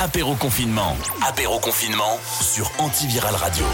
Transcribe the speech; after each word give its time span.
Apéro 0.00 0.36
confinement. 0.36 0.94
Apéro 1.26 1.58
confinement 1.58 2.20
sur 2.22 2.70
Antiviral 2.78 3.34
Radio. 3.34 3.64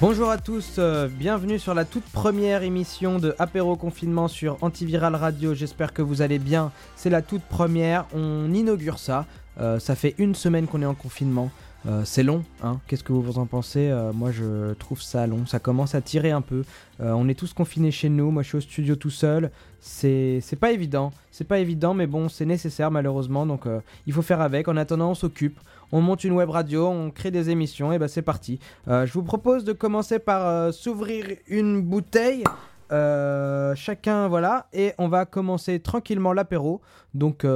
Bonjour 0.00 0.30
à 0.30 0.38
tous, 0.38 0.74
euh, 0.78 1.06
bienvenue 1.06 1.60
sur 1.60 1.74
la 1.74 1.84
toute 1.84 2.02
première 2.06 2.64
émission 2.64 3.20
de 3.20 3.36
Apéro 3.38 3.76
Confinement 3.76 4.26
sur 4.26 4.58
Antiviral 4.62 5.14
Radio. 5.14 5.54
J'espère 5.54 5.92
que 5.92 6.02
vous 6.02 6.22
allez 6.22 6.40
bien. 6.40 6.72
C'est 6.96 7.08
la 7.08 7.22
toute 7.22 7.42
première, 7.42 8.06
on 8.16 8.52
inaugure 8.52 8.98
ça. 8.98 9.26
Euh, 9.60 9.78
ça 9.78 9.94
fait 9.94 10.16
une 10.18 10.34
semaine 10.34 10.66
qu'on 10.66 10.82
est 10.82 10.86
en 10.86 10.96
confinement. 10.96 11.52
Euh, 11.86 12.02
c'est 12.04 12.24
long, 12.24 12.42
hein 12.64 12.80
Qu'est-ce 12.88 13.04
que 13.04 13.12
vous 13.12 13.38
en 13.38 13.46
pensez? 13.46 13.94
Moi, 14.12 14.32
je 14.32 14.72
trouve 14.74 15.00
ça 15.00 15.28
long. 15.28 15.46
Ça 15.46 15.60
commence 15.60 15.94
à 15.94 16.00
tirer 16.00 16.32
un 16.32 16.40
peu. 16.40 16.64
on 16.98 17.28
est 17.28 17.38
tous 17.38 17.52
confinés 17.52 17.92
chez 17.92 18.08
nous. 18.08 18.32
Moi, 18.32 18.42
je 18.42 18.48
suis 18.48 18.58
au 18.58 18.60
studio 18.60 18.96
tout 18.96 19.10
seul. 19.10 19.52
C'est 19.88 20.58
pas 20.60 20.72
évident. 20.72 21.12
C'est 21.30 21.46
pas 21.46 21.58
évident, 21.58 21.94
mais 21.94 22.06
bon, 22.06 22.28
c'est 22.28 22.44
nécessaire 22.44 22.90
malheureusement. 22.90 23.46
Donc, 23.46 23.64
il 24.06 24.12
faut 24.12 24.22
faire 24.22 24.40
avec. 24.40 24.68
En 24.68 24.76
attendant, 24.76 25.10
on 25.10 25.14
s'occupe 25.14 25.58
on 25.92 26.00
monte 26.00 26.24
une 26.24 26.32
web 26.32 26.50
radio, 26.50 26.88
on 26.88 27.10
crée 27.10 27.30
des 27.30 27.50
émissions, 27.50 27.92
et 27.92 27.98
bah 27.98 28.08
c'est 28.08 28.22
parti. 28.22 28.58
Euh, 28.88 29.06
je 29.06 29.12
vous 29.12 29.22
propose 29.22 29.64
de 29.64 29.72
commencer 29.72 30.18
par 30.18 30.46
euh, 30.46 30.72
s'ouvrir 30.72 31.26
une 31.46 31.82
bouteille. 31.82 32.44
Euh, 32.92 33.74
chacun, 33.74 34.28
voilà, 34.28 34.68
et 34.72 34.92
on 34.98 35.08
va 35.08 35.24
commencer 35.24 35.80
tranquillement 35.80 36.32
l'apéro. 36.32 36.80
Donc, 37.14 37.46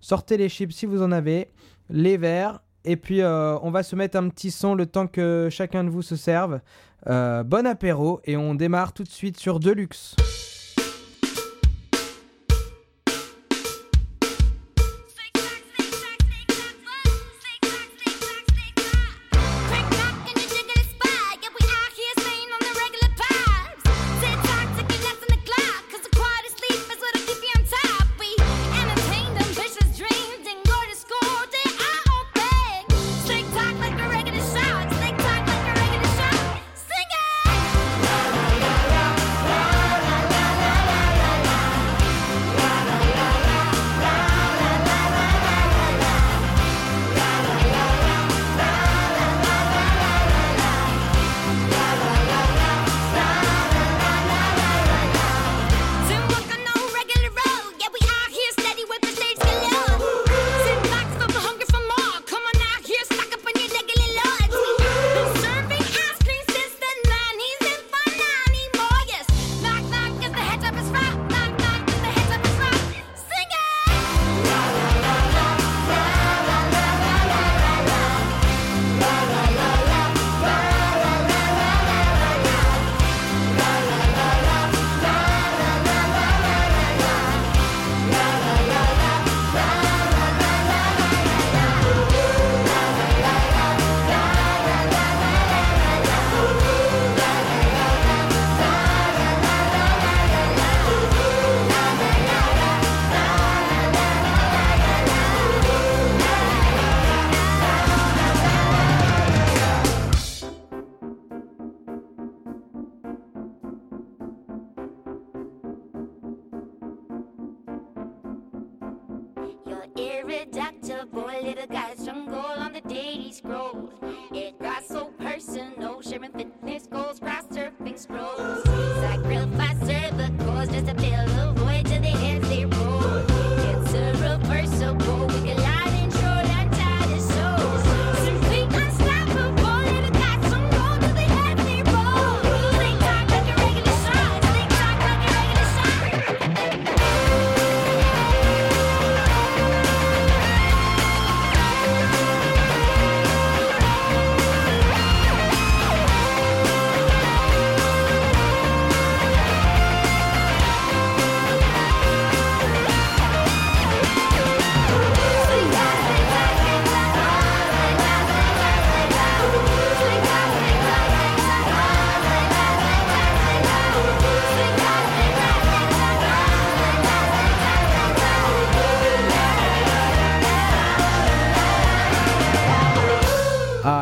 sortez 0.00 0.36
les 0.36 0.48
chips 0.48 0.74
si 0.74 0.86
vous 0.86 1.02
en 1.02 1.12
avez, 1.12 1.50
les 1.90 2.16
verres, 2.16 2.62
et 2.84 2.96
puis 2.96 3.22
on 3.22 3.70
va 3.70 3.82
se 3.82 3.94
mettre 3.94 4.16
un 4.16 4.28
petit 4.28 4.50
son 4.50 4.74
le 4.74 4.86
temps 4.86 5.06
que 5.06 5.48
chacun 5.50 5.84
de 5.84 5.90
vous 5.90 6.02
se 6.02 6.16
serve. 6.16 6.60
bon 7.06 7.66
apéro, 7.66 8.20
et 8.24 8.36
on 8.36 8.54
démarre 8.54 8.92
tout 8.92 9.04
de 9.04 9.08
suite 9.08 9.38
sur 9.38 9.60
Deluxe. 9.60 10.16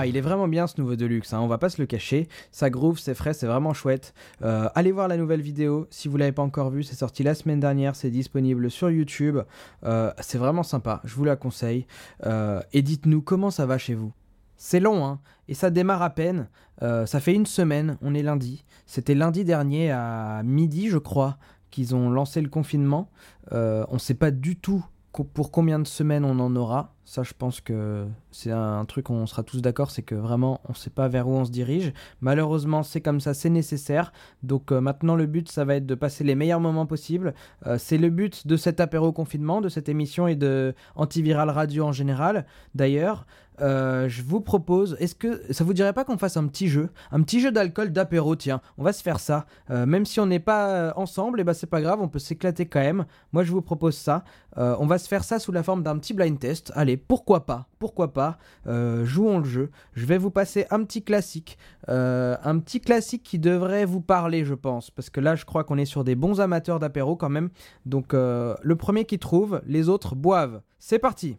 Il 0.06 0.16
est 0.16 0.20
vraiment 0.20 0.48
bien 0.48 0.66
ce 0.66 0.81
nouveau 0.81 0.97
Deluxe, 0.97 1.32
hein, 1.32 1.41
on 1.41 1.47
va 1.47 1.59
pas 1.59 1.69
se 1.69 1.81
le 1.81 1.87
cacher. 1.87 2.28
Ça 2.50 2.70
groove, 2.70 2.98
c'est 2.98 3.15
frais, 3.15 3.34
c'est 3.34 3.47
vraiment 3.47 3.75
chouette. 3.75 4.15
Euh, 4.42 4.69
allez 4.75 4.92
voir 4.92 5.09
la 5.09 5.16
nouvelle 5.16 5.41
vidéo 5.41 5.87
si 5.91 6.09
vous 6.09 6.16
l'avez 6.16 6.32
pas 6.32 6.42
encore 6.42 6.70
vue, 6.70 6.82
c'est 6.82 6.97
sorti 6.97 7.22
la 7.22 7.34
semaine 7.34 7.60
dernière, 7.60 7.97
c'est 7.97 8.10
disponible 8.10 8.70
sur 8.70 8.91
YouTube. 8.91 9.38
Euh, 9.84 10.12
c'est 10.20 10.38
vraiment 10.38 10.62
sympa, 10.62 11.00
je 11.04 11.14
vous 11.14 11.25
la 11.25 11.37
conseille. 11.37 11.87
Euh, 12.26 12.60
et 12.72 12.82
dites-nous 12.82 13.22
comment 13.22 13.50
ça 13.50 13.66
va 13.66 13.78
chez 13.78 13.94
vous. 13.94 14.12
C'est 14.56 14.81
long, 14.81 15.04
hein, 15.04 15.20
et 15.48 15.54
ça 15.54 15.70
démarre 15.70 16.03
à 16.03 16.10
peine. 16.10 16.48
ça 16.81 17.20
fait 17.20 17.34
une 17.34 17.47
semaine, 17.47 17.98
on 18.03 18.14
est 18.14 18.22
lundi. 18.22 18.64
C'était 18.87 19.14
lundi 19.14 19.44
dernier 19.44 19.91
à 19.91 20.43
midi, 20.44 20.88
je 20.88 20.98
crois, 20.98 21.38
qu'ils 21.70 21.94
ont 21.94 22.10
lancé 22.10 22.41
le 22.41 22.48
confinement. 22.48 23.10
on 23.50 23.98
sait 23.98 24.14
pas 24.14 24.31
du 24.31 24.56
tout 24.56 24.84
pour 25.12 25.50
combien 25.50 25.78
de 25.78 25.87
semaines 25.87 26.25
on 26.25 26.38
en 26.41 26.56
aura. 26.56 26.94
Ça, 27.06 27.22
je 27.22 27.32
pense 27.37 27.60
que 27.60 28.06
c'est 28.31 28.50
un 28.50 28.84
truc, 28.87 29.11
on 29.11 29.26
sera 29.26 29.43
tous 29.43 29.61
d'accord, 29.61 29.90
c'est 29.90 30.02
que 30.02 30.14
vraiment, 30.14 30.61
on 30.64 30.73
ne 30.73 30.76
sait 30.76 30.88
pas 30.88 31.06
vers 31.06 31.28
où 31.28 31.32
on 31.32 31.44
se 31.44 31.50
dirige. 31.50 31.93
Malheureusement, 32.23 32.82
c'est 32.82 33.02
comme 33.02 33.20
ça, 33.20 33.34
c'est 33.34 33.50
nécessaire. 33.50 34.11
Donc 34.43 34.73
euh, 34.73 34.81
maintenant, 34.81 35.14
le 35.14 35.26
but, 35.26 35.50
ça 35.50 35.67
va 35.67 35.76
être 35.76 35.84
de 35.84 35.94
passer 35.94 36.25
les 36.25 36.34
meilleurs 36.34 36.61
moments 36.61 36.87
possibles. 36.87 37.34
Euh, 37.67 37.76
c'est 37.78 37.99
le 37.99 38.08
but 38.08 38.46
de 38.46 38.56
cet 38.56 38.81
apéro 38.81 39.12
confinement, 39.12 39.61
de 39.61 39.69
cette 39.69 39.90
émission 39.90 40.26
et 40.26 40.34
de 40.34 40.75
Antiviral 40.96 41.50
Radio 41.50 41.84
en 41.84 41.93
général. 41.93 42.46
D'ailleurs, 42.75 43.26
euh, 43.60 44.08
je 44.08 44.22
vous 44.22 44.40
propose, 44.40 44.96
est-ce 45.00 45.14
que 45.14 45.42
ça 45.52 45.64
vous 45.64 45.74
dirait 45.74 45.92
pas 45.92 46.04
qu'on 46.04 46.18
fasse 46.18 46.36
un 46.36 46.46
petit 46.46 46.68
jeu, 46.68 46.90
un 47.12 47.22
petit 47.22 47.40
jeu 47.40 47.52
d'alcool 47.52 47.92
d'apéro 47.92 48.36
Tiens, 48.36 48.60
on 48.78 48.82
va 48.82 48.92
se 48.92 49.02
faire 49.02 49.20
ça. 49.20 49.46
même 49.68 50.04
si 50.04 50.20
on 50.20 50.26
n'est 50.26 50.40
pas 50.40 50.92
ensemble, 50.96 51.40
et 51.40 51.42
eh 51.42 51.44
ben 51.44 51.52
c'est 51.52 51.66
pas 51.66 51.80
grave, 51.80 52.00
on 52.00 52.08
peut 52.08 52.18
s'éclater 52.18 52.66
quand 52.66 52.80
même. 52.80 53.04
Moi, 53.32 53.44
je 53.44 53.52
vous 53.52 53.62
propose 53.62 53.96
ça. 53.96 54.24
on 54.56 54.86
va 54.86 54.98
se 54.98 55.08
faire 55.08 55.24
ça 55.24 55.38
sous 55.38 55.52
la 55.52 55.62
forme 55.62 55.82
d'un 55.82 55.98
petit 55.98 56.14
blind 56.14 56.38
test. 56.38 56.72
Allez 56.74 56.96
pourquoi 56.96 57.46
pas 57.46 57.68
Pourquoi 57.78 58.12
pas 58.12 58.38
euh, 58.66 59.04
Jouons 59.04 59.38
le 59.38 59.44
jeu. 59.44 59.70
Je 59.94 60.06
vais 60.06 60.18
vous 60.18 60.30
passer 60.30 60.66
un 60.70 60.82
petit 60.84 61.02
classique. 61.02 61.58
Euh, 61.88 62.36
un 62.42 62.58
petit 62.58 62.80
classique 62.80 63.22
qui 63.22 63.38
devrait 63.38 63.84
vous 63.84 64.00
parler, 64.00 64.44
je 64.44 64.54
pense. 64.54 64.90
Parce 64.90 65.10
que 65.10 65.20
là, 65.20 65.34
je 65.34 65.44
crois 65.44 65.64
qu'on 65.64 65.78
est 65.78 65.84
sur 65.84 66.04
des 66.04 66.14
bons 66.14 66.40
amateurs 66.40 66.78
d'apéro 66.78 67.16
quand 67.16 67.28
même. 67.28 67.50
Donc, 67.86 68.14
euh, 68.14 68.54
le 68.62 68.76
premier 68.76 69.04
qui 69.04 69.18
trouve, 69.18 69.60
les 69.66 69.88
autres 69.88 70.14
boivent. 70.14 70.60
C'est 70.78 70.98
parti 70.98 71.38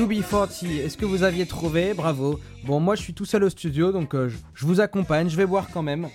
UB40, 0.00 0.80
est-ce 0.80 0.96
que 0.96 1.04
vous 1.04 1.24
aviez 1.24 1.44
trouvé? 1.44 1.92
Bravo. 1.92 2.40
Bon, 2.64 2.80
moi 2.80 2.94
je 2.94 3.02
suis 3.02 3.12
tout 3.12 3.26
seul 3.26 3.44
au 3.44 3.50
studio, 3.50 3.92
donc 3.92 4.14
euh, 4.14 4.30
je, 4.54 4.64
vous 4.64 4.80
accompagne, 4.80 5.28
je 5.28 5.36
vais 5.36 5.44
boire 5.44 5.68
quand 5.70 5.82
même. 5.82 6.08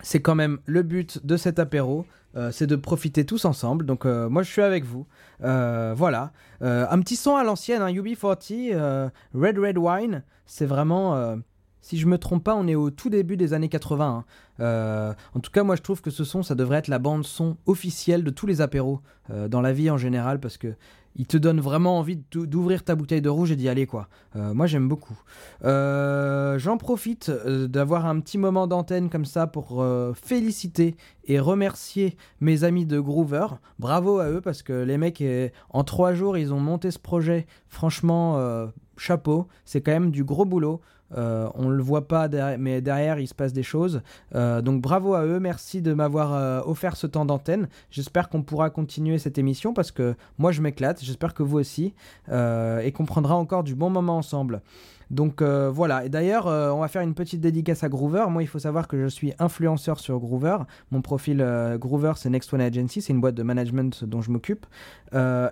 C'est 0.00 0.22
quand 0.22 0.34
même 0.34 0.58
le 0.64 0.82
but 0.82 1.26
de 1.26 1.36
cet 1.36 1.58
apéro, 1.58 2.06
euh, 2.34 2.50
c'est 2.50 2.66
de 2.66 2.76
profiter 2.76 3.26
tous 3.26 3.44
ensemble. 3.44 3.84
Donc 3.84 4.06
euh, 4.06 4.30
moi 4.30 4.42
je 4.42 4.50
suis 4.50 4.62
avec 4.62 4.84
vous. 4.84 5.06
voilà. 5.40 6.32
un 6.62 6.98
petit 7.00 7.16
son 7.16 7.36
à 7.36 7.44
l'ancienne, 7.44 7.82
hein, 7.82 7.92
UB40, 7.92 9.10
Red 9.34 9.58
Red 9.58 9.76
Wine, 9.76 10.22
c'est 10.46 10.66
vraiment... 10.66 11.36
Si 11.80 11.96
je 11.96 12.06
me 12.06 12.18
trompe 12.18 12.42
pas, 12.42 12.54
on 12.54 12.66
est 12.66 12.74
au 12.74 12.90
tout 12.90 13.08
début 13.08 13.36
des 13.36 13.52
années 13.52 13.68
80. 13.68 14.24
Hein. 14.58 15.14
en 15.34 15.40
tout 15.40 15.50
cas, 15.50 15.62
moi 15.62 15.76
je 15.76 15.82
trouve 15.82 16.00
que 16.00 16.10
ce 16.10 16.24
son, 16.24 16.42
ça 16.42 16.54
devrait 16.54 16.78
être 16.78 16.88
la 16.88 16.98
bande 16.98 17.24
son 17.24 17.58
officielle 17.66 18.24
de 18.24 18.30
tous 18.30 18.46
les 18.46 18.62
apéros 18.62 19.00
dans 19.28 19.60
la 19.60 19.72
vie 19.74 19.90
en 19.90 19.98
général, 19.98 20.40
parce 20.40 20.56
que 20.56 20.74
il 21.16 21.26
te 21.26 21.36
donne 21.36 21.60
vraiment 21.60 21.98
envie 21.98 22.20
d'ouvrir 22.30 22.84
ta 22.84 22.94
bouteille 22.94 23.20
de 23.20 23.28
rouge 23.28 23.50
et 23.50 23.56
d'y 23.56 23.68
aller 23.68 23.86
quoi. 23.86 24.08
Euh, 24.36 24.54
moi 24.54 24.66
j'aime 24.66 24.88
beaucoup. 24.88 25.18
Euh, 25.64 26.58
j'en 26.58 26.76
profite 26.76 27.28
euh, 27.28 27.66
d'avoir 27.66 28.06
un 28.06 28.20
petit 28.20 28.38
moment 28.38 28.66
d'antenne 28.66 29.10
comme 29.10 29.24
ça 29.24 29.46
pour 29.46 29.84
féliciter 30.14 30.96
et 31.24 31.40
remercier 31.40 32.16
mes 32.40 32.64
amis 32.64 32.86
de 32.86 33.00
Groover. 33.00 33.46
Bravo 33.78 34.18
à 34.18 34.30
eux 34.30 34.40
parce 34.40 34.62
que 34.62 34.72
les 34.72 34.98
mecs 34.98 35.22
en 35.70 35.84
trois 35.84 36.14
jours 36.14 36.38
ils 36.38 36.52
ont 36.52 36.60
monté 36.60 36.90
ce 36.90 36.98
projet. 36.98 37.46
Franchement 37.68 38.68
chapeau, 38.96 39.48
c'est 39.64 39.80
quand 39.80 39.92
même 39.92 40.10
du 40.10 40.24
gros 40.24 40.44
boulot. 40.44 40.80
Euh, 41.16 41.48
on 41.54 41.64
ne 41.68 41.74
le 41.74 41.82
voit 41.82 42.06
pas, 42.06 42.28
mais 42.58 42.80
derrière, 42.80 43.18
il 43.18 43.26
se 43.26 43.34
passe 43.34 43.52
des 43.52 43.62
choses. 43.62 44.02
Euh, 44.34 44.60
donc 44.60 44.80
bravo 44.82 45.14
à 45.14 45.24
eux, 45.24 45.40
merci 45.40 45.80
de 45.80 45.94
m'avoir 45.94 46.34
euh, 46.34 46.60
offert 46.64 46.96
ce 46.96 47.06
temps 47.06 47.24
d'antenne. 47.24 47.68
J'espère 47.90 48.28
qu'on 48.28 48.42
pourra 48.42 48.70
continuer 48.70 49.18
cette 49.18 49.38
émission 49.38 49.72
parce 49.72 49.90
que 49.90 50.14
moi, 50.38 50.52
je 50.52 50.60
m'éclate. 50.60 51.02
J'espère 51.02 51.34
que 51.34 51.42
vous 51.42 51.58
aussi. 51.58 51.94
et 52.30 52.92
qu'on 52.92 53.04
prendra 53.04 53.34
encore 53.36 53.64
du 53.64 53.74
bon 53.74 53.90
moment 53.90 54.18
ensemble. 54.18 54.60
Donc 55.10 55.40
euh, 55.40 55.70
voilà, 55.70 56.04
et 56.04 56.08
d'ailleurs, 56.08 56.46
euh, 56.46 56.70
on 56.70 56.80
va 56.80 56.88
faire 56.88 57.02
une 57.02 57.14
petite 57.14 57.40
dédicace 57.40 57.82
à 57.82 57.88
Groover. 57.88 58.26
Moi, 58.28 58.42
il 58.42 58.46
faut 58.46 58.58
savoir 58.58 58.88
que 58.88 59.02
je 59.02 59.08
suis 59.08 59.32
influenceur 59.38 60.00
sur 60.00 60.18
Groover. 60.18 60.58
Mon 60.90 61.00
profil 61.00 61.40
euh, 61.40 61.78
Groover, 61.78 62.12
c'est 62.16 62.30
Next 62.30 62.52
One 62.52 62.60
Agency, 62.60 63.00
c'est 63.00 63.12
une 63.12 63.20
boîte 63.20 63.34
de 63.34 63.42
management 63.42 64.04
dont 64.04 64.20
je 64.20 64.30
m'occupe. 64.30 64.66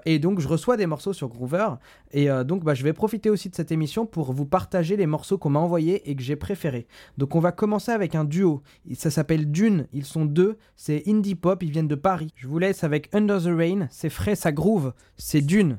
et 0.04 0.18
donc, 0.18 0.40
je 0.40 0.48
reçois 0.48 0.76
des 0.76 0.86
morceaux 0.86 1.12
sur 1.12 1.28
Groover. 1.28 1.68
Et 2.12 2.28
donc, 2.44 2.64
bah, 2.64 2.74
je 2.74 2.84
vais 2.84 2.92
profiter 2.92 3.30
aussi 3.30 3.48
de 3.48 3.54
cette 3.54 3.72
émission 3.72 4.06
pour 4.06 4.32
vous 4.32 4.46
partager 4.46 4.96
les 4.96 5.06
morceaux 5.06 5.38
qu'on 5.38 5.50
m'a 5.50 5.58
envoyés 5.58 6.08
et 6.08 6.14
que 6.14 6.22
j'ai 6.22 6.36
préférés. 6.36 6.86
Donc, 7.18 7.34
on 7.34 7.40
va 7.40 7.52
commencer 7.52 7.92
avec 7.92 8.14
un 8.14 8.24
duo. 8.24 8.62
Ça 8.94 9.10
s'appelle 9.10 9.50
Dune, 9.50 9.86
ils 9.92 10.04
sont 10.04 10.24
deux. 10.24 10.58
C'est 10.76 11.02
indie 11.06 11.34
pop, 11.34 11.62
ils 11.62 11.70
viennent 11.70 11.88
de 11.88 11.94
Paris. 11.94 12.28
Je 12.36 12.46
vous 12.48 12.58
laisse 12.58 12.84
avec 12.84 13.08
Under 13.14 13.40
the 13.40 13.48
Rain, 13.56 13.86
c'est 13.90 14.10
frais, 14.10 14.34
ça 14.34 14.52
groove. 14.52 14.92
C'est 15.16 15.40
Dune. 15.40 15.76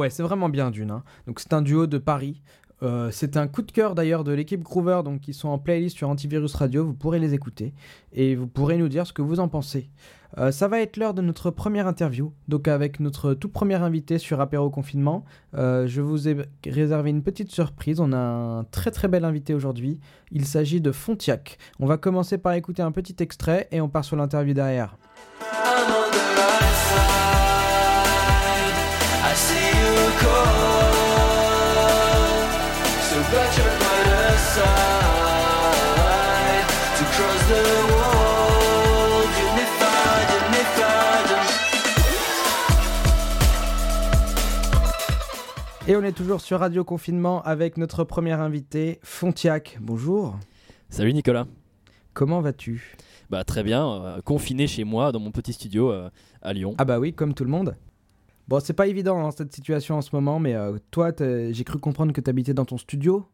Ouais, 0.00 0.10
c'est 0.10 0.22
vraiment 0.22 0.48
bien 0.48 0.70
Dune. 0.70 0.90
Hein. 0.90 1.04
Donc 1.26 1.40
c'est 1.40 1.52
un 1.52 1.62
duo 1.62 1.86
de 1.86 1.98
Paris. 1.98 2.42
Euh, 2.82 3.10
c'est 3.12 3.36
un 3.36 3.46
coup 3.46 3.60
de 3.60 3.70
cœur 3.70 3.94
d'ailleurs 3.94 4.24
de 4.24 4.32
l'équipe 4.32 4.62
Groover, 4.62 5.02
donc 5.04 5.20
qui 5.20 5.34
sont 5.34 5.48
en 5.48 5.58
playlist 5.58 5.96
sur 5.96 6.08
Antivirus 6.08 6.54
Radio. 6.54 6.84
Vous 6.84 6.94
pourrez 6.94 7.18
les 7.18 7.34
écouter 7.34 7.74
et 8.14 8.34
vous 8.34 8.46
pourrez 8.46 8.78
nous 8.78 8.88
dire 8.88 9.06
ce 9.06 9.12
que 9.12 9.20
vous 9.20 9.38
en 9.38 9.48
pensez. 9.48 9.90
Euh, 10.38 10.50
ça 10.50 10.68
va 10.68 10.80
être 10.80 10.96
l'heure 10.96 11.12
de 11.12 11.20
notre 11.20 11.50
première 11.50 11.86
interview, 11.86 12.32
donc 12.48 12.68
avec 12.68 13.00
notre 13.00 13.34
tout 13.34 13.48
premier 13.48 13.74
invité 13.74 14.16
sur 14.16 14.40
Apéro 14.40 14.70
Confinement. 14.70 15.24
Euh, 15.54 15.86
je 15.86 16.00
vous 16.00 16.28
ai 16.28 16.36
réservé 16.64 17.10
une 17.10 17.22
petite 17.22 17.50
surprise. 17.50 18.00
On 18.00 18.12
a 18.12 18.18
un 18.18 18.64
très 18.64 18.92
très 18.92 19.08
bel 19.08 19.24
invité 19.26 19.52
aujourd'hui. 19.52 20.00
Il 20.30 20.46
s'agit 20.46 20.80
de 20.80 20.92
Fontiac. 20.92 21.58
On 21.80 21.86
va 21.86 21.98
commencer 21.98 22.38
par 22.38 22.54
écouter 22.54 22.80
un 22.80 22.92
petit 22.92 23.16
extrait 23.18 23.68
et 23.72 23.82
on 23.82 23.90
part 23.90 24.06
sur 24.06 24.16
l'interview 24.16 24.54
derrière. 24.54 24.96
Et 45.90 45.96
on 45.96 46.04
est 46.04 46.12
toujours 46.12 46.40
sur 46.40 46.60
Radio 46.60 46.84
Confinement 46.84 47.42
avec 47.42 47.76
notre 47.76 48.04
première 48.04 48.40
invitée, 48.40 49.00
Fontiac. 49.02 49.76
Bonjour. 49.80 50.38
Salut 50.88 51.12
Nicolas. 51.12 51.48
Comment 52.12 52.40
vas-tu? 52.40 52.96
Bah 53.28 53.42
très 53.42 53.64
bien, 53.64 53.88
euh, 53.88 54.20
confiné 54.20 54.68
chez 54.68 54.84
moi 54.84 55.10
dans 55.10 55.18
mon 55.18 55.32
petit 55.32 55.52
studio 55.52 55.90
euh, 55.90 56.08
à 56.42 56.52
Lyon. 56.52 56.76
Ah 56.78 56.84
bah 56.84 57.00
oui, 57.00 57.12
comme 57.12 57.34
tout 57.34 57.42
le 57.42 57.50
monde. 57.50 57.76
Bon, 58.46 58.60
c'est 58.60 58.72
pas 58.72 58.86
évident 58.86 59.26
hein, 59.26 59.32
cette 59.36 59.52
situation 59.52 59.96
en 59.96 60.00
ce 60.00 60.10
moment, 60.14 60.38
mais 60.38 60.54
euh, 60.54 60.78
toi, 60.92 61.10
j'ai 61.18 61.64
cru 61.64 61.78
comprendre 61.78 62.12
que 62.12 62.20
t'habitais 62.20 62.54
dans 62.54 62.64
ton 62.64 62.78
studio 62.78 63.26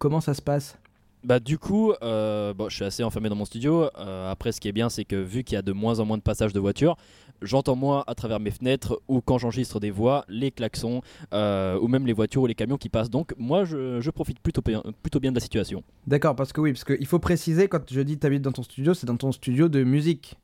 Comment 0.00 0.22
ça 0.22 0.32
se 0.32 0.40
passe? 0.40 0.78
Bah 1.22 1.38
du 1.38 1.58
coup, 1.58 1.92
euh, 2.02 2.54
bon, 2.54 2.70
je 2.70 2.76
suis 2.76 2.84
assez 2.86 3.04
enfermé 3.04 3.28
dans 3.28 3.34
mon 3.36 3.44
studio. 3.44 3.90
Euh, 3.98 4.30
après, 4.32 4.50
ce 4.52 4.60
qui 4.62 4.68
est 4.68 4.72
bien, 4.72 4.88
c'est 4.88 5.04
que 5.04 5.16
vu 5.16 5.44
qu'il 5.44 5.56
y 5.56 5.58
a 5.58 5.62
de 5.62 5.72
moins 5.72 6.00
en 6.00 6.06
moins 6.06 6.16
de 6.16 6.22
passages 6.22 6.54
de 6.54 6.58
voitures, 6.60 6.96
j'entends 7.42 7.76
moi 7.76 8.02
à 8.06 8.14
travers 8.14 8.40
mes 8.40 8.50
fenêtres 8.50 9.02
ou 9.08 9.20
quand 9.20 9.36
j'enregistre 9.36 9.78
des 9.78 9.90
voix, 9.90 10.24
les 10.30 10.50
klaxons 10.50 11.02
euh, 11.34 11.78
ou 11.78 11.88
même 11.88 12.06
les 12.06 12.14
voitures 12.14 12.40
ou 12.40 12.46
les 12.46 12.54
camions 12.54 12.78
qui 12.78 12.88
passent. 12.88 13.10
Donc 13.10 13.34
moi, 13.36 13.66
je, 13.66 14.00
je 14.00 14.10
profite 14.10 14.40
plutôt, 14.40 14.62
bien- 14.62 14.82
plutôt 15.02 15.20
bien 15.20 15.30
de 15.32 15.36
la 15.36 15.42
situation. 15.42 15.84
D'accord, 16.06 16.34
parce 16.34 16.54
que 16.54 16.62
oui, 16.62 16.72
parce 16.72 16.84
qu'il 16.84 17.06
faut 17.06 17.18
préciser, 17.18 17.68
quand 17.68 17.82
je 17.92 18.00
dis 18.00 18.18
tu 18.18 18.26
habites 18.26 18.40
dans 18.40 18.52
ton 18.52 18.62
studio, 18.62 18.94
c'est 18.94 19.06
dans 19.06 19.18
ton 19.18 19.30
studio 19.32 19.68
de 19.68 19.84
musique. 19.84 20.36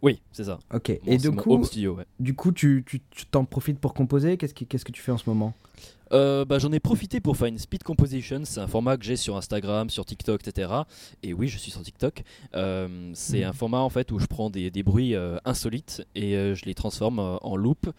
Oui, 0.00 0.22
c'est 0.32 0.44
ça. 0.44 0.58
Ok, 0.72 1.00
Bon, 1.04 1.12
et 1.12 1.16
du 1.18 1.30
coup, 1.32 1.64
studio, 1.64 1.96
ouais. 1.96 2.04
du 2.18 2.34
coup 2.34 2.52
tu 2.52 2.82
tu- 2.86 3.00
tu 3.10 3.26
t'en 3.26 3.44
profites 3.44 3.78
pour 3.78 3.92
composer? 3.94 4.36
Qu'est-ce 4.38 4.52
que, 4.54 4.64
qu'est-ce 4.64 4.84
que 4.84 4.92
tu 4.92 5.00
fais 5.02 5.12
en 5.12 5.18
ce 5.18 5.28
moment? 5.28 5.54
Euh, 6.12 6.44
bah, 6.44 6.58
J'en 6.58 6.70
ai 6.70 6.80
profité 6.80 7.18
pour 7.18 7.36
faire 7.36 7.48
une 7.48 7.58
speed 7.58 7.82
composition. 7.82 8.42
C'est 8.44 8.60
un 8.60 8.66
format 8.68 8.96
que 8.96 9.04
j'ai 9.04 9.16
sur 9.16 9.36
Instagram, 9.36 9.90
sur 9.90 10.04
TikTok, 10.04 10.46
etc. 10.46 10.70
Et 11.22 11.32
oui, 11.32 11.48
je 11.48 11.58
suis 11.58 11.70
sur 11.72 11.82
TikTok. 11.82 12.22
Euh, 12.54 13.10
c'est 13.14 13.40
Mhm. 13.40 13.48
un 13.48 13.52
format 13.52 13.78
en 13.80 13.88
fait 13.88 14.12
où 14.12 14.18
je 14.20 14.26
prends 14.26 14.48
des, 14.50 14.70
des 14.70 14.82
bruits 14.82 15.14
euh, 15.16 15.38
insolites 15.44 16.06
et 16.14 16.34
je 16.54 16.64
les 16.66 16.74
transforme 16.74 17.18
en 17.18 17.56
loop, 17.56 17.90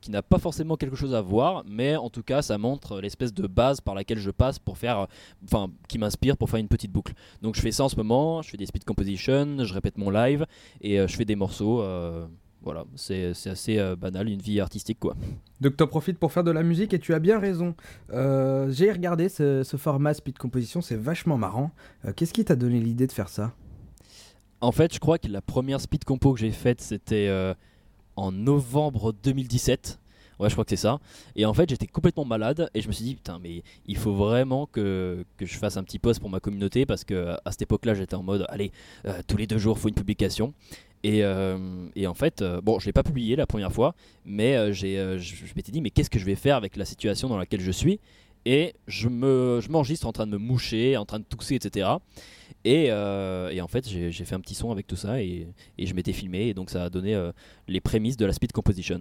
qui 0.00 0.10
n'a 0.10 0.22
pas 0.22 0.38
forcément 0.38 0.76
quelque 0.76 0.96
chose 0.96 1.14
à 1.14 1.20
voir, 1.20 1.62
mais 1.66 1.94
en 1.94 2.10
tout 2.10 2.22
cas, 2.22 2.42
ça 2.42 2.58
montre 2.58 3.00
l'espèce 3.00 3.32
de 3.34 3.46
base 3.46 3.80
par 3.80 3.94
laquelle 3.94 4.18
je 4.18 4.30
passe 4.30 4.58
pour 4.58 4.78
faire, 4.78 5.06
enfin, 5.44 5.70
qui 5.88 5.98
m'inspire 5.98 6.36
pour 6.36 6.50
faire 6.50 6.58
une 6.60 6.68
petite 6.68 6.90
boucle. 6.90 7.12
Donc 7.42 7.54
je 7.54 7.60
fais 7.60 7.70
ça 7.72 7.84
en 7.84 7.88
ce 7.88 7.96
moment. 7.96 8.42
Je 8.42 8.50
fais 8.50 8.56
des 8.56 8.66
speed 8.66 8.84
composition, 8.84 9.62
je 9.64 9.72
répète 9.74 9.98
mon 9.98 10.10
live 10.10 10.46
et 10.80 10.96
je 10.96 11.14
fais 11.16 11.24
des 11.26 11.36
morceaux. 11.36 11.82
Voilà, 12.62 12.84
c'est 12.94 13.32
assez 13.46 13.78
euh, 13.78 13.96
banal, 13.96 14.28
une 14.28 14.40
vie 14.40 14.60
artistique 14.60 14.98
quoi. 15.00 15.16
Donc 15.60 15.76
t'en 15.76 15.86
profites 15.86 16.18
pour 16.18 16.32
faire 16.32 16.44
de 16.44 16.50
la 16.50 16.62
musique 16.62 16.94
et 16.94 16.98
tu 16.98 17.14
as 17.14 17.18
bien 17.18 17.38
raison. 17.38 17.74
Euh, 18.12 18.70
j'ai 18.70 18.92
regardé 18.92 19.28
ce, 19.28 19.62
ce 19.62 19.76
format 19.76 20.14
speed 20.14 20.38
composition, 20.38 20.80
c'est 20.80 20.96
vachement 20.96 21.36
marrant. 21.36 21.72
Euh, 22.04 22.12
qu'est-ce 22.14 22.32
qui 22.32 22.44
t'a 22.44 22.56
donné 22.56 22.80
l'idée 22.80 23.06
de 23.06 23.12
faire 23.12 23.28
ça? 23.28 23.52
En 24.60 24.70
fait, 24.70 24.94
je 24.94 25.00
crois 25.00 25.18
que 25.18 25.28
la 25.28 25.42
première 25.42 25.80
speed 25.80 26.04
compo 26.04 26.32
que 26.34 26.40
j'ai 26.40 26.52
faite, 26.52 26.80
c'était 26.80 27.28
en 28.14 28.30
novembre 28.30 29.12
2017. 29.24 29.98
Ouais, 30.38 30.48
je 30.48 30.54
crois 30.54 30.64
que 30.64 30.70
c'est 30.70 30.76
ça. 30.76 30.98
Et 31.36 31.44
en 31.44 31.54
fait, 31.54 31.68
j'étais 31.68 31.86
complètement 31.86 32.24
malade 32.24 32.68
et 32.74 32.80
je 32.80 32.88
me 32.88 32.92
suis 32.92 33.04
dit, 33.04 33.14
putain, 33.14 33.38
mais 33.40 33.62
il 33.86 33.96
faut 33.96 34.14
vraiment 34.14 34.66
que, 34.66 35.24
que 35.36 35.46
je 35.46 35.56
fasse 35.56 35.76
un 35.76 35.84
petit 35.84 35.98
post 35.98 36.20
pour 36.20 36.30
ma 36.30 36.40
communauté 36.40 36.86
parce 36.86 37.04
que 37.04 37.36
à 37.44 37.50
cette 37.52 37.62
époque-là, 37.62 37.94
j'étais 37.94 38.16
en 38.16 38.22
mode, 38.22 38.44
allez, 38.48 38.72
euh, 39.06 39.20
tous 39.26 39.36
les 39.36 39.46
deux 39.46 39.58
jours, 39.58 39.78
faut 39.78 39.88
une 39.88 39.94
publication. 39.94 40.52
Et, 41.04 41.24
euh, 41.24 41.88
et 41.96 42.06
en 42.06 42.14
fait, 42.14 42.42
euh, 42.42 42.60
bon, 42.60 42.78
je 42.78 42.86
l'ai 42.86 42.92
pas 42.92 43.02
publié 43.02 43.34
la 43.34 43.46
première 43.46 43.72
fois, 43.72 43.94
mais 44.24 44.56
euh, 44.56 44.72
j'ai, 44.72 44.96
je, 45.18 45.54
m'étais 45.56 45.72
dit, 45.72 45.80
mais 45.80 45.90
qu'est-ce 45.90 46.10
que 46.10 46.18
je 46.18 46.24
vais 46.24 46.36
faire 46.36 46.56
avec 46.56 46.76
la 46.76 46.84
situation 46.84 47.28
dans 47.28 47.38
laquelle 47.38 47.60
je 47.60 47.72
suis? 47.72 47.98
Et 48.44 48.74
je 48.86 49.08
me, 49.08 49.60
je 49.60 49.68
m'enregistre 49.70 50.06
en 50.06 50.12
train 50.12 50.26
de 50.26 50.32
me 50.32 50.38
moucher, 50.38 50.96
en 50.96 51.04
train 51.04 51.20
de 51.20 51.24
tousser, 51.24 51.54
etc. 51.54 51.90
Et, 52.64 52.86
et 52.86 53.60
en 53.60 53.68
fait, 53.68 53.88
j'ai, 53.88 54.12
fait 54.12 54.34
un 54.34 54.40
petit 54.40 54.54
son 54.54 54.72
avec 54.72 54.86
tout 54.86 54.96
ça 54.96 55.22
et, 55.22 55.46
et 55.78 55.86
je 55.86 55.94
m'étais 55.94 56.12
filmé 56.12 56.48
et 56.48 56.54
donc 56.54 56.70
ça 56.70 56.84
a 56.84 56.90
donné 56.90 57.20
les 57.68 57.80
prémices 57.80 58.16
de 58.16 58.26
la 58.26 58.32
speed 58.32 58.50
composition. 58.50 59.00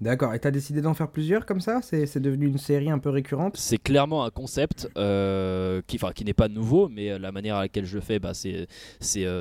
D'accord, 0.00 0.34
et 0.34 0.38
t'as 0.38 0.50
décidé 0.50 0.82
d'en 0.82 0.92
faire 0.92 1.08
plusieurs 1.08 1.46
comme 1.46 1.60
ça? 1.60 1.80
C'est, 1.82 2.20
devenu 2.20 2.46
une 2.46 2.58
série 2.58 2.90
un 2.90 2.98
peu 2.98 3.08
récurrente? 3.08 3.56
C'est 3.56 3.78
clairement 3.78 4.24
un 4.24 4.30
concept 4.30 4.88
euh, 4.98 5.80
qui, 5.86 5.98
qui 6.14 6.24
n'est 6.24 6.34
pas 6.34 6.48
nouveau, 6.48 6.88
mais 6.88 7.10
euh, 7.10 7.18
la 7.18 7.32
manière 7.32 7.56
à 7.56 7.62
laquelle 7.62 7.86
je 7.86 7.94
le 7.94 8.02
fais, 8.02 8.18
bah, 8.18 8.32
euh, 8.44 8.66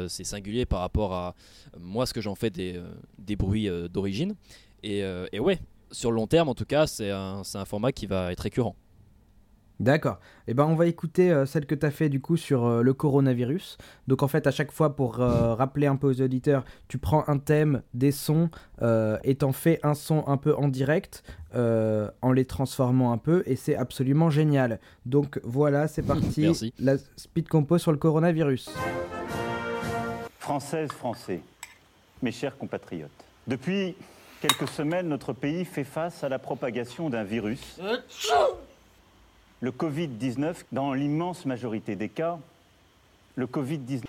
c'est 0.07 0.23
singulier 0.23 0.65
par 0.65 0.79
rapport 0.79 1.13
à 1.13 1.35
moi, 1.77 2.05
ce 2.05 2.13
que 2.13 2.21
j'en 2.21 2.35
fais 2.35 2.49
des, 2.49 2.81
des 3.19 3.35
bruits 3.35 3.69
d'origine. 3.91 4.35
Et, 4.81 5.01
et 5.33 5.39
ouais, 5.39 5.59
sur 5.91 6.11
le 6.11 6.15
long 6.15 6.27
terme, 6.27 6.47
en 6.47 6.55
tout 6.55 6.65
cas, 6.65 6.87
c'est 6.87 7.11
un, 7.11 7.41
un 7.53 7.65
format 7.65 7.91
qui 7.91 8.05
va 8.05 8.31
être 8.31 8.39
récurrent. 8.39 8.75
D'accord. 9.79 10.19
Et 10.47 10.53
ben 10.53 10.65
on 10.65 10.75
va 10.75 10.85
écouter 10.85 11.31
euh, 11.31 11.45
celle 11.45 11.65
que 11.65 11.75
t'as 11.75 11.91
fait 11.91 12.07
du 12.07 12.21
coup 12.21 12.37
sur 12.37 12.65
euh, 12.65 12.81
le 12.81 12.93
coronavirus. 12.93 13.77
Donc 14.07 14.23
en 14.23 14.27
fait 14.27 14.47
à 14.47 14.51
chaque 14.51 14.71
fois 14.71 14.95
pour 14.95 15.19
euh, 15.19 15.53
rappeler 15.55 15.87
un 15.87 15.97
peu 15.97 16.07
aux 16.07 16.21
auditeurs, 16.21 16.63
tu 16.87 16.97
prends 16.97 17.25
un 17.27 17.37
thème, 17.39 17.81
des 17.93 18.11
sons 18.11 18.49
euh, 18.81 19.17
et 19.23 19.35
t'en 19.35 19.51
fais 19.51 19.79
un 19.83 19.93
son 19.93 20.23
un 20.27 20.37
peu 20.37 20.55
en 20.55 20.69
direct 20.69 21.23
euh, 21.55 22.09
en 22.21 22.31
les 22.31 22.45
transformant 22.45 23.11
un 23.11 23.17
peu 23.17 23.43
et 23.45 23.55
c'est 23.55 23.75
absolument 23.75 24.29
génial. 24.29 24.79
Donc 25.05 25.39
voilà, 25.43 25.87
c'est 25.87 26.03
parti. 26.03 26.41
Merci. 26.41 26.73
La 26.79 26.97
speed 27.17 27.49
compo 27.49 27.77
sur 27.77 27.91
le 27.91 27.97
coronavirus. 27.97 28.69
Françaises, 30.39 30.91
Français, 30.91 31.41
mes 32.21 32.31
chers 32.31 32.57
compatriotes, 32.57 33.09
depuis 33.47 33.95
quelques 34.41 34.67
semaines, 34.69 35.07
notre 35.09 35.33
pays 35.33 35.65
fait 35.65 35.83
face 35.83 36.23
à 36.23 36.29
la 36.29 36.39
propagation 36.39 37.09
d'un 37.09 37.23
virus. 37.23 37.79
Le 39.65 39.71
Covid-19, 39.71 40.57
dans 40.71 40.93
l'immense 40.93 41.43
majorité 41.47 41.95
des 41.95 42.07
cas, 42.07 42.37
le 43.33 43.47
Covid-19. 43.47 44.03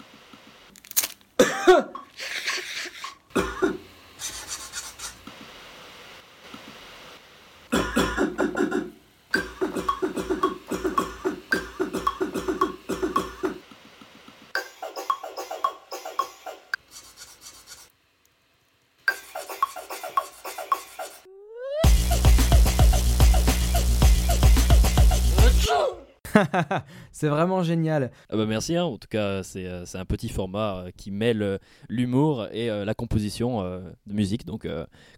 c'est 27.13 27.29
vraiment 27.29 27.63
génial. 27.63 28.11
Ah 28.31 28.37
bah 28.37 28.47
merci, 28.47 28.77
hein. 28.77 28.85
en 28.85 28.99
tout 28.99 29.09
cas, 29.09 29.43
c'est, 29.43 29.67
euh, 29.67 29.85
un 29.95 30.05
petit 30.05 30.29
format 30.29 30.77
euh, 30.77 30.91
qui 30.97 31.11
mêle 31.11 31.43
euh, 31.43 31.59
l'humour 31.89 32.49
et 32.53 32.69
la 32.69 32.95
composition 32.95 33.63
de 33.63 34.13
musique, 34.13 34.45
donc 34.45 34.67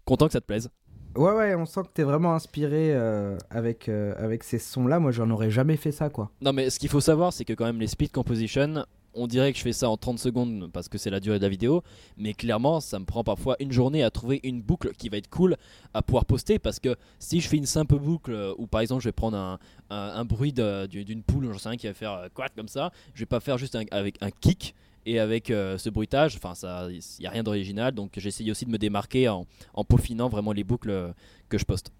content 0.05 0.27
que 0.27 0.33
ça 0.33 0.41
te 0.41 0.45
plaise. 0.45 0.69
Ouais 1.15 1.33
ouais, 1.33 1.55
on 1.55 1.65
sent 1.65 1.81
que 1.83 1.93
t'es 1.93 2.03
vraiment 2.03 2.35
inspiré 2.35 2.93
euh, 2.93 3.35
avec, 3.49 3.89
euh, 3.89 4.13
avec 4.17 4.43
ces 4.43 4.59
sons-là. 4.59 4.99
Moi 4.99 5.11
j'en 5.11 5.29
aurais 5.31 5.49
jamais 5.49 5.75
fait 5.75 5.91
ça 5.91 6.09
quoi. 6.09 6.29
Non, 6.41 6.53
mais 6.53 6.69
ce 6.69 6.77
qu'il 6.77 6.89
faut 6.89 7.01
savoir, 7.01 7.33
c'est 7.33 7.45
que 7.45 7.53
quand 7.53 7.65
même 7.65 7.79
les 7.79 7.87
speed 7.87 8.11
composition, 8.11 8.85
on 9.19 9.27
dirait 9.27 9.51
que 9.51 9.57
je 9.57 9.63
fais 9.63 9.73
ça 9.73 9.89
en 9.89 9.97
30 9.97 10.17
secondes 10.19 10.69
parce 10.71 10.89
que 10.89 10.97
c'est 10.97 11.09
la 11.09 11.19
durée 11.19 11.37
de 11.39 11.43
la 11.43 11.49
vidéo, 11.49 11.83
mais 12.17 12.33
clairement, 12.33 12.79
ça 12.79 12.97
me 12.99 13.05
prend 13.05 13.23
parfois 13.23 13.55
une 13.59 13.71
journée 13.71 14.03
à 14.03 14.09
trouver 14.09 14.39
une 14.43 14.61
boucle 14.61 14.91
qui 14.97 15.09
va 15.09 15.17
être 15.17 15.29
cool 15.29 15.55
à 15.93 16.01
pouvoir 16.01 16.25
poster 16.25 16.59
parce 16.59 16.79
que 16.79 16.95
si 17.19 17.41
je 17.41 17.47
fais 17.47 17.57
une 17.57 17.65
simple 17.65 17.97
boucle 17.99 18.31
euh, 18.31 18.53
où 18.57 18.65
par 18.67 18.81
exemple 18.81 19.03
je 19.03 19.09
vais 19.09 19.13
prendre 19.13 19.37
un, 19.37 19.59
un- 19.89 20.11
un 20.15 20.25
bruit 20.25 20.53
d'une 20.53 21.23
poule, 21.23 21.51
j'en 21.51 21.57
sais 21.59 21.69
rien, 21.69 21.77
qui 21.77 21.87
va 21.87 21.93
faire 21.93 22.13
euh, 22.13 22.27
quack 22.33 22.55
comme 22.55 22.67
ça, 22.67 22.91
je 23.13 23.19
vais 23.19 23.25
pas 23.25 23.39
faire 23.39 23.57
juste 23.57 23.75
un- 23.75 23.83
avec 23.91 24.15
un 24.21 24.31
kick. 24.31 24.73
Et 25.05 25.17
avec 25.17 25.49
euh, 25.49 25.77
ce 25.77 25.89
bruitage, 25.89 26.35
enfin 26.35 26.53
ça, 26.55 26.87
il 26.91 27.23
y 27.23 27.25
a 27.25 27.29
rien 27.31 27.41
d'original, 27.41 27.93
donc 27.93 28.11
j'essaye 28.17 28.51
aussi 28.51 28.65
de 28.65 28.69
me 28.69 28.77
démarquer 28.77 29.29
en, 29.29 29.47
en 29.73 29.83
peaufinant 29.85 30.27
vraiment 30.27 30.51
les 30.51 30.65
boucles 30.65 31.13
que 31.47 31.57
je 31.57 31.63
poste. 31.65 31.91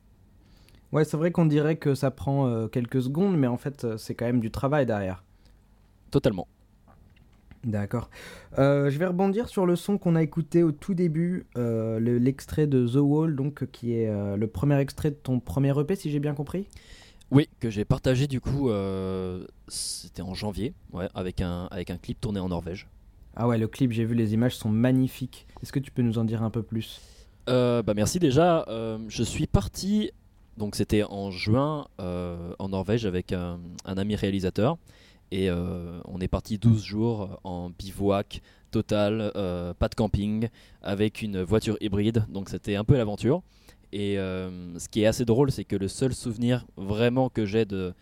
Ouais, 0.91 1.05
c'est 1.05 1.17
vrai 1.17 1.31
qu'on 1.31 1.45
dirait 1.45 1.77
que 1.77 1.95
ça 1.95 2.11
prend 2.11 2.47
euh, 2.47 2.67
quelques 2.67 3.01
secondes, 3.01 3.37
mais 3.37 3.47
en 3.47 3.57
fait 3.57 3.97
c'est 3.97 4.15
quand 4.15 4.25
même 4.25 4.41
du 4.41 4.51
travail 4.51 4.85
derrière. 4.85 5.23
Totalement. 6.11 6.47
D'accord. 7.65 8.09
Euh, 8.57 8.89
je 8.89 8.97
vais 8.97 9.05
rebondir 9.05 9.49
sur 9.49 9.65
le 9.65 9.75
son 9.75 9.97
qu'on 9.97 10.15
a 10.15 10.23
écouté 10.23 10.63
au 10.63 10.71
tout 10.71 10.93
début, 10.93 11.45
euh, 11.57 11.99
le- 11.99 12.17
l'extrait 12.17 12.67
de 12.67 12.87
The 12.87 12.95
Wall, 12.95 13.35
donc 13.35 13.69
qui 13.71 13.93
est 13.93 14.07
euh, 14.07 14.37
le 14.37 14.47
premier 14.47 14.79
extrait 14.79 15.11
de 15.11 15.15
ton 15.15 15.39
premier 15.41 15.77
EP, 15.77 15.95
si 15.95 16.09
j'ai 16.09 16.19
bien 16.19 16.33
compris? 16.33 16.67
Oui, 17.31 17.49
que 17.59 17.69
j'ai 17.69 17.85
partagé 17.85 18.27
du 18.27 18.41
coup, 18.41 18.71
c'était 19.67 20.23
en 20.23 20.33
janvier, 20.33 20.73
ouais, 20.93 21.07
avec 21.13 21.41
un, 21.41 21.67
avec 21.69 21.91
un 21.91 21.97
clip 21.97 22.19
tourné 22.19 22.39
en 22.39 22.49
Norvège. 22.49 22.87
Ah 23.35 23.47
ouais, 23.47 23.57
le 23.59 23.67
clip, 23.67 23.91
j'ai 23.91 24.03
vu 24.03 24.15
les 24.15 24.33
images 24.33 24.55
sont 24.55 24.69
magnifiques. 24.69 25.45
Est-ce 25.61 25.71
que 25.71 25.79
tu 25.79 25.91
peux 25.91 26.01
nous 26.01 26.17
en 26.17 26.23
dire 26.23 26.41
un 26.41 26.49
peu 26.49 26.63
plus? 26.63 27.01
Bah 27.45 27.83
merci 27.95 28.17
déjà. 28.19 28.65
Je 29.09 29.23
suis 29.23 29.45
parti, 29.45 30.11
donc 30.57 30.75
c'était 30.75 31.03
en 31.03 31.29
juin 31.29 31.85
en 31.99 32.69
Norvège 32.69 33.05
avec 33.05 33.31
un, 33.31 33.59
un 33.85 33.97
ami 33.99 34.15
réalisateur. 34.15 34.77
Et 35.31 35.49
euh, 35.49 35.99
on 36.05 36.19
est 36.19 36.27
parti 36.27 36.57
12 36.57 36.83
jours 36.83 37.39
en 37.43 37.69
bivouac 37.69 38.41
total, 38.71 39.31
euh, 39.35 39.73
pas 39.73 39.87
de 39.87 39.95
camping, 39.95 40.49
avec 40.81 41.21
une 41.21 41.41
voiture 41.41 41.77
hybride. 41.81 42.25
Donc 42.29 42.49
c'était 42.49 42.75
un 42.75 42.83
peu 42.83 42.97
l'aventure. 42.97 43.41
Et 43.91 44.19
euh, 44.19 44.77
ce 44.77 44.87
qui 44.87 45.01
est 45.01 45.05
assez 45.07 45.25
drôle, 45.25 45.51
c'est 45.51 45.63
que 45.63 45.75
le 45.75 45.87
seul 45.87 46.13
souvenir 46.13 46.65
vraiment 46.77 47.29
que 47.29 47.45
j'ai 47.45 47.65
de, 47.65 47.93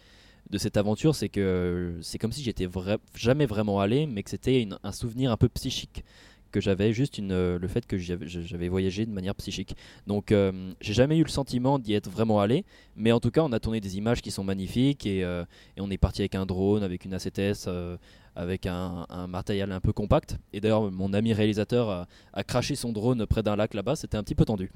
de 0.50 0.58
cette 0.58 0.78
aventure, 0.78 1.16
c'est 1.16 1.30
que 1.30 1.98
c'est 2.02 2.18
comme 2.18 2.32
si 2.32 2.44
j'étais 2.44 2.68
jamais 3.16 3.46
vraiment 3.46 3.80
allé, 3.80 4.06
mais 4.06 4.24
que 4.24 4.30
c'était 4.30 4.68
un 4.84 4.92
souvenir 4.92 5.32
un 5.32 5.38
peu 5.38 5.48
psychique 5.50 6.04
que 6.52 6.62
j'avais 6.62 6.94
juste 6.94 7.18
une, 7.18 7.32
euh, 7.32 7.60
le 7.60 7.68
fait 7.68 7.86
que 7.86 7.98
j'avais 7.98 8.68
voyagé 8.70 9.06
de 9.06 9.12
manière 9.12 9.36
psychique. 9.36 9.76
Donc 10.08 10.32
euh, 10.32 10.74
j'ai 10.82 10.94
jamais 10.94 11.18
eu 11.18 11.24
le 11.24 11.30
sentiment 11.30 11.80
d'y 11.80 11.94
être 11.94 12.10
vraiment 12.10 12.40
allé, 12.40 12.66
mais 12.96 13.12
en 13.12 13.20
tout 13.20 13.32
cas 13.32 13.42
on 13.42 13.52
a 13.52 13.60
tourné 13.60 13.80
des 13.82 13.98
images 13.98 14.22
qui 14.22 14.32
sont 14.32 14.44
magnifiques 14.44 15.06
et, 15.06 15.24
euh, 15.24 15.44
et 15.76 15.82
on 15.82 15.90
est 15.90 15.98
parti 15.98 16.22
avec 16.22 16.36
un 16.36 16.46
drone, 16.46 16.84
avec 16.84 17.06
une 17.06 17.16
A7S, 17.16 17.66
euh, 17.68 17.98
avec 18.36 18.66
un, 18.66 19.06
un 19.10 19.28
matériel 19.28 19.72
un 19.72 19.80
peu 19.80 19.94
compact. 19.94 20.38
Et 20.54 20.60
d'ailleurs 20.62 20.92
mon 20.92 21.14
ami 21.14 21.34
réalisateur 21.34 21.90
a, 21.90 22.08
a 22.34 22.44
craché 22.44 22.76
son 22.76 22.92
drone 22.92 23.26
près 23.26 23.44
d'un 23.44 23.56
lac 23.56 23.74
là-bas, 23.74 23.96
c'était 23.96 24.18
un 24.18 24.24
petit 24.24 24.36
peu 24.36 24.46
tendu. 24.46 24.72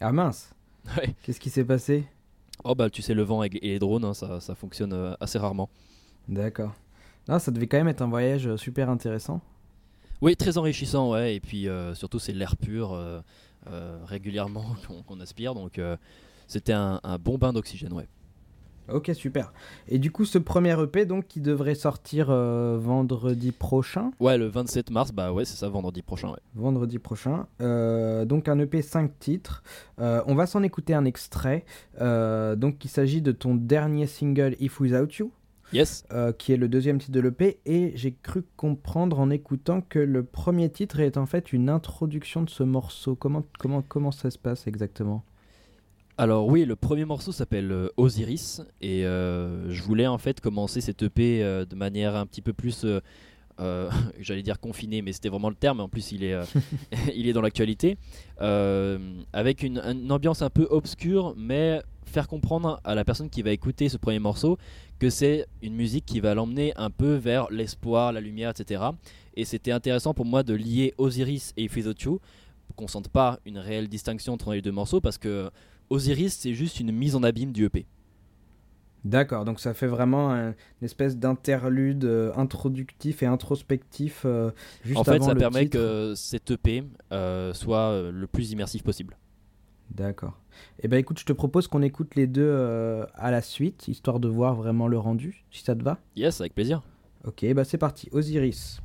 Ah 0.00 0.12
mince 0.12 0.50
Ouais. 0.96 1.14
Qu'est-ce 1.22 1.40
qui 1.40 1.50
s'est 1.50 1.64
passé? 1.64 2.04
Oh 2.64 2.74
bah 2.74 2.90
tu 2.90 3.02
sais 3.02 3.14
le 3.14 3.22
vent 3.22 3.42
et, 3.42 3.50
et 3.62 3.68
les 3.70 3.78
drones, 3.78 4.04
hein, 4.04 4.14
ça, 4.14 4.40
ça 4.40 4.54
fonctionne 4.54 5.16
assez 5.20 5.38
rarement. 5.38 5.68
D'accord. 6.28 6.74
Non, 7.28 7.38
ça 7.40 7.50
devait 7.50 7.66
quand 7.66 7.76
même 7.78 7.88
être 7.88 8.02
un 8.02 8.08
voyage 8.08 8.54
super 8.56 8.88
intéressant. 8.88 9.40
Oui, 10.22 10.36
très 10.36 10.58
enrichissant, 10.58 11.10
ouais. 11.10 11.34
Et 11.36 11.40
puis 11.40 11.68
euh, 11.68 11.94
surtout, 11.94 12.18
c'est 12.18 12.32
l'air 12.32 12.56
pur 12.56 12.92
euh, 12.92 13.20
euh, 13.70 13.98
régulièrement 14.04 14.64
qu'on 15.06 15.20
aspire. 15.20 15.54
Donc 15.54 15.80
c'était 16.46 16.72
un, 16.72 17.00
un 17.02 17.18
bon 17.18 17.38
bain 17.38 17.52
d'oxygène, 17.52 17.92
ouais. 17.92 18.08
Ok, 18.88 19.10
super. 19.14 19.52
Et 19.88 19.98
du 19.98 20.12
coup, 20.12 20.24
ce 20.24 20.38
premier 20.38 20.80
EP, 20.80 21.06
donc, 21.06 21.26
qui 21.26 21.40
devrait 21.40 21.74
sortir 21.74 22.28
euh, 22.30 22.78
vendredi 22.80 23.50
prochain? 23.50 24.12
Ouais, 24.20 24.38
le 24.38 24.46
27 24.46 24.90
mars, 24.90 25.10
bah 25.10 25.32
ouais, 25.32 25.44
c'est 25.44 25.56
ça, 25.56 25.68
vendredi 25.68 26.02
prochain, 26.02 26.28
ouais. 26.28 26.38
Vendredi 26.54 27.00
prochain. 27.00 27.46
Euh, 27.60 28.24
donc, 28.24 28.48
un 28.48 28.58
EP 28.60 28.82
5 28.82 29.18
titres. 29.18 29.64
Euh, 29.98 30.22
on 30.26 30.36
va 30.36 30.46
s'en 30.46 30.62
écouter 30.62 30.94
un 30.94 31.04
extrait. 31.04 31.64
Donc, 31.98 32.84
il 32.84 32.88
s'agit 32.88 33.22
de 33.22 33.32
ton 33.32 33.56
dernier 33.56 34.06
single, 34.06 34.54
If 34.60 34.78
Without 34.78 35.08
You. 35.18 35.32
Yes. 35.72 36.04
euh, 36.12 36.32
qui 36.32 36.52
est 36.52 36.56
le 36.56 36.68
deuxième 36.68 36.98
titre 36.98 37.12
de 37.12 37.20
l'EP, 37.20 37.58
et 37.66 37.92
j'ai 37.96 38.12
cru 38.14 38.44
comprendre 38.56 39.18
en 39.18 39.30
écoutant 39.30 39.80
que 39.80 39.98
le 39.98 40.24
premier 40.24 40.70
titre 40.70 41.00
est 41.00 41.16
en 41.16 41.26
fait 41.26 41.52
une 41.52 41.68
introduction 41.68 42.42
de 42.42 42.50
ce 42.50 42.62
morceau. 42.62 43.14
Comment, 43.16 43.44
comment, 43.58 43.82
comment 43.82 44.12
ça 44.12 44.30
se 44.30 44.38
passe 44.38 44.66
exactement? 44.66 45.24
Alors 46.18 46.46
oui, 46.48 46.64
le 46.64 46.76
premier 46.76 47.04
morceau 47.04 47.30
s'appelle 47.30 47.70
euh, 47.70 47.88
Osiris 47.98 48.62
et 48.80 49.04
euh, 49.04 49.70
je 49.70 49.82
voulais 49.82 50.06
en 50.06 50.16
fait 50.16 50.40
commencer 50.40 50.80
cette 50.80 51.02
EP 51.02 51.42
euh, 51.42 51.66
de 51.66 51.74
manière 51.76 52.16
un 52.16 52.24
petit 52.24 52.40
peu 52.40 52.54
plus, 52.54 52.86
euh, 52.86 53.90
j'allais 54.18 54.42
dire 54.42 54.58
confinée, 54.58 55.02
mais 55.02 55.12
c'était 55.12 55.28
vraiment 55.28 55.50
le 55.50 55.56
terme. 55.56 55.80
En 55.80 55.90
plus, 55.90 56.12
il 56.12 56.24
est, 56.24 56.34
il 57.14 57.28
est 57.28 57.34
dans 57.34 57.42
l'actualité, 57.42 57.98
avec 58.38 59.62
une, 59.62 59.78
une 59.78 60.10
ambiance 60.10 60.40
un 60.40 60.48
peu 60.48 60.66
obscure, 60.70 61.34
mais 61.36 61.82
faire 62.06 62.28
comprendre 62.28 62.80
à 62.84 62.94
la 62.94 63.04
personne 63.04 63.28
qui 63.30 63.42
va 63.42 63.50
écouter 63.50 63.88
ce 63.88 63.96
premier 63.96 64.18
morceau 64.18 64.58
que 64.98 65.10
c'est 65.10 65.46
une 65.62 65.74
musique 65.74 66.06
qui 66.06 66.20
va 66.20 66.34
l'emmener 66.34 66.72
un 66.76 66.90
peu 66.90 67.14
vers 67.14 67.50
l'espoir, 67.50 68.12
la 68.12 68.20
lumière, 68.20 68.50
etc. 68.50 68.82
Et 69.34 69.44
c'était 69.44 69.72
intéressant 69.72 70.14
pour 70.14 70.24
moi 70.24 70.42
de 70.42 70.54
lier 70.54 70.94
Osiris 70.98 71.52
et 71.56 71.64
If 71.64 71.76
Without 71.76 72.00
You, 72.02 72.20
qu'on 72.76 72.88
sente 72.88 73.08
pas 73.08 73.38
une 73.44 73.58
réelle 73.58 73.88
distinction 73.88 74.32
entre 74.32 74.52
les 74.54 74.62
deux 74.62 74.72
morceaux, 74.72 75.00
parce 75.00 75.18
que 75.18 75.50
Osiris, 75.90 76.34
c'est 76.34 76.54
juste 76.54 76.80
une 76.80 76.92
mise 76.92 77.14
en 77.16 77.22
abîme 77.22 77.52
du 77.52 77.64
EP. 77.66 77.86
D'accord, 79.04 79.44
donc 79.44 79.60
ça 79.60 79.72
fait 79.72 79.86
vraiment 79.86 80.32
un- 80.32 80.48
une 80.48 80.84
espèce 80.84 81.16
d'interlude 81.16 82.04
euh, 82.04 82.32
introductif 82.34 83.22
et 83.22 83.26
introspectif 83.26 84.22
euh, 84.24 84.50
juste 84.84 84.98
en 84.98 85.04
fait, 85.04 85.12
avant 85.16 85.26
ça 85.26 85.34
le 85.34 85.38
permet 85.38 85.64
titre. 85.64 85.78
que 85.78 86.14
cet 86.16 86.50
EP 86.50 86.82
euh, 87.12 87.54
soit 87.54 87.90
euh, 87.90 88.10
le 88.10 88.26
plus 88.26 88.50
immersif 88.50 88.82
possible. 88.82 89.16
D'accord. 89.90 90.38
Eh 90.82 90.88
ben 90.88 90.98
écoute, 90.98 91.18
je 91.18 91.24
te 91.24 91.32
propose 91.32 91.68
qu'on 91.68 91.82
écoute 91.82 92.14
les 92.14 92.26
deux 92.26 92.48
euh, 92.48 93.06
à 93.14 93.30
la 93.30 93.42
suite, 93.42 93.88
histoire 93.88 94.20
de 94.20 94.28
voir 94.28 94.54
vraiment 94.54 94.88
le 94.88 94.98
rendu, 94.98 95.44
si 95.50 95.62
ça 95.62 95.74
te 95.74 95.82
va. 95.82 95.98
Yes, 96.16 96.40
avec 96.40 96.54
plaisir. 96.54 96.82
Ok, 97.24 97.44
bah 97.54 97.64
c'est 97.64 97.78
parti. 97.78 98.08
Osiris. 98.12 98.80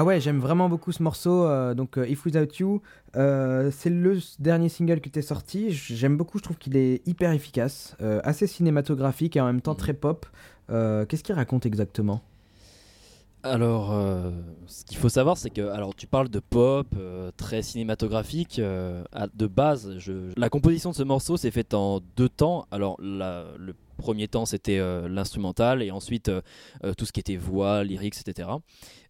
Ah 0.00 0.04
ouais, 0.04 0.18
j'aime 0.18 0.38
vraiment 0.38 0.70
beaucoup 0.70 0.92
ce 0.92 1.02
morceau, 1.02 1.44
euh, 1.44 1.74
donc 1.74 1.98
euh, 1.98 2.08
If 2.08 2.24
Without 2.24 2.46
You, 2.58 2.80
euh, 3.16 3.70
c'est 3.70 3.90
le 3.90 4.18
dernier 4.38 4.70
single 4.70 5.02
que 5.02 5.10
t'es 5.10 5.20
sorti, 5.20 5.72
j'aime 5.72 6.16
beaucoup, 6.16 6.38
je 6.38 6.42
trouve 6.42 6.56
qu'il 6.56 6.74
est 6.78 7.06
hyper 7.06 7.32
efficace, 7.32 7.98
euh, 8.00 8.18
assez 8.24 8.46
cinématographique 8.46 9.36
et 9.36 9.42
en 9.42 9.44
même 9.44 9.60
temps 9.60 9.74
très 9.74 9.92
pop. 9.92 10.24
Euh, 10.70 11.04
Qu'est-ce 11.04 11.22
qu'il 11.22 11.34
raconte 11.34 11.66
exactement? 11.66 12.22
Alors, 13.42 13.94
ce 14.66 14.84
qu'il 14.86 14.96
faut 14.96 15.08
savoir, 15.10 15.36
c'est 15.36 15.50
que 15.50 15.68
alors 15.68 15.94
tu 15.94 16.06
parles 16.06 16.30
de 16.30 16.40
pop 16.40 16.86
très 17.36 17.60
cinématographique. 17.60 18.58
à- 18.58 19.26
de 19.34 19.46
base, 19.46 19.98
je- 19.98 20.32
la 20.38 20.48
composition 20.48 20.90
de 20.92 20.94
ce 20.94 21.02
morceau 21.02 21.36
s'est 21.36 21.50
faite 21.50 21.74
en 21.74 22.00
deux 22.16 22.28
temps. 22.30 22.66
Alors, 22.70 22.96
la- 23.02 23.44
le 23.58 23.74
premier 24.00 24.28
temps, 24.28 24.46
c'était 24.46 24.78
euh, 24.78 25.08
l'instrumental, 25.08 25.82
et 25.82 25.90
ensuite 25.90 26.28
euh, 26.28 26.40
euh, 26.84 26.94
tout 26.94 27.06
ce 27.06 27.12
qui 27.12 27.20
était 27.20 27.36
voix, 27.36 27.84
lyrics, 27.84 28.16
etc. 28.20 28.48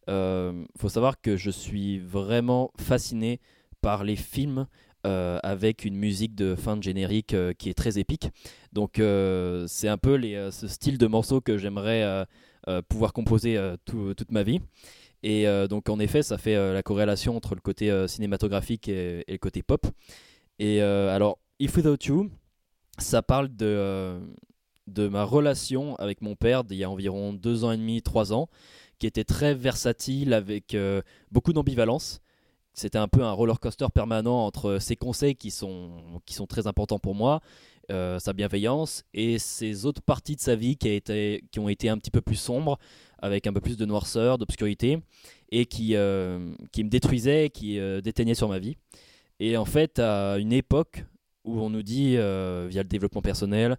Il 0.09 0.67
faut 0.77 0.89
savoir 0.89 1.21
que 1.21 1.37
je 1.37 1.51
suis 1.51 2.01
vraiment 2.01 2.73
fasciné 2.79 3.41
par 3.81 4.03
les 4.03 4.17
films 4.17 4.67
avec 5.05 5.85
une 5.85 5.95
musique 5.95 6.35
de 6.35 6.57
fin 6.57 6.77
de 6.77 6.83
générique 6.83 7.35
qui 7.59 7.71
est 7.71 7.75
très 7.75 7.99
épique. 7.99 8.29
Donc, 8.73 8.95
c'est 8.97 9.89
un 9.89 9.99
peu 9.99 10.21
ce 10.51 10.67
style 10.67 10.99
de 10.99 11.07
morceau 11.07 11.41
que 11.41 11.57
j'aimerais. 11.59 12.27
pouvoir 12.89 13.13
composer 13.13 13.57
tout- 13.85 14.15
toute 14.15 14.33
ma 14.33 14.43
vie. 14.43 14.61
Et 15.23 15.47
donc 15.69 15.89
en 15.89 16.01
effet, 16.01 16.25
ça 16.25 16.39
fait 16.39 16.57
la 16.73 16.83
corrélation 16.83 17.37
entre 17.37 17.55
le 17.55 17.61
côté 17.61 18.09
cinématographique 18.09 18.89
et, 18.89 19.25
le 19.29 19.39
côté 19.39 19.63
pop. 19.63 19.87
Et 20.59 20.81
alors, 20.81 21.39
If 21.61 21.77
Without 21.77 22.05
You, 22.07 22.31
ça 22.99 23.23
parle 23.23 23.55
de, 23.55 24.21
de 24.93 25.09
ma 25.09 25.25
relation 25.25 25.97
avec 25.97 26.21
mon 26.21 26.35
père 26.35 26.65
d'il 26.65 26.79
y 26.79 26.85
a 26.85 26.91
environ 26.91 27.33
deux 27.33 27.65
ans 27.65 27.73
et 27.73 27.77
demi, 27.77 28.03
trois 28.03 28.33
ans, 28.33 28.49
qui 28.99 29.07
était 29.07 29.25
très 29.25 29.55
versatile 29.55 30.33
avec 30.35 30.75
euh, 30.75 31.03
beaucoup 31.33 31.53
d'ambivalence. 31.53 32.21
C'était 32.75 32.99
un 32.99 33.09
peu 33.09 33.23
un 33.23 33.33
roller 33.33 33.59
coaster 33.59 33.87
permanent 33.93 34.47
entre 34.47 34.79
ses 34.79 34.95
conseils 34.95 35.35
qui 35.35 35.51
sont, 35.51 36.21
qui 36.25 36.35
sont 36.35 36.47
très 36.47 36.67
importants 36.67 36.99
pour 37.01 37.15
moi, 37.15 37.41
euh, 37.91 38.19
sa 38.21 38.33
bienveillance 38.33 39.05
et 39.13 39.39
ces 39.39 39.87
autres 39.87 40.03
parties 40.03 40.37
de 40.37 40.41
sa 40.41 40.55
vie 40.55 40.77
qui, 40.77 40.89
a 40.89 40.93
été, 40.93 41.43
qui 41.51 41.59
ont 41.59 41.69
été 41.69 41.89
un 41.89 41.99
petit 41.99 42.13
peu 42.13 42.21
plus 42.21 42.37
sombres, 42.37 42.79
avec 43.19 43.47
un 43.47 43.53
peu 43.53 43.61
plus 43.61 43.77
de 43.77 43.85
noirceur, 43.85 44.39
d'obscurité, 44.39 44.99
et 45.51 45.67
qui, 45.67 45.97
euh, 45.97 46.55
qui 46.71 46.85
me 46.85 46.91
détruisaient, 46.91 47.51
qui 47.51 47.79
déteignaient 48.03 48.35
sur 48.35 48.49
ma 48.49 48.59
vie. 48.59 48.77
Et 49.41 49.57
en 49.57 49.65
fait, 49.65 49.99
à 49.99 50.39
une 50.39 50.53
époque 50.53 51.05
où 51.45 51.61
on 51.61 51.71
nous 51.71 51.83
dit, 51.83 52.11
via 52.11 52.83
le 52.83 52.89
développement 52.89 53.23
personnel, 53.23 53.79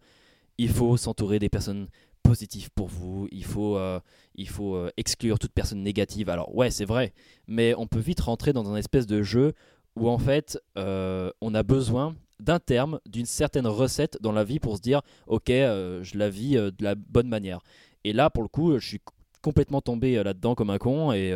il 0.62 0.70
faut 0.70 0.96
s'entourer 0.96 1.40
des 1.40 1.50
personnes 1.50 1.88
positives 2.22 2.70
pour 2.76 2.88
vous, 2.88 3.28
il 3.32 3.44
faut, 3.44 3.78
euh, 3.78 4.00
il 4.36 4.48
faut 4.48 4.76
euh, 4.76 4.92
exclure 4.96 5.40
toute 5.40 5.54
personne 5.54 5.82
négative. 5.82 6.30
Alors 6.30 6.56
ouais, 6.56 6.70
c'est 6.70 6.86
vrai, 6.86 7.14
mais 7.48 7.74
on 7.78 7.88
peut 7.88 8.00
vite 8.00 8.20
rentrer 8.20 8.54
dans 8.54 8.72
un 8.72 8.76
espèce 8.76 9.08
de 9.08 9.24
jeu 9.24 9.54
où 9.96 10.08
en 10.08 10.20
fait, 10.20 10.60
euh, 10.78 11.32
on 11.42 11.56
a 11.56 11.64
besoin 11.64 12.16
d'un 12.40 12.60
terme, 12.60 13.00
d'une 13.08 13.26
certaine 13.26 13.66
recette 13.66 14.20
dans 14.22 14.32
la 14.32 14.44
vie 14.44 14.60
pour 14.60 14.78
se 14.78 14.82
dire, 14.82 15.02
ok, 15.26 15.48
je 15.48 16.18
la 16.18 16.30
vis 16.30 16.54
de 16.54 16.74
la 16.80 16.94
bonne 16.94 17.28
manière. 17.28 17.62
Et 18.04 18.14
là, 18.14 18.30
pour 18.30 18.44
le 18.44 18.50
coup, 18.50 18.78
je 18.78 18.88
suis 18.88 19.02
complètement 19.42 19.82
tombé 19.82 20.24
là-dedans 20.24 20.54
comme 20.54 20.70
un 20.70 20.78
con 20.78 21.12
et, 21.12 21.34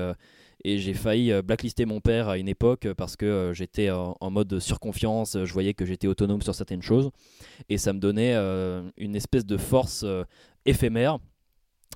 et 0.66 0.80
j'ai 0.80 0.96
failli 0.96 1.32
euh, 1.32 1.44
blacklister 1.44 1.86
mon 1.86 2.02
père 2.02 2.28
à 2.28 2.40
une 2.40 2.50
époque 2.50 2.88
euh, 2.88 2.96
parce 2.96 3.16
que 3.16 3.26
euh, 3.26 3.54
j'étais 3.54 3.92
en, 3.92 4.32
mode 4.32 4.60
surconfiance, 4.60 5.38
je 5.44 5.54
voyais 5.54 5.76
que 5.76 5.86
j'étais 5.86 6.08
autonome 6.08 6.42
sur 6.42 6.56
certaines 6.56 6.82
choses 6.82 7.12
et 7.70 7.78
ça 7.78 7.94
me 7.94 8.00
donnait 8.00 8.36
une 8.98 9.16
espèce 9.16 9.46
de 9.46 9.56
force 9.56 10.04
éphémère 10.66 11.20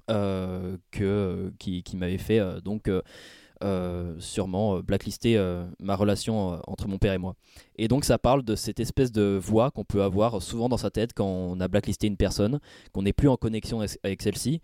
que, 0.07 1.51
qui, 1.57 1.83
m'avait 1.95 2.19
fait 2.19 2.39
donc 2.63 2.89
sûrement 4.19 4.79
blacklister 4.79 5.37
ma 5.79 5.95
relation 5.95 6.61
entre 6.65 6.87
mon 6.87 6.97
père 6.97 7.13
et 7.13 7.17
moi. 7.17 7.35
Et 7.75 7.87
donc 7.87 8.05
ça 8.05 8.17
parle 8.19 8.43
de 8.43 8.55
cette 8.55 8.79
espèce 8.79 9.11
de 9.11 9.37
voix 9.41 9.71
qu'on 9.71 9.83
peut 9.83 10.03
avoir 10.03 10.41
souvent 10.41 10.69
dans 10.69 10.77
sa 10.77 10.91
tête 10.91 11.11
quand 11.13 11.27
on 11.27 11.59
a 11.59 11.67
blacklisté 11.67 12.07
une 12.07 12.17
personne, 12.17 12.59
qu'on 12.93 13.01
n'est 13.01 13.13
plus 13.13 13.27
en 13.27 13.35
connexion 13.35 13.81
avec 14.03 14.21
celle-ci, 14.21 14.61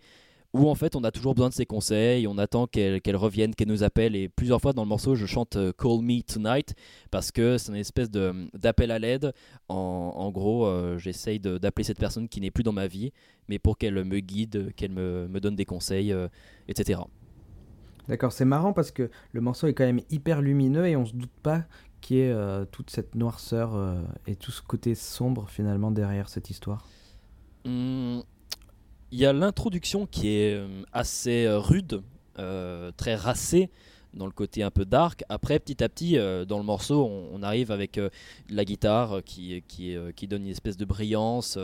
où 0.56 0.68
en 0.70 0.74
fait 0.74 0.96
on 0.96 1.04
a 1.04 1.10
toujours 1.10 1.34
besoin 1.34 1.50
de 1.50 1.54
ses 1.54 1.66
conseils, 1.66 2.26
on 2.26 2.38
attend 2.38 2.66
qu'elle 2.66 3.00
revienne, 3.16 3.54
qu'elle 3.54 3.68
nous 3.68 3.82
appelle. 3.82 4.16
Et 4.16 4.28
plusieurs 4.28 4.60
fois 4.60 4.72
dans 4.72 4.82
le 4.82 4.88
morceau, 4.88 5.14
je 5.14 5.26
chante 5.26 5.56
euh, 5.56 5.72
Call 5.76 6.00
Me 6.02 6.22
Tonight 6.22 6.74
parce 7.10 7.30
que 7.30 7.58
c'est 7.58 7.70
une 7.70 7.78
espèce 7.78 8.10
d'appel 8.10 8.90
à 8.90 8.98
l'aide. 8.98 9.32
En, 9.68 10.12
en 10.16 10.30
gros, 10.30 10.66
euh, 10.66 10.98
j'essaye 10.98 11.40
d'appeler 11.40 11.84
cette 11.84 11.98
personne 11.98 12.28
qui 12.28 12.40
n'est 12.40 12.50
plus 12.50 12.62
dans 12.62 12.72
ma 12.72 12.86
vie, 12.86 13.12
mais 13.48 13.58
pour 13.58 13.76
qu'elle 13.76 14.02
me 14.04 14.20
guide, 14.20 14.72
qu'elle 14.74 14.92
me, 14.92 15.28
me 15.28 15.40
donne 15.40 15.56
des 15.56 15.66
conseils, 15.66 16.12
euh, 16.12 16.28
etc. 16.68 17.00
D'accord, 18.08 18.32
c'est 18.32 18.44
marrant 18.44 18.72
parce 18.72 18.92
que 18.92 19.10
le 19.32 19.40
morceau 19.40 19.66
est 19.66 19.74
quand 19.74 19.84
même 19.84 20.00
hyper 20.10 20.40
lumineux 20.40 20.86
et 20.86 20.96
on 20.96 21.04
se 21.04 21.12
doute 21.12 21.32
pas 21.42 21.64
qu'il 22.00 22.18
y 22.18 22.20
ait 22.20 22.30
euh, 22.30 22.64
toute 22.64 22.90
cette 22.90 23.14
noirceur 23.14 23.76
et 24.26 24.36
tout 24.36 24.52
ce 24.52 24.62
côté 24.62 24.94
sombre 24.94 25.50
finalement 25.50 25.90
derrière 25.90 26.28
cette 26.28 26.48
histoire. 26.48 26.86
Hum, 27.64 28.22
Il 29.16 29.20
y 29.20 29.24
a 29.24 29.32
l'introduction 29.32 30.04
qui 30.04 30.28
est 30.28 30.56
euh, 30.56 30.68
assez 30.92 31.46
euh, 31.46 31.58
rude, 31.58 32.02
euh, 32.38 32.92
très 32.98 33.14
racée 33.14 33.70
dans 34.12 34.26
le 34.26 34.30
côté 34.30 34.62
un 34.62 34.70
peu 34.70 34.84
dark. 34.84 35.24
Après, 35.30 35.58
petit 35.58 35.82
à 35.82 35.88
petit, 35.88 36.18
dans 36.46 36.58
le 36.58 36.64
morceau, 36.64 37.06
on, 37.32 37.42
arrive 37.42 37.70
avec 37.70 38.00
la 38.48 38.64
guitare 38.64 39.22
qui, 39.24 39.62
qui, 39.68 40.26
donne 40.26 40.42
une 40.44 40.50
espèce 40.50 40.78
de 40.78 40.86
brillance 40.86 41.58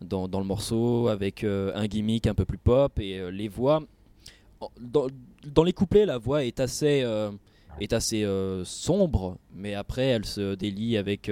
dans, 0.00 0.26
le 0.26 0.44
morceau, 0.44 1.08
avec 1.08 1.44
un 1.44 1.86
gimmick 1.86 2.26
un 2.26 2.34
peu 2.34 2.46
plus 2.46 2.56
pop 2.56 2.98
et 2.98 3.30
les 3.30 3.48
voix. 3.48 3.82
Dans, 4.80 5.08
dans 5.44 5.64
les 5.64 5.74
couplets, 5.74 6.06
la 6.06 6.16
voix 6.16 6.44
est 6.44 6.60
assez, 6.60 7.04
est 7.78 7.92
assez 7.92 8.26
sombre, 8.64 9.36
mais 9.54 9.74
après, 9.74 10.06
elle 10.06 10.24
se 10.24 10.54
délie 10.54 10.96
avec, 10.96 11.30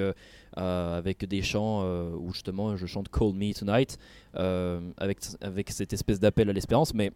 avec 0.56 1.24
des 1.24 1.42
chants 1.42 1.82
euh, 1.82 2.10
où 2.16 2.32
justement 2.32 2.76
je 2.76 2.86
chante 2.86 3.08
Call 3.08 3.32
Me 3.32 3.52
Tonight 3.52 3.98
euh, 4.36 4.80
avec, 4.96 5.18
avec 5.40 5.70
cette 5.70 5.92
espèce 5.92 6.20
d'appel 6.20 6.48
à 6.48 6.52
l'espérance. 6.52 6.94
Mais 6.94 7.12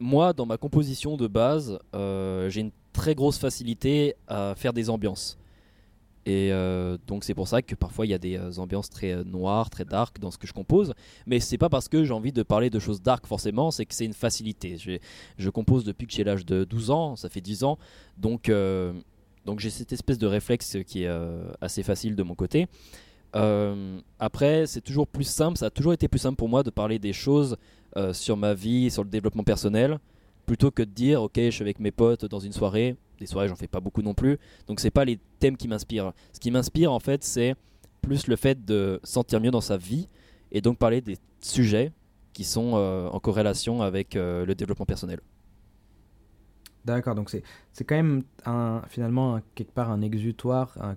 moi, 0.00 0.32
dans 0.32 0.46
ma 0.46 0.56
composition 0.56 1.16
de 1.16 1.26
base, 1.26 1.78
euh, 1.94 2.48
j'ai 2.50 2.60
une 2.60 2.72
très 2.92 3.14
grosse 3.14 3.38
facilité 3.38 4.14
à 4.26 4.54
faire 4.56 4.72
des 4.72 4.90
ambiances. 4.90 5.38
Et 6.28 6.52
euh, 6.52 6.98
donc 7.06 7.24
c'est 7.24 7.32
pour 7.32 7.48
ça 7.48 7.62
que 7.62 7.74
parfois 7.74 8.04
il 8.04 8.10
y 8.10 8.14
a 8.14 8.18
des 8.18 8.36
euh, 8.36 8.52
ambiances 8.58 8.90
très 8.90 9.12
euh, 9.12 9.24
noires, 9.24 9.70
très 9.70 9.86
dark 9.86 10.18
dans 10.18 10.30
ce 10.30 10.36
que 10.36 10.46
je 10.46 10.52
compose. 10.52 10.92
Mais 11.26 11.40
c'est 11.40 11.56
pas 11.56 11.70
parce 11.70 11.88
que 11.88 12.04
j'ai 12.04 12.12
envie 12.12 12.32
de 12.32 12.42
parler 12.42 12.68
de 12.68 12.78
choses 12.78 13.00
dark 13.00 13.26
forcément, 13.26 13.70
c'est 13.70 13.86
que 13.86 13.94
c'est 13.94 14.04
une 14.04 14.12
facilité. 14.12 14.76
Je 15.38 15.50
compose 15.50 15.84
depuis 15.84 16.06
que 16.06 16.12
j'ai 16.12 16.24
l'âge 16.24 16.44
de 16.44 16.64
12 16.64 16.90
ans, 16.90 17.16
ça 17.16 17.30
fait 17.30 17.40
10 17.40 17.64
ans. 17.64 17.78
Donc, 18.18 18.50
euh, 18.50 18.92
donc 19.44 19.60
j'ai 19.60 19.70
cette 19.70 19.92
espèce 19.92 20.18
de 20.18 20.26
réflexe 20.26 20.76
qui 20.86 21.04
est 21.04 21.08
euh, 21.08 21.50
assez 21.60 21.82
facile 21.82 22.16
de 22.16 22.22
mon 22.22 22.34
côté. 22.34 22.66
Euh, 23.36 24.00
après, 24.18 24.66
c'est 24.66 24.80
toujours 24.80 25.06
plus 25.06 25.24
simple, 25.24 25.58
ça 25.58 25.66
a 25.66 25.70
toujours 25.70 25.92
été 25.92 26.08
plus 26.08 26.18
simple 26.18 26.36
pour 26.36 26.48
moi 26.48 26.62
de 26.62 26.70
parler 26.70 26.98
des 26.98 27.12
choses 27.12 27.56
euh, 27.96 28.12
sur 28.12 28.36
ma 28.36 28.54
vie, 28.54 28.90
sur 28.90 29.04
le 29.04 29.10
développement 29.10 29.44
personnel, 29.44 29.98
plutôt 30.46 30.70
que 30.70 30.82
de 30.82 30.90
dire, 30.90 31.22
ok, 31.22 31.36
je 31.36 31.50
suis 31.50 31.62
avec 31.62 31.78
mes 31.78 31.90
potes 31.90 32.24
dans 32.24 32.40
une 32.40 32.52
soirée. 32.52 32.96
Des 33.20 33.26
soirées, 33.26 33.48
j'en 33.48 33.56
fais 33.56 33.66
pas 33.66 33.80
beaucoup 33.80 34.02
non 34.02 34.14
plus. 34.14 34.38
Donc, 34.66 34.80
c'est 34.80 34.90
pas 34.90 35.04
les 35.04 35.18
thèmes 35.40 35.56
qui 35.56 35.66
m'inspirent. 35.66 36.12
Ce 36.32 36.38
qui 36.38 36.50
m'inspire, 36.50 36.92
en 36.92 37.00
fait, 37.00 37.24
c'est 37.24 37.54
plus 38.00 38.28
le 38.28 38.36
fait 38.36 38.64
de 38.64 39.00
sentir 39.02 39.40
mieux 39.40 39.50
dans 39.50 39.60
sa 39.60 39.76
vie 39.76 40.08
et 40.52 40.60
donc 40.60 40.78
parler 40.78 41.00
des 41.00 41.18
sujets 41.40 41.90
qui 42.32 42.44
sont 42.44 42.74
en 42.74 43.18
corrélation 43.18 43.82
avec 43.82 44.14
le 44.14 44.54
développement 44.54 44.86
personnel. 44.86 45.18
D'accord, 46.84 47.14
donc 47.14 47.28
c'est 47.28 47.84
quand 47.84 47.96
même 47.96 48.22
un, 48.46 48.82
finalement 48.88 49.36
un- 49.36 49.42
quelque 49.54 49.72
part 49.72 49.90
un 49.90 50.00
exutoire, 50.00 50.76
un, 50.80 50.96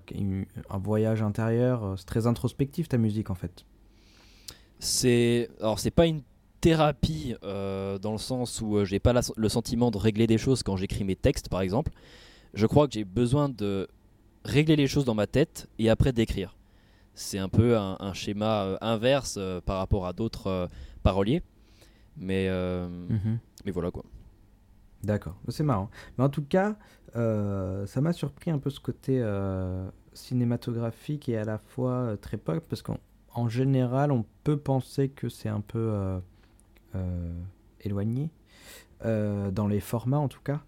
voyage 0.78 1.20
intérieur. 1.22 1.84
euh, 1.84 1.94
C'est 1.96 2.06
très 2.06 2.26
introspectif 2.26 2.88
ta 2.88 2.96
musique 2.98 3.28
en 3.30 3.34
fait. 3.34 3.64
C'est 4.78 5.48
alors 5.60 5.78
c'est 5.78 5.90
pas 5.90 6.06
une 6.06 6.22
thérapie 6.60 7.34
euh, 7.44 7.98
dans 7.98 8.12
le 8.12 8.18
sens 8.18 8.60
où 8.60 8.76
euh, 8.78 8.84
j'ai 8.84 9.00
pas 9.00 9.12
la- 9.12 9.20
le 9.36 9.48
sentiment 9.48 9.90
de 9.90 9.98
régler 9.98 10.26
des 10.26 10.38
choses 10.38 10.62
quand 10.62 10.76
j'écris 10.76 11.04
mes 11.04 11.16
textes 11.16 11.48
par 11.48 11.60
exemple. 11.60 11.92
Je 12.54 12.66
crois 12.66 12.86
que 12.86 12.94
j'ai 12.94 13.04
besoin 13.04 13.48
de 13.48 13.88
régler 14.44 14.76
les 14.76 14.86
choses 14.86 15.04
dans 15.04 15.14
ma 15.14 15.26
tête 15.26 15.68
et 15.78 15.88
après 15.90 16.12
d'écrire. 16.12 16.56
C'est 17.14 17.38
un 17.38 17.48
peu 17.48 17.76
un, 17.76 17.96
un 18.00 18.12
schéma 18.14 18.78
inverse 18.80 19.36
euh, 19.38 19.60
par 19.60 19.78
rapport 19.78 20.06
à 20.06 20.12
d'autres 20.12 20.46
euh, 20.46 20.66
paroliers, 21.02 21.42
mais 22.16 22.46
euh, 22.48 22.88
mais 23.64 23.70
voilà 23.72 23.90
quoi. 23.90 24.04
D'accord, 25.02 25.36
c'est 25.48 25.64
marrant. 25.64 25.90
Mais 26.16 26.24
en 26.24 26.28
tout 26.28 26.44
cas, 26.44 26.76
euh, 27.16 27.86
ça 27.86 28.00
m'a 28.00 28.12
surpris 28.12 28.50
un 28.50 28.58
peu 28.58 28.70
ce 28.70 28.78
côté 28.78 29.18
euh, 29.20 29.88
cinématographique 30.12 31.28
et 31.28 31.36
à 31.36 31.44
la 31.44 31.58
fois 31.58 31.92
euh, 31.92 32.16
très 32.16 32.36
pop, 32.36 32.64
parce 32.68 32.82
qu'en 32.82 32.98
en 33.34 33.48
général, 33.48 34.12
on 34.12 34.24
peut 34.44 34.58
penser 34.58 35.08
que 35.08 35.28
c'est 35.28 35.48
un 35.48 35.62
peu 35.62 36.20
éloigné, 37.80 38.28
dans 39.02 39.66
les 39.66 39.80
formats 39.80 40.18
en 40.18 40.28
tout 40.28 40.42
cas. 40.44 40.60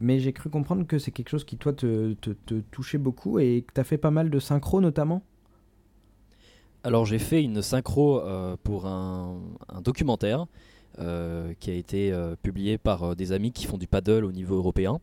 Mais 0.00 0.18
j'ai 0.18 0.32
cru 0.32 0.50
comprendre 0.50 0.84
que 0.84 0.98
c'est 0.98 1.12
quelque 1.12 1.28
chose 1.28 1.44
qui, 1.44 1.56
toi, 1.58 1.72
te, 1.72 2.14
te- 2.14 2.60
touchait 2.72 2.98
beaucoup 2.98 3.38
et 3.38 3.64
que 3.64 3.72
tu 3.72 3.80
as 3.80 3.84
fait 3.84 3.98
pas 3.98 4.10
mal 4.10 4.30
de 4.30 4.38
synchro 4.40 4.80
notamment. 4.80 5.22
Alors 6.82 7.06
j'ai 7.06 7.20
fait 7.20 7.40
une 7.44 7.62
synchro 7.62 8.20
pour 8.64 8.86
un, 8.86 9.40
documentaire 9.84 10.46
qui 11.60 11.70
a 11.70 11.74
été 11.74 12.12
euh, 12.12 12.36
publié 12.42 12.78
par 12.78 13.02
euh, 13.02 13.14
des 13.14 13.32
amis 13.32 13.52
qui 13.52 13.66
font 13.66 13.78
du 13.78 13.86
paddle 13.86 14.24
au 14.24 14.32
niveau 14.32 14.56
européen. 14.56 15.00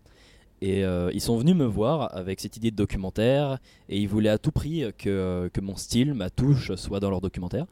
Et 0.62 0.84
euh, 0.84 1.10
ils 1.13 1.21
sont 1.21 1.38
venus 1.38 1.56
me 1.56 1.65
voir 1.65 2.15
avec 2.15 2.41
cette 2.41 2.58
idée 2.58 2.71
de 2.71 2.75
documentaire 2.75 3.60
et 3.88 3.97
ils 3.97 4.08
voulaient 4.08 4.30
à 4.30 4.38
tout 4.38 4.52
prix 4.52 4.84
que, 4.97 5.49
que 5.54 5.62
mon 5.62 5.78
style, 5.78 6.13
ma 6.13 6.30
touche 6.30 6.75
soit 6.75 6.99
dans 6.99 7.10
leur 7.10 7.21
documentaire. 7.21 7.65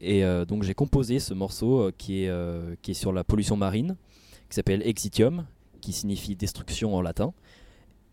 Et 0.00 0.24
euh, 0.24 0.44
donc 0.44 0.64
j'ai 0.64 0.74
composé 0.74 1.20
ce 1.20 1.32
morceau 1.34 1.80
euh, 1.80 1.92
qui, 1.96 2.24
est, 2.24 2.28
euh, 2.28 2.74
qui 2.82 2.90
est 2.90 2.94
sur 2.94 3.12
la 3.12 3.22
pollution 3.22 3.56
marine, 3.56 3.96
qui 4.48 4.56
s'appelle 4.56 4.82
Exitium, 4.86 5.44
qui 5.80 5.92
signifie 5.92 6.34
destruction 6.34 6.94
en 6.96 7.02
latin. 7.02 7.32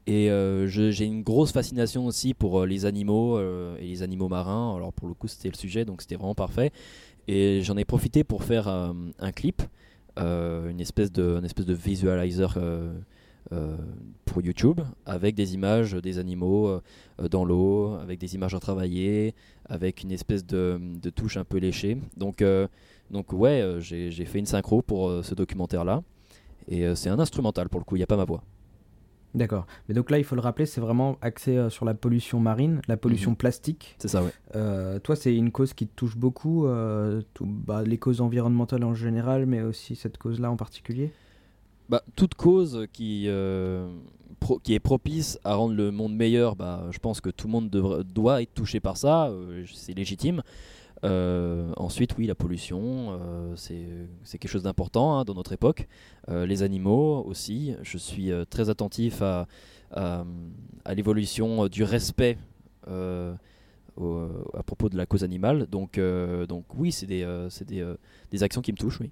Et 0.05 0.31
euh, 0.31 0.65
j'ai 0.67 1.05
une 1.05 1.21
grosse 1.21 1.51
fascination 1.51 2.05
aussi 2.05 2.33
pour 2.33 2.61
euh, 2.61 2.65
les 2.65 2.85
animaux 2.85 3.37
euh, 3.37 3.77
et 3.79 3.85
les 3.85 4.01
animaux 4.01 4.27
marins. 4.27 4.75
Alors 4.75 4.91
pour 4.91 5.07
le 5.07 5.13
coup 5.13 5.27
c'était 5.27 5.49
le 5.49 5.55
sujet, 5.55 5.85
donc 5.85 6.01
c'était 6.01 6.15
vraiment 6.15 6.35
parfait. 6.35 6.71
Et 7.31 7.61
j'en 7.61 7.77
ai 7.77 7.85
profité 7.85 8.23
pour 8.23 8.43
faire 8.43 8.67
euh, 8.67 8.91
un 9.19 9.31
clip, 9.31 9.61
euh, 10.17 10.67
une, 10.67 10.81
espèce 10.81 11.11
de, 11.11 11.37
une 11.37 11.45
espèce 11.45 11.67
de 11.67 11.75
visualizer 11.75 12.57
euh, 12.57 13.77
pour 14.25 14.41
YouTube, 14.41 14.81
avec 15.05 15.35
des 15.35 15.53
images 15.53 15.93
des 15.93 16.17
animaux 16.17 16.81
dans 17.29 17.45
l'eau, 17.45 17.93
avec 18.01 18.17
des 18.17 18.33
images 18.33 18.55
retravaillées, 18.55 19.35
avec 19.65 20.01
une 20.01 20.11
espèce 20.11 20.43
de, 20.43 20.81
de 20.81 21.09
touche 21.11 21.37
un 21.37 21.43
peu 21.43 21.59
léchée. 21.59 21.99
Donc, 22.17 22.43
donc 23.11 23.31
ouais, 23.31 23.75
j'ai 23.79 24.25
fait 24.25 24.39
une 24.39 24.47
synchro 24.47 24.81
pour 24.81 25.23
ce 25.23 25.35
documentaire-là. 25.35 26.01
Et 26.67 26.95
c'est 26.95 27.09
un 27.09 27.19
instrumental 27.19 27.69
pour 27.69 27.79
le 27.79 27.85
coup, 27.85 27.95
il 27.95 27.99
n'y 27.99 28.03
a 28.03 28.07
pas 28.07 28.17
ma 28.17 28.25
voix. 28.25 28.43
D'accord. 29.35 29.67
Mais 29.87 29.93
donc 29.95 30.09
là, 30.09 30.17
il 30.17 30.23
faut 30.23 30.35
le 30.35 30.41
rappeler, 30.41 30.65
c'est 30.65 30.81
vraiment 30.81 31.17
axé 31.21 31.55
euh, 31.55 31.69
sur 31.69 31.85
la 31.85 31.93
pollution 31.93 32.39
marine, 32.39 32.81
la 32.87 32.97
pollution 32.97 33.31
Mhm. 33.31 33.37
plastique. 33.37 33.95
C'est 33.99 34.07
ça, 34.07 34.23
ouais. 34.23 34.31
Euh, 34.55 34.97
toi, 34.99 35.15
c'est 35.15 35.35
une 35.35 35.51
cause 35.51 35.73
qui 35.73 35.85
te 35.87 35.95
touche 35.95 36.17
beaucoup, 36.17 36.65
euh, 36.65 37.21
tout- 37.35 37.45
bah, 37.45 37.83
les 37.83 37.97
causes 37.99 38.21
environnementales 38.21 38.83
en 38.83 38.95
général, 38.95 39.45
mais 39.45 39.61
aussi 39.61 39.95
cette 39.95 40.17
cause-là 40.17 40.49
en 40.49 40.55
particulier? 40.57 41.11
Bah, 41.89 42.01
toute 42.15 42.33
cause 42.35 42.87
qui, 42.91 43.27
pro- 44.39 44.59
qui 44.59 44.73
est 44.73 44.79
propice 44.79 45.39
à 45.43 45.55
rendre 45.55 45.75
le 45.75 45.91
monde 45.91 46.15
meilleur, 46.15 46.55
bah, 46.55 46.87
je 46.91 46.99
pense 46.99 47.21
que 47.21 47.29
tout 47.29 47.47
le 47.47 47.51
monde 47.51 47.69
doit 47.69 48.41
être 48.41 48.53
touché 48.53 48.79
par 48.79 48.97
ça, 48.97 49.31
c'est 49.73 49.93
légitime. 49.93 50.41
Euh, 51.05 51.71
ensuite, 51.77 52.17
oui, 52.17 52.27
la 52.27 52.35
pollution, 52.35 53.17
euh, 53.21 53.53
c'est 53.55 54.37
quelque 54.37 54.51
chose 54.51 54.63
d'important 54.63 55.17
hein, 55.17 55.23
dans 55.23 55.33
notre 55.33 55.53
époque. 55.53 55.87
Euh, 56.29 56.45
les 56.45 56.61
animaux 56.63 57.23
aussi, 57.25 57.73
je 57.83 57.97
suis 57.97 58.31
euh, 58.31 58.43
très 58.45 58.69
attentif 58.69 59.21
à, 59.21 59.47
à, 59.91 60.25
à 60.85 60.93
l'évolution 60.93 61.67
du 61.67 61.83
respect 61.83 62.37
au- 62.87 64.27
à 64.53 64.63
propos 64.63 64.89
de 64.89 64.97
la 64.97 65.05
cause 65.05 65.23
animale. 65.23 65.67
Donc, 65.67 65.99
donc 66.47 66.65
oui, 66.75 66.91
c'est 66.91 67.05
des, 67.05 67.25
des, 67.67 67.93
des 68.31 68.43
actions 68.43 68.61
qui 68.61 68.71
me 68.71 68.77
touchent, 68.77 68.99
oui. 68.99 69.09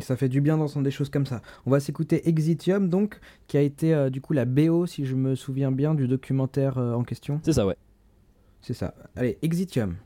Ça 0.00 0.16
fait 0.16 0.28
du 0.30 0.40
bien 0.40 0.56
d'entendre 0.56 0.84
des 0.84 0.90
choses 0.90 1.10
comme 1.10 1.26
ça. 1.26 1.42
On 1.66 1.70
va 1.70 1.78
s'écouter 1.80 2.26
Exitium, 2.28 2.88
donc, 2.88 3.20
qui 3.46 3.58
a 3.58 3.60
été 3.60 4.08
du 4.10 4.22
coup 4.22 4.32
la 4.32 4.46
BO, 4.46 4.86
si 4.86 5.04
je 5.04 5.14
me 5.14 5.34
souviens 5.34 5.70
bien, 5.70 5.94
du 5.94 6.08
documentaire 6.08 6.78
en 6.78 7.02
question. 7.04 7.40
C'est 7.42 7.52
ça, 7.52 7.66
ouais. 7.66 7.76
C'est 8.62 8.72
ça. 8.74 8.94
Allez, 9.16 9.36
Exitium. 9.42 9.96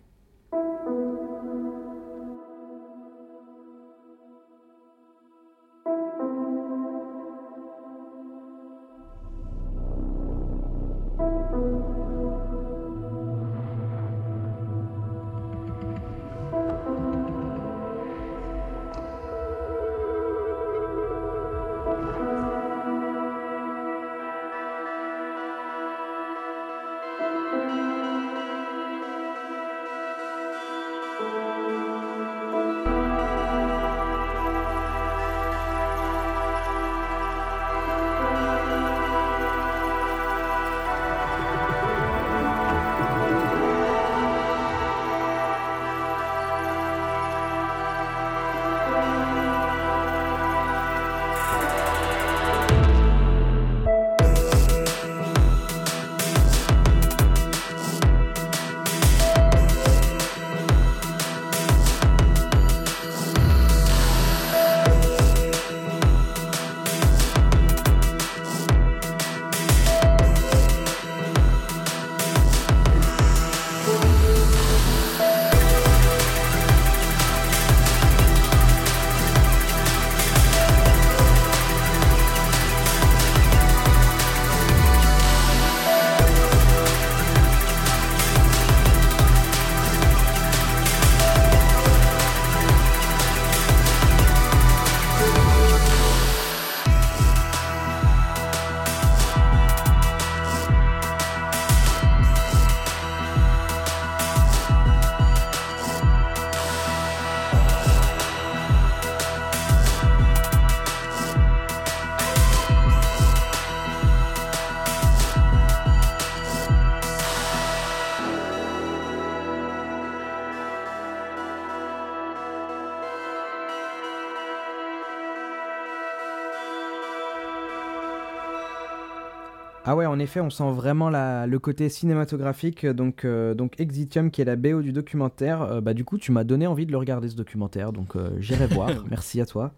Ah 129.88 129.94
ouais, 129.94 130.04
en 130.04 130.18
effet, 130.18 130.40
on 130.40 130.50
sent 130.50 130.70
vraiment 130.72 131.08
la, 131.10 131.46
le 131.46 131.58
côté 131.60 131.88
cinématographique. 131.88 132.84
Donc, 132.84 133.24
euh, 133.24 133.54
donc 133.54 133.78
Exitium, 133.80 134.30
qui 134.32 134.42
est 134.42 134.44
la 134.44 134.56
BO 134.56 134.82
du 134.82 134.92
documentaire. 134.92 135.62
Euh, 135.62 135.80
bah, 135.80 135.94
du 135.94 136.04
coup, 136.04 136.18
tu 136.18 136.32
m'as 136.32 136.42
donné 136.44 136.66
envie 136.66 136.86
de 136.86 136.90
le 136.92 136.98
regarder 136.98 137.28
ce 137.28 137.36
documentaire, 137.36 137.92
donc 137.92 138.16
euh, 138.16 138.30
j'irai 138.40 138.66
voir. 138.66 138.90
Merci 139.10 139.40
à 139.40 139.46
toi. 139.46 139.72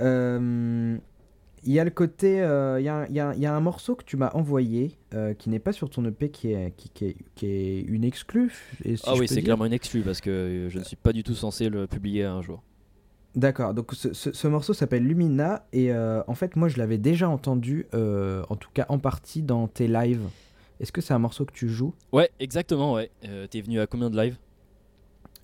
Euh, 0.00 0.96
Il 1.64 1.72
y 1.72 1.80
a 1.80 1.84
le 1.84 1.90
côté, 1.90 2.40
euh, 2.42 2.78
il 2.78 2.82
y, 2.82 2.86
y 2.86 3.20
a- 3.20 3.34
il 3.34 3.40
y 3.40 3.46
a 3.46 3.54
un 3.54 3.60
morceau 3.60 3.94
que 3.96 4.04
tu 4.04 4.16
m'as 4.16 4.30
envoyé 4.34 4.96
euh, 5.14 5.34
qui 5.34 5.50
n'est 5.50 5.58
pas 5.58 5.72
sur 5.72 5.90
ton 5.90 6.04
EP, 6.04 6.30
qui 6.30 6.52
est, 6.52 6.72
qui, 6.76 6.90
qui 6.90 7.04
est, 7.06 7.16
qui 7.34 7.46
est 7.46 7.80
une 7.80 8.04
exclue. 8.04 8.52
si 8.84 8.96
Ah 9.06 9.14
oui, 9.18 9.26
c'est 9.26 9.42
clairement 9.42 9.64
une 9.66 9.72
exclue 9.72 10.02
parce 10.02 10.20
que 10.20 10.30
euh, 10.30 10.70
je 10.70 10.78
ne 10.78 10.84
suis 10.84 10.96
pas 10.96 11.12
du 11.12 11.24
tout 11.24 11.34
censé 11.34 11.68
le 11.68 11.86
publier 11.86 12.24
un 12.24 12.40
jour. 12.40 12.62
D'accord, 13.36 13.74
donc 13.74 13.92
ce, 13.92 14.14
ce- 14.14 14.32
ce 14.32 14.48
morceau 14.48 14.72
s'appelle 14.72 15.04
Lumina 15.04 15.66
et 15.74 15.92
euh, 15.92 16.22
en 16.26 16.34
fait 16.34 16.56
moi 16.56 16.68
je 16.68 16.78
l'avais 16.78 16.96
déjà 16.96 17.28
entendu, 17.28 17.86
euh, 17.94 18.42
en 18.48 18.56
tout 18.56 18.70
cas 18.72 18.86
en 18.88 18.98
partie 18.98 19.42
dans 19.42 19.68
tes 19.68 19.88
lives. 19.88 20.26
Est-ce 20.80 20.90
que 20.90 21.00
c'est 21.02 21.12
un 21.14 21.18
morceau 21.18 21.44
que 21.44 21.52
tu 21.52 21.68
joues? 21.68 21.94
Ouais, 22.12 22.30
exactement, 22.40 22.94
ouais. 22.94 23.10
Euh, 23.26 23.46
T'es 23.46 23.60
venu 23.60 23.78
à 23.80 23.86
combien 23.86 24.08
de 24.10 24.16
live 24.16 24.36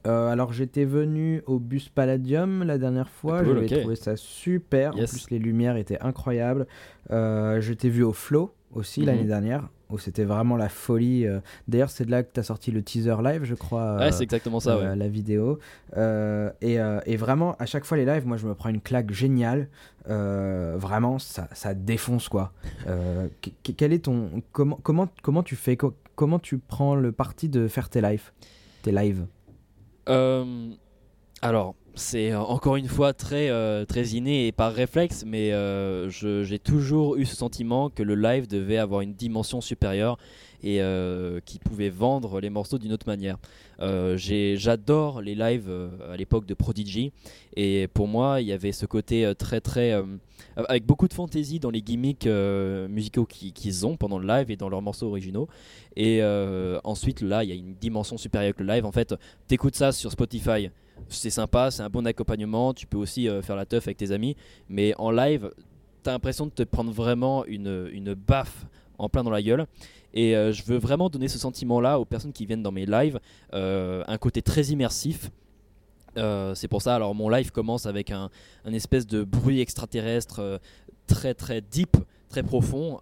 Euh, 0.07 0.29
Alors 0.31 0.53
j'étais 0.53 0.85
venu 0.87 1.43
au 1.47 1.59
Bus 1.59 1.89
Palladium 1.91 2.63
la 2.65 2.79
dernière 2.79 3.09
fois, 3.11 3.39
Ah, 3.41 3.45
cool, 3.45 3.55
j'avais 3.67 3.81
trouvé 3.81 3.97
ça 3.97 4.17
super, 4.17 4.97
Yes. 4.97 5.11
en 5.11 5.13
plus 5.13 5.31
les 5.31 5.39
lumières 5.39 5.77
étaient 5.77 6.01
incroyables. 6.01 6.67
Je 7.11 7.73
t'ai 7.75 7.89
vu 7.91 8.03
au 8.03 8.13
Flow 8.13 8.53
aussi 8.73 9.01
Mhm. 9.01 9.07
l'année 9.07 9.27
dernière, 9.27 9.69
où 9.93 9.99
c'était 9.99 10.25
vraiment 10.25 10.57
la 10.57 10.69
folie. 10.69 11.27
euh. 11.27 11.41
D'ailleurs 11.69 11.91
c'est 11.91 12.05
de 12.05 12.11
là 12.11 12.23
que 12.23 12.33
tu 12.33 12.41
as 12.41 12.43
sorti 12.43 12.71
le 12.71 12.83
teaser 12.83 13.17
live 13.23 13.45
je 13.45 13.55
crois. 13.55 13.97
Ouais, 13.99 14.13
c'est 14.13 14.25
exactement 14.25 14.61
ça, 14.61 14.77
euh, 14.77 14.91
ouais. 14.91 14.97
la 14.97 15.09
vidéo. 15.09 15.59
Euh, 15.97 16.51
et, 16.61 16.79
et 17.07 17.17
vraiment, 17.17 17.55
à 17.59 17.67
chaque 17.67 17.85
fois 17.85 17.97
les 17.97 18.05
lives, 18.07 18.27
moi 18.27 18.37
je 18.37 18.47
me 18.47 18.55
prends 18.55 18.69
une 18.71 18.81
claque 18.81 19.13
géniale. 19.13 19.69
Vraiment, 20.07 21.19
ça, 21.19 21.49
ça 21.53 21.75
défonce 21.75 22.29
quoi. 22.29 22.53
Que- 22.87 23.51
que- 23.63 23.73
quel 23.73 23.93
est 23.93 24.05
ton 24.05 24.43
comment 24.53 24.79
comment 24.83 25.09
comment 25.23 25.43
tu 25.43 25.57
fais 25.57 25.77
co- 25.77 25.95
comment 26.15 26.39
tu 26.39 26.59
prends 26.59 26.95
le 26.95 27.13
parti 27.13 27.49
de 27.49 27.69
faire 27.69 27.89
tes 27.89 28.01
lives 28.01 28.33
tes 28.83 28.91
lives? 28.93 29.27
Alors, 31.45 31.75
c'est 31.95 32.33
euh, 32.33 32.41
encore 32.41 32.77
une 32.77 32.89
fois 32.89 33.13
très, 33.13 33.51
euh, 33.51 33.85
très 33.85 34.09
inné 34.09 34.47
et 34.47 34.53
par 34.53 34.73
réflexe, 34.73 35.25
mais 35.27 35.53
euh, 35.53 36.09
j'ai 36.11 36.59
toujours 36.59 37.17
eu 37.17 37.25
ce 37.25 37.37
sentiment 37.37 37.91
que 37.91 38.03
le 38.03 38.15
live 38.15 38.47
devait 38.49 38.79
avoir 38.79 39.01
une 39.03 39.15
dimension 39.15 39.61
supérieure 39.61 40.17
et 40.63 40.81
euh, 40.81 41.41
qui 41.45 41.59
pouvait 41.59 41.91
vendre 41.91 42.41
les 42.41 42.49
morceaux 42.49 42.79
d'une 42.79 42.93
autre 42.93 43.07
manière. 43.07 43.37
J'adore 44.17 45.21
les 45.21 45.35
lives 45.35 45.71
à 46.09 46.17
l'époque 46.17 46.47
de 46.47 46.55
Prodigy 46.55 47.13
et 47.57 47.89
pour 47.93 48.07
moi, 48.07 48.41
il 48.41 48.47
y 48.47 48.53
avait 48.53 48.71
ce 48.73 48.87
côté 48.87 49.31
très 49.37 49.61
très 49.61 50.01
avec 50.57 50.87
beaucoup 50.87 51.09
de 51.09 51.15
fantaisie 51.15 51.59
dans 51.59 51.71
les 51.71 51.83
gimmicks 51.83 52.27
musicaux 52.89 53.27
qui- 53.27 53.53
qu'ils 53.53 53.85
ont 53.87 53.97
pendant 53.97 54.19
le 54.19 54.27
live 54.29 54.51
et 54.53 54.57
dans 54.57 54.69
leurs 54.69 54.83
morceaux 54.83 55.09
originaux. 55.09 55.49
Et 55.97 56.23
ensuite, 56.85 57.23
là, 57.23 57.43
il 57.43 57.51
y 57.51 57.53
a 57.53 57.57
une 57.57 57.75
dimension 57.75 58.17
supérieure 58.17 58.55
que 58.55 58.63
le 58.63 58.73
live. 58.73 58.87
En 58.87 58.93
fait, 58.93 59.17
t'écoutes 59.49 59.75
ça 59.75 59.91
sur 59.91 60.13
Spotify, 60.13 60.71
c'est 61.09 61.31
sympa, 61.31 61.71
c'est 61.71 61.83
un 61.83 61.91
bon 61.91 62.07
accompagnement. 62.07 62.75
Tu 62.75 62.87
peux 62.87 62.99
aussi 62.99 63.29
euh, 63.29 63.43
faire 63.43 63.57
la 63.57 63.67
teuf 63.67 63.87
avec 63.87 63.97
tes 63.97 64.11
amis, 64.13 64.37
mais 64.69 64.95
en 64.99 65.11
live, 65.11 65.51
t'as 66.03 66.13
l'impression 66.13 66.47
de 66.47 66.51
te 66.51 66.63
prendre 66.63 66.93
vraiment 66.93 67.45
une, 67.47 67.89
une 67.93 68.15
baffe 68.15 68.67
en 68.99 69.09
plein 69.09 69.23
dans 69.23 69.31
la 69.31 69.43
gueule. 69.43 69.67
Et 70.15 70.37
euh, 70.37 70.53
je 70.53 70.63
veux 70.65 70.79
vraiment 70.79 71.09
donner 71.09 71.29
ce 71.29 71.39
sentiment-là 71.39 71.99
aux 71.99 72.05
personnes 72.05 72.33
qui 72.33 72.47
viennent 72.47 72.63
dans 72.63 72.73
mes 72.73 72.87
lives, 72.87 73.19
euh, 73.55 74.05
un 74.07 74.19
côté 74.19 74.43
très 74.43 74.65
immersif. 74.65 75.31
C'est 76.15 76.69
pour 76.69 76.83
ça, 76.83 76.95
alors 76.95 77.15
mon 77.15 77.31
live 77.31 77.53
commence 77.53 77.87
avec 77.87 78.11
un, 78.11 78.29
un 78.67 78.73
espèce 78.75 79.07
de 79.07 79.25
bruit 79.25 79.61
extraterrestre 79.61 80.61
très 81.07 81.33
très 81.33 81.63
deep, 81.63 81.97
très 82.29 82.43
profond. 82.43 83.01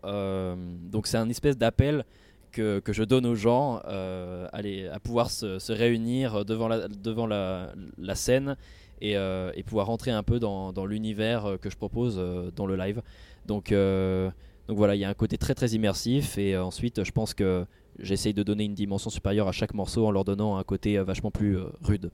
Donc 0.92 1.08
c'est 1.08 1.16
un 1.16 1.28
espèce 1.28 1.58
d'appel 1.58 2.04
que, 2.50 2.82
je 2.88 3.04
donne 3.04 3.26
aux 3.26 3.34
gens 3.34 3.80
euh, 3.86 4.48
à, 4.52 4.62
les- 4.62 4.88
à 4.88 4.98
pouvoir 5.00 5.30
se, 5.30 5.58
se 5.58 5.72
réunir 5.72 6.44
devant 6.44 6.68
la, 6.68 6.88
devant 6.88 7.26
la, 7.26 7.72
la 7.98 8.14
scène 8.14 8.56
et, 9.00 9.16
euh, 9.16 9.52
et 9.54 9.62
pouvoir 9.62 9.86
rentrer 9.86 10.10
un 10.10 10.22
peu 10.22 10.38
dans, 10.38 10.72
dans 10.72 10.86
l'univers 10.86 11.46
euh, 11.46 11.56
que 11.56 11.70
je 11.70 11.76
propose 11.76 12.16
euh, 12.18 12.50
dans 12.54 12.66
le 12.66 12.76
live. 12.76 13.02
Donc, 13.46 13.72
euh, 13.72 14.30
donc 14.68 14.76
voilà, 14.76 14.94
il 14.94 15.00
y 15.00 15.04
a 15.04 15.08
un 15.08 15.14
côté 15.14 15.38
très 15.38 15.54
très 15.54 15.68
immersif 15.68 16.38
et 16.38 16.54
euh, 16.54 16.64
ensuite 16.64 17.02
je 17.04 17.12
pense 17.12 17.34
que 17.34 17.64
j'essaye 17.98 18.34
de 18.34 18.42
donner 18.42 18.64
une 18.64 18.74
dimension 18.74 19.10
supérieure 19.10 19.48
à 19.48 19.52
chaque 19.52 19.74
morceau 19.74 20.06
en 20.06 20.10
leur 20.10 20.24
donnant 20.24 20.56
un 20.56 20.64
côté 20.64 20.98
euh, 20.98 21.04
vachement 21.04 21.30
plus 21.30 21.56
euh, 21.56 21.64
rude. 21.82 22.10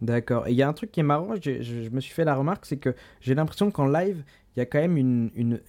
D'accord. 0.00 0.48
Et 0.48 0.50
il 0.50 0.56
y 0.56 0.62
a 0.62 0.68
un 0.68 0.72
truc 0.72 0.90
qui 0.90 1.00
est 1.00 1.04
marrant, 1.04 1.34
je, 1.40 1.62
je 1.62 1.88
me 1.90 2.00
suis 2.00 2.12
fait 2.12 2.24
la 2.24 2.34
remarque, 2.34 2.66
c'est 2.66 2.76
que 2.76 2.94
j'ai 3.20 3.34
l'impression 3.34 3.70
qu'en 3.70 3.86
live, 3.86 4.24
il 4.56 4.58
y 4.58 4.62
a 4.62 4.66
quand 4.66 4.80
même 4.80 4.96
une 4.96 5.60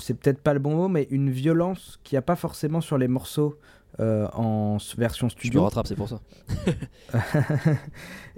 c'est 0.00 0.14
peut-être 0.14 0.40
pas 0.40 0.52
le 0.54 0.60
bon 0.60 0.74
mot, 0.76 0.88
mais 0.88 1.06
une 1.10 1.30
violence 1.30 1.98
qu'il 2.04 2.16
n'y 2.16 2.18
a 2.18 2.22
pas 2.22 2.36
forcément 2.36 2.80
sur 2.80 2.98
les 2.98 3.08
morceaux 3.08 3.58
euh, 4.00 4.26
en 4.32 4.78
version 4.98 5.28
Je 5.28 5.34
me 5.34 5.38
studio. 5.38 5.62
rattrape, 5.62 5.86
c'est 5.86 5.94
pour 5.94 6.08
ça. 6.08 6.20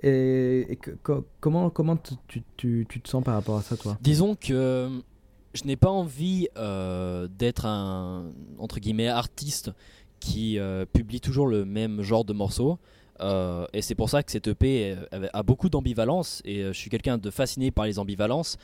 et 0.02 0.66
et 0.72 0.76
que- 0.76 0.90
co- 1.02 1.26
comment, 1.40 1.70
comment 1.70 1.96
tu, 2.28 2.42
tu- 2.56 2.86
tu 2.88 3.00
te 3.00 3.08
sens 3.08 3.22
par 3.24 3.34
rapport 3.34 3.56
à 3.58 3.62
ça, 3.62 3.76
toi? 3.76 3.96
Disons 4.00 4.34
que 4.34 4.52
euh, 4.52 4.90
je 5.54 5.64
n'ai 5.64 5.76
pas 5.76 5.90
envie 5.90 6.48
euh, 6.56 7.28
d'être 7.28 7.66
un 7.66 8.32
entre 8.58 8.78
guillemets 8.80 9.08
artiste 9.08 9.70
qui 10.20 10.58
euh, 10.58 10.84
publie 10.90 11.20
toujours 11.20 11.46
le 11.46 11.64
même 11.64 12.02
genre 12.02 12.24
de 12.24 12.32
morceaux. 12.32 12.78
Euh, 13.20 13.66
et 13.72 13.82
c'est 13.82 13.94
pour 13.94 14.10
ça 14.10 14.22
que 14.22 14.30
cette 14.30 14.48
EP 14.48 14.96
euh, 15.12 15.28
a 15.32 15.42
beaucoup 15.42 15.68
d'ambivalence 15.68 16.42
et 16.44 16.60
euh, 16.60 16.72
je 16.72 16.78
suis 16.78 16.90
quelqu'un 16.90 17.18
de 17.18 17.30
fasciné 17.30 17.70
par 17.70 17.86
les 17.86 17.98
ambivalences, 17.98 18.56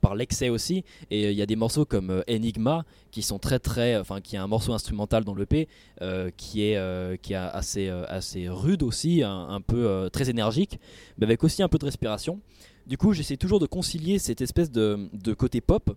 par 0.00 0.14
l'excès 0.14 0.48
aussi. 0.48 0.84
Et 1.10 1.30
il 1.30 1.36
y 1.36 1.42
a 1.42 1.46
des 1.46 1.56
morceaux 1.56 1.84
comme 1.84 2.22
Enigma 2.28 2.84
qui 3.10 3.22
sont 3.22 3.38
très 3.38 3.58
très, 3.58 3.96
enfin 3.96 4.20
qui 4.20 4.36
a 4.36 4.42
un 4.42 4.46
morceau 4.46 4.72
instrumental 4.72 5.24
dans 5.24 5.34
l'EP 5.34 5.68
euh, 6.02 6.30
qui 6.36 6.62
est 6.62 6.76
qui 7.22 7.32
est 7.32 7.36
assez 7.36 7.88
assez 7.88 8.48
rude 8.48 8.82
aussi, 8.82 9.22
un, 9.22 9.48
un 9.48 9.60
peu 9.60 10.08
très 10.12 10.30
énergique, 10.30 10.78
mais 11.18 11.24
avec 11.24 11.42
aussi 11.44 11.62
un 11.62 11.68
peu 11.68 11.78
de 11.78 11.84
respiration. 11.84 12.40
Du 12.86 12.96
coup, 12.96 13.12
j'essaie 13.12 13.36
toujours 13.36 13.58
de 13.58 13.66
concilier 13.66 14.18
cette 14.18 14.40
espèce 14.40 14.70
de, 14.70 15.08
de 15.12 15.34
côté 15.34 15.60
pop 15.60 15.96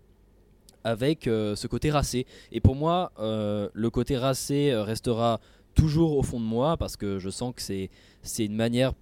avec 0.83 1.23
ce 1.25 1.67
côté 1.67 1.91
racé. 1.91 2.25
Et 2.51 2.61
pour 2.61 2.75
moi, 2.75 3.11
le 3.19 3.89
côté 3.89 4.17
racé 4.17 4.73
restera 4.75 5.39
toujours 5.79 6.17
au 6.17 6.23
fond 6.23 6.39
de 6.39 6.45
moi 6.45 6.75
parce 6.77 6.97
que 6.97 7.19
je 7.19 7.29
sens 7.29 7.53
que 7.55 7.61
c'est 7.61 7.89
c'est 8.21 8.45
une 8.45 8.55
manière 8.55 8.93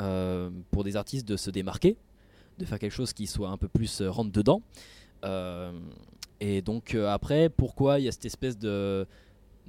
euh, 0.00 0.50
pour 0.70 0.84
des 0.84 0.96
artistes 0.96 1.26
de 1.26 1.36
se 1.36 1.50
démarquer, 1.50 1.96
de 2.58 2.64
faire 2.64 2.78
quelque 2.78 2.92
chose 2.92 3.12
qui 3.12 3.26
soit 3.26 3.48
un 3.48 3.56
peu 3.56 3.68
plus 3.68 4.00
euh, 4.00 4.10
rentre 4.10 4.32
dedans. 4.32 4.62
Euh, 5.24 5.72
et 6.40 6.62
donc 6.62 6.94
après, 6.94 7.48
pourquoi 7.48 7.98
il 7.98 8.04
y 8.04 8.08
a 8.08 8.12
cette 8.12 8.24
espèce 8.24 8.58
de, 8.58 9.06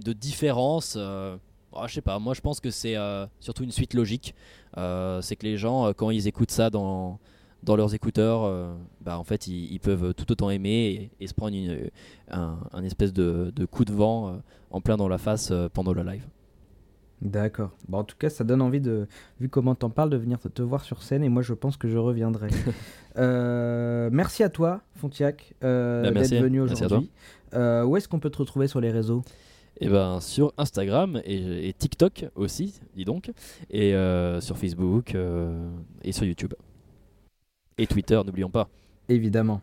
de 0.03 0.13
différence 0.13 0.97
ah, 0.97 1.87
Je 1.87 1.93
sais 1.95 2.01
pas, 2.01 2.19
moi 2.19 2.35
je 2.35 2.41
pense 2.41 2.59
que 2.59 2.69
c'est 2.69 2.95
surtout 3.39 3.63
une 3.63 3.71
suite 3.71 3.95
logique. 3.95 4.35
C'est 4.75 5.35
que 5.35 5.47
les 5.47 5.57
gens, 5.57 5.91
quand 5.93 6.11
ils 6.11 6.27
écoutent 6.27 6.51
ça 6.51 6.69
dans, 6.69 7.17
dans 7.63 7.75
leurs 7.75 7.95
écouteurs, 7.95 8.75
bah, 9.01 9.17
en 9.17 9.23
fait, 9.23 9.47
ils, 9.47 9.79
peuvent 9.79 10.13
tout 10.13 10.31
autant 10.31 10.51
aimer 10.51 11.09
et, 11.19 11.25
se 11.25 11.33
prendre 11.33 11.55
une- 11.55 11.89
un, 12.29 12.59
un 12.71 12.83
espèce 12.83 13.13
de, 13.13 13.51
de 13.55 13.65
coup 13.65 13.83
de 13.83 13.91
vent 13.91 14.39
en 14.69 14.79
plein 14.79 14.95
dans 14.95 15.07
la 15.07 15.17
face 15.17 15.51
pendant 15.73 15.93
le 15.93 16.03
live. 16.03 16.27
D'accord. 17.21 17.71
Bon, 17.89 17.97
en 17.99 18.03
tout 18.05 18.15
cas, 18.17 18.29
ça 18.29 18.43
donne 18.45 18.61
envie 18.61 18.79
de, 18.79 19.07
vu 19.41 19.49
comment 19.49 19.75
t'en 19.75 19.89
parles, 19.89 20.09
de 20.09 20.15
venir 20.17 20.39
te, 20.39 20.47
te 20.47 20.61
voir 20.61 20.83
sur 20.85 21.03
scène 21.03 21.23
et 21.23 21.29
moi 21.29 21.41
je 21.41 21.53
pense 21.53 21.75
que 21.77 21.87
je 21.89 21.97
reviendrai. 21.97 22.49
Euh, 23.17 24.09
merci 24.13 24.43
à 24.43 24.49
toi, 24.49 24.81
Fontiac, 24.95 25.53
euh, 25.63 26.03
Bah, 26.03 26.11
merci. 26.11 26.29
d'être 26.31 26.43
venu 26.43 26.61
à 26.61 26.67
toi. 26.67 26.85
aujourd'hui. 26.85 27.11
Euh, 27.53 27.83
où 27.83 27.97
est-ce 27.97 28.07
qu'on 28.07 28.19
peut 28.19 28.29
te 28.29 28.37
retrouver 28.37 28.67
sur 28.67 28.79
les 28.79 28.91
réseaux? 28.91 29.23
Et 29.81 29.89
ben 29.89 30.21
sur 30.21 30.53
Instagram 30.57 31.19
et, 31.25 31.67
et 31.67 31.73
TikTok 31.73 32.25
aussi, 32.35 32.79
dis 32.95 33.03
donc, 33.03 33.31
et 33.71 33.93
euh, 33.93 34.39
sur 34.39 34.57
Facebook 34.57 35.15
euh, 35.15 35.69
et 36.03 36.13
sur 36.13 36.23
YouTube. 36.23 36.53
Et 37.77 37.87
Twitter, 37.87 38.21
n'oublions 38.25 38.51
pas. 38.51 38.69
Évidemment. 39.09 39.61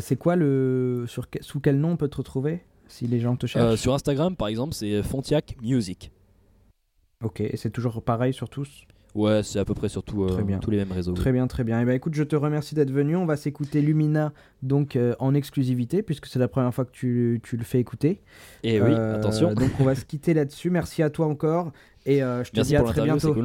C'est 0.00 0.16
quoi 0.16 0.36
le. 0.36 1.04
Sur 1.06 1.26
sous 1.40 1.60
quel 1.60 1.78
nom 1.78 1.92
on 1.92 1.96
peut 1.96 2.08
te 2.08 2.16
retrouver 2.16 2.62
si 2.88 3.06
les 3.06 3.20
gens 3.20 3.36
te 3.36 3.46
cherchent? 3.46 3.80
sur 3.80 3.94
Instagram, 3.94 4.36
par 4.36 4.48
exemple, 4.48 4.74
c'est 4.74 5.02
Fontiac 5.02 5.56
Music. 5.62 6.10
Ok, 7.22 7.40
et 7.40 7.56
c'est 7.56 7.70
toujours 7.70 8.02
pareil 8.02 8.32
sur 8.32 8.48
tous 8.48 8.84
Ouais, 9.14 9.42
c'est 9.42 9.58
à 9.58 9.64
peu 9.66 9.74
près 9.74 9.90
sur 9.90 10.02
tout, 10.02 10.24
euh, 10.24 10.58
tous 10.60 10.70
les 10.70 10.78
mêmes 10.78 10.92
réseaux. 10.92 11.12
Très 11.12 11.32
bien, 11.32 11.46
très 11.46 11.64
bien. 11.64 11.78
Et 11.80 11.84
ben 11.84 11.92
écoute, 11.92 12.14
je 12.14 12.22
te 12.22 12.34
remercie 12.34 12.74
d'être 12.74 12.90
venu. 12.90 13.14
On 13.14 13.26
va 13.26 13.36
s'écouter 13.36 13.82
Lumina 13.82 14.32
donc 14.62 14.96
euh, 14.96 15.14
en 15.18 15.34
exclusivité 15.34 16.02
puisque 16.02 16.24
c'est 16.26 16.38
la 16.38 16.48
première 16.48 16.72
fois 16.74 16.86
que 16.86 16.92
tu, 16.92 17.38
tu 17.42 17.58
le 17.58 17.64
fais 17.64 17.78
écouter. 17.78 18.22
Et 18.64 18.80
oui, 18.80 18.88
Euh, 18.90 19.16
attention. 19.16 19.52
Donc 19.52 19.70
on 19.80 19.84
va 19.84 19.94
se 19.94 20.06
quitter 20.06 20.32
là-dessus. 20.32 20.70
Merci 20.70 21.02
à 21.02 21.10
toi 21.10 21.26
encore 21.26 21.72
et 22.06 22.20
je 22.20 22.50
te 22.50 22.56
Merci 22.56 22.70
dis 22.70 22.76
à 22.76 22.82
très 22.82 23.02
bientôt. 23.02 23.36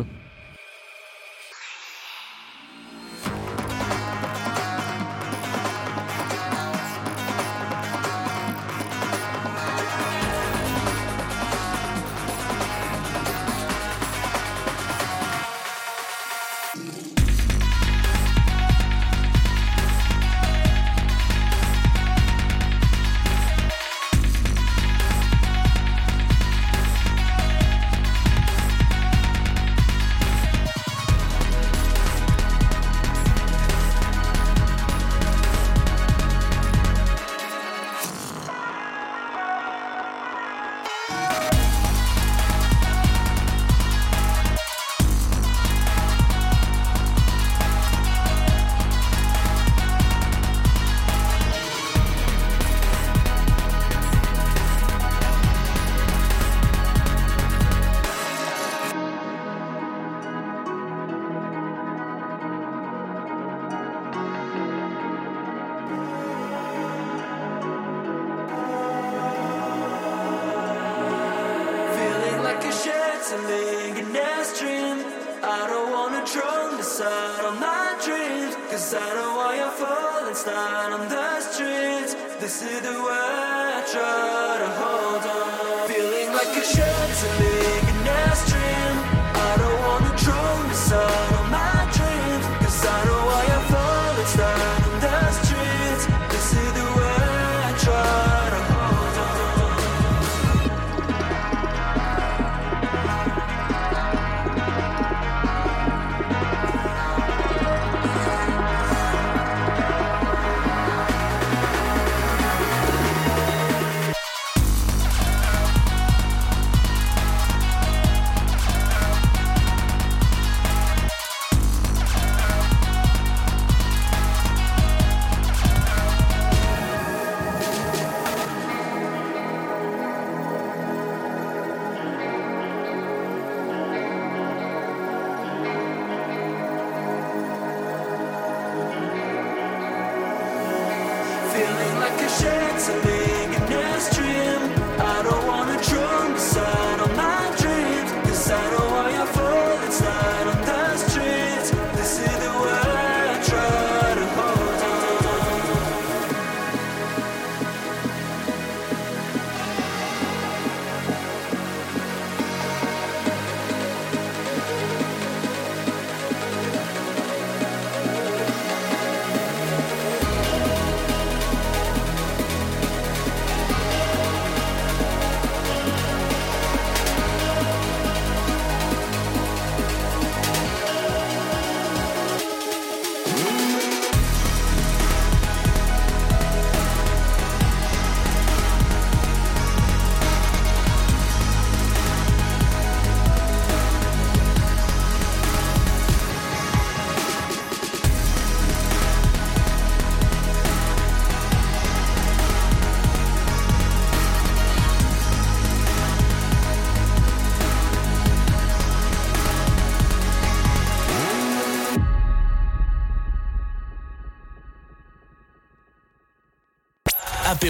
Like 86.38 86.56
a 86.56 86.64
shelter, 86.64 87.30
living 87.40 88.08
a 88.08 88.57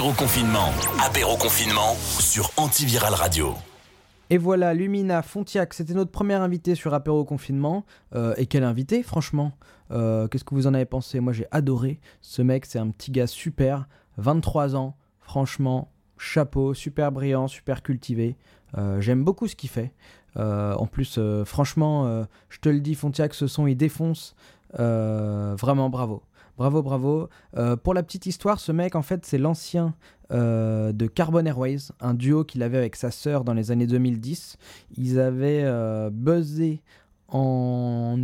Apéro 0.07 1.35
confinement. 1.35 1.93
Sur 2.19 2.49
Antiviral 2.55 3.13
Radio. 3.13 3.55
Et 4.29 4.37
voilà, 4.37 4.73
Lumina 4.73 5.21
Fontiac, 5.21 5.73
c'était 5.73 5.93
notre 5.93 6.11
première 6.11 6.41
invité 6.41 6.75
sur 6.75 6.93
Apéro 6.93 7.25
Confinement. 7.25 7.83
Euh, 8.15 8.33
et 8.37 8.45
quel 8.45 8.63
invité, 8.63 9.03
franchement. 9.03 9.51
Euh, 9.91 10.29
Qu'est-ce 10.29 10.45
que 10.45 10.55
vous 10.55 10.65
en 10.65 10.73
avez 10.73 10.85
pensé? 10.85 11.19
Moi, 11.19 11.33
j'ai 11.33 11.45
adoré. 11.51 11.99
Ce 12.21 12.41
mec, 12.41 12.65
c'est 12.65 12.79
un 12.79 12.89
petit 12.89 13.11
gars 13.11 13.27
super. 13.27 13.89
23 14.15 14.77
ans, 14.77 14.95
franchement, 15.19 15.91
chapeau, 16.17 16.73
super 16.73 17.11
brillant, 17.11 17.49
super 17.49 17.83
cultivé. 17.83 18.37
Euh, 18.77 19.01
J'aime 19.01 19.25
beaucoup 19.25 19.49
ce 19.49 19.57
qu'il 19.57 19.69
fait. 19.69 19.91
En 20.37 20.85
plus, 20.85 21.19
franchement, 21.43 22.23
je 22.47 22.59
te 22.59 22.69
le 22.69 22.79
dis, 22.79 22.95
Fontiac, 22.95 23.33
ce 23.33 23.47
son, 23.47 23.67
il 23.67 23.75
défonce. 23.75 24.35
Vraiment, 24.71 25.89
bravo. 25.89 26.21
Bravo, 26.57 26.81
bravo. 26.81 27.29
Euh, 27.55 27.75
pour 27.75 27.93
la 27.93 28.01
petite 28.01 28.25
histoire, 28.25 28.59
ce 28.59 28.71
mec, 28.71 28.95
en 28.95 29.03
fait, 29.03 29.25
c'est 29.25 29.37
l'ancien 29.37 29.93
euh, 30.31 30.91
de 30.91 31.05
Carbon 31.05 31.45
Airways, 31.45 31.91
un 32.01 32.15
duo 32.15 32.43
qu'il 32.43 32.63
avait 32.63 32.79
avec 32.79 32.95
sa 32.95 33.11
sœur 33.11 33.43
dans 33.43 33.53
les 33.53 33.69
années 33.69 33.85
2010. 33.85 34.57
Ils 34.97 35.19
avaient 35.19 35.61
euh, 35.63 36.09
buzzé 36.11 36.81
en, 37.27 38.17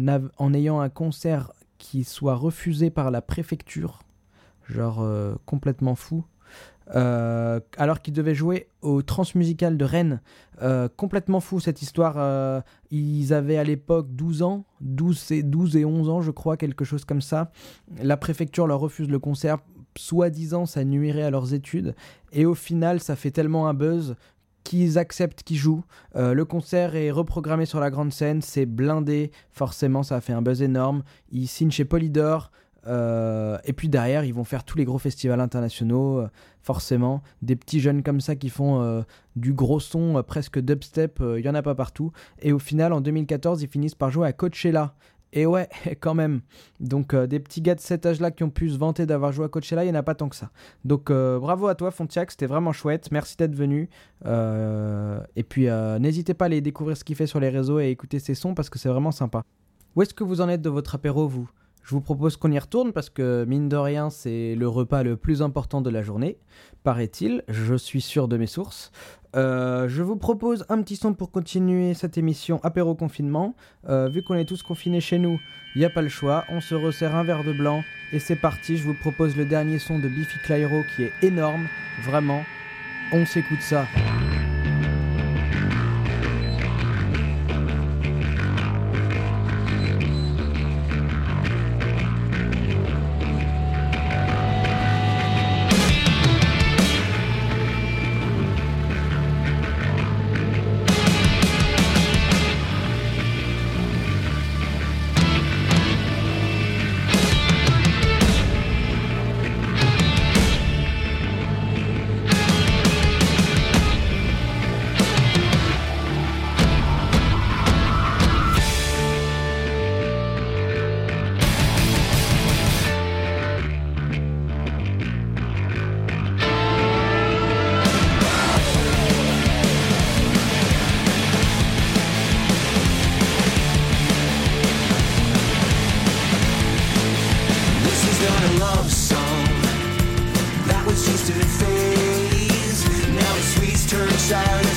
ayant 0.53 0.79
un 0.79 0.89
concert 0.89 1.51
qui 1.77 2.03
soit 2.03 2.36
refusé 2.36 2.89
par 2.89 3.11
la 3.11 3.21
préfecture, 3.21 3.99
genre 4.67 5.05
complètement 5.45 5.95
fou. 5.95 6.23
Euh, 6.96 7.60
alors 7.78 8.02
qu'ils 8.02 8.14
devaient 8.14 8.36
jouer 8.36 8.68
au 8.82 9.02
Transmusical 9.02 9.78
de 9.78 9.86
Rennes. 9.86 10.22
Euh, 10.62 10.88
complètement 10.96 11.39
fou 11.39 11.60
cette 11.60 11.82
histoire. 11.82 12.16
euh, 12.18 12.62
ils 12.91 13.34
avaient 13.34 13.58
à 13.58 13.64
l'époque 13.64 14.08
12 14.12 14.44
ans, 14.44 14.66
12 14.82 15.32
et, 15.32 15.44
12 15.44 15.78
et 15.78 15.86
11 15.86 16.10
ans, 16.10 16.22
je 16.22 16.32
crois, 16.32 16.56
quelque 16.56 16.86
chose 16.86 17.06
comme 17.06 17.22
ça. 17.22 17.52
La 18.02 18.18
préfecture 18.18 18.68
leur 18.68 18.80
refuse 18.80 19.10
le 19.10 19.20
concert. 19.20 19.58
Soi-disant, 19.98 20.66
ça 20.66 20.84
nuirait 20.84 21.24
à 21.24 21.30
leurs 21.30 21.54
études. 21.54 21.96
Et 22.32 22.46
au 22.46 22.56
final, 22.56 23.00
ça 23.00 23.16
fait 23.16 23.32
tellement 23.32 23.68
un 23.68 23.74
buzz 23.74 24.16
qu'ils 24.64 24.98
acceptent 24.98 25.44
qu'ils 25.44 25.58
jouent. 25.58 25.84
Le 26.16 26.44
concert 26.46 26.96
est 26.96 27.12
reprogrammé 27.12 27.66
sur 27.66 27.80
la 27.80 27.91
grande 27.91 28.14
scène, 28.14 28.41
c'est 28.41 28.66
blindé, 28.66 29.32
forcément 29.52 30.04
ça 30.04 30.16
a 30.16 30.22
fait 30.22 30.32
un 30.32 30.41
buzz 30.41 30.62
énorme. 30.62 31.04
Ils 31.32 31.48
signent 31.48 31.70
chez 31.70 31.84
Polydor, 31.84 32.50
et 32.88 33.74
puis 33.76 33.89
derrière 33.89 34.24
ils 34.24 34.34
vont 34.34 34.46
faire 34.46 34.64
tous 34.64 34.78
les 34.78 34.86
gros 34.86 35.00
festivals 35.00 35.41
internationaux, 35.41 36.26
forcément. 36.64 37.22
Des 37.41 37.55
petits 37.55 37.80
jeunes 37.80 38.01
comme 38.01 38.22
ça 38.22 38.36
qui 38.36 38.49
font 38.49 38.82
euh, 38.82 39.01
du 39.36 39.53
gros 39.53 39.80
son, 39.80 40.18
euh, 40.18 40.24
presque 40.24 40.59
dubstep, 40.59 41.22
il 41.38 41.45
y 41.45 41.49
en 41.49 41.55
a 41.55 41.61
pas 41.61 41.76
partout. 41.76 42.11
Et 42.41 42.51
au 42.51 42.59
final 42.59 42.93
en 42.93 43.01
2014 43.01 43.61
ils 43.61 43.70
finissent 43.70 43.95
par 43.95 44.09
jouer 44.09 44.28
à 44.28 44.34
Coachella. 44.34 44.95
Et 45.34 45.47
ouais, 45.47 45.68
quand 45.99 46.14
même. 46.14 46.41
Donc 46.80 47.14
euh, 47.14 47.28
des 47.28 47.39
petits 47.39 47.61
gars 47.61 47.76
de 47.76 47.82
cet 47.82 48.05
âge-là 48.05 48.32
qui 48.32 48.43
ont 48.43 48.49
pu 48.49 48.70
se 48.70 48.78
vanter 48.78 49.05
d'avoir 49.05 49.32
joué 49.32 49.45
à 49.45 49.49
Coachella, 49.49 49.84
il 49.84 49.91
n'y 49.91 49.97
en 49.97 49.99
a 49.99 50.03
pas 50.03 50.16
tant 50.16 50.30
que 50.30 50.36
ça. 50.36 50.51
Donc 50.86 51.09
euh, 51.09 51.39
bravo 51.39 51.68
à 51.68 51.76
toi 51.76 51.91
Fontiac, 51.91 52.32
c'était 52.32 52.45
vraiment 52.45 52.72
chouette. 52.72 53.11
Merci 53.11 53.36
d'être 53.36 53.55
venu. 53.55 53.89
Euh, 54.26 55.20
et 55.36 55.43
puis 55.43 55.68
euh, 55.68 55.99
n'hésitez 55.99 56.34
pas 56.34 56.45
à 56.45 56.47
aller 56.47 56.61
découvrir 56.61 56.95
ce 56.95 57.03
qu'il 57.03 57.16
fait 57.16 57.28
sur 57.28 57.39
les 57.39 57.49
réseaux 57.49 57.80
et 57.80 57.89
écouter 57.89 58.20
ses 58.20 58.36
sons 58.36 58.53
parce 58.53 58.70
que 58.70 58.80
c'est 58.80 58.89
vraiment 58.89 59.11
sympa. 59.11 59.43
Où 59.95 60.01
est-ce 60.01 60.14
que 60.14 60.24
vous 60.24 60.41
en 60.41 60.49
êtes 60.49 60.61
de 60.61 60.70
votre 60.70 60.95
apéro, 60.95 61.28
vous? 61.28 61.49
Je 61.84 61.95
vous 61.95 62.01
propose 62.01 62.38
qu'on 62.38 62.51
y 62.51 62.57
retourne 62.57 62.93
parce 62.93 63.09
que 63.09 63.45
mine 63.45 63.67
de 63.67 63.75
rien, 63.75 64.09
c'est 64.09 64.55
le 64.55 64.67
repas 64.67 65.03
le 65.03 65.17
plus 65.17 65.41
important 65.41 65.81
de 65.81 65.89
la 65.89 66.01
journée, 66.01 66.38
paraît-il. 66.84 67.43
Je 67.49 67.75
suis 67.75 68.01
sûr 68.01 68.27
de 68.27 68.38
mes 68.38 68.47
sources. 68.47 68.91
Euh, 69.36 69.89
je 69.89 70.01
vous 70.01 70.15
propose 70.15 70.65
un 70.69 70.81
petit 70.81 70.95
son 70.95 71.13
pour 71.13 71.31
continuer 71.31 71.93
cette 71.93 72.17
émission 72.17 72.59
apéro 72.63 72.95
confinement. 72.95 73.55
Euh, 73.89 74.07
vu 74.07 74.23
qu'on 74.23 74.36
est 74.36 74.45
tous 74.45 74.63
confinés 74.63 75.01
chez 75.01 75.19
nous, 75.19 75.39
il 75.75 75.79
n'y 75.79 75.86
a 75.86 75.89
pas 75.89 76.01
le 76.01 76.09
choix. 76.09 76.45
On 76.49 76.61
se 76.61 76.75
resserre 76.75 77.15
un 77.15 77.23
verre 77.23 77.43
de 77.43 77.51
blanc 77.51 77.84
et 78.13 78.19
c'est 78.19 78.36
parti. 78.36 78.77
Je 78.77 78.84
vous 78.84 78.93
propose 78.93 79.36
le 79.36 79.45
dernier 79.45 79.79
son 79.79 79.99
de 79.99 80.07
Biffy 80.07 80.38
Clyro 80.45 80.84
qui 80.95 81.03
est 81.03 81.13
énorme, 81.21 81.67
vraiment. 82.03 82.43
On 83.11 83.25
s'écoute 83.25 83.61
ça. 83.61 83.86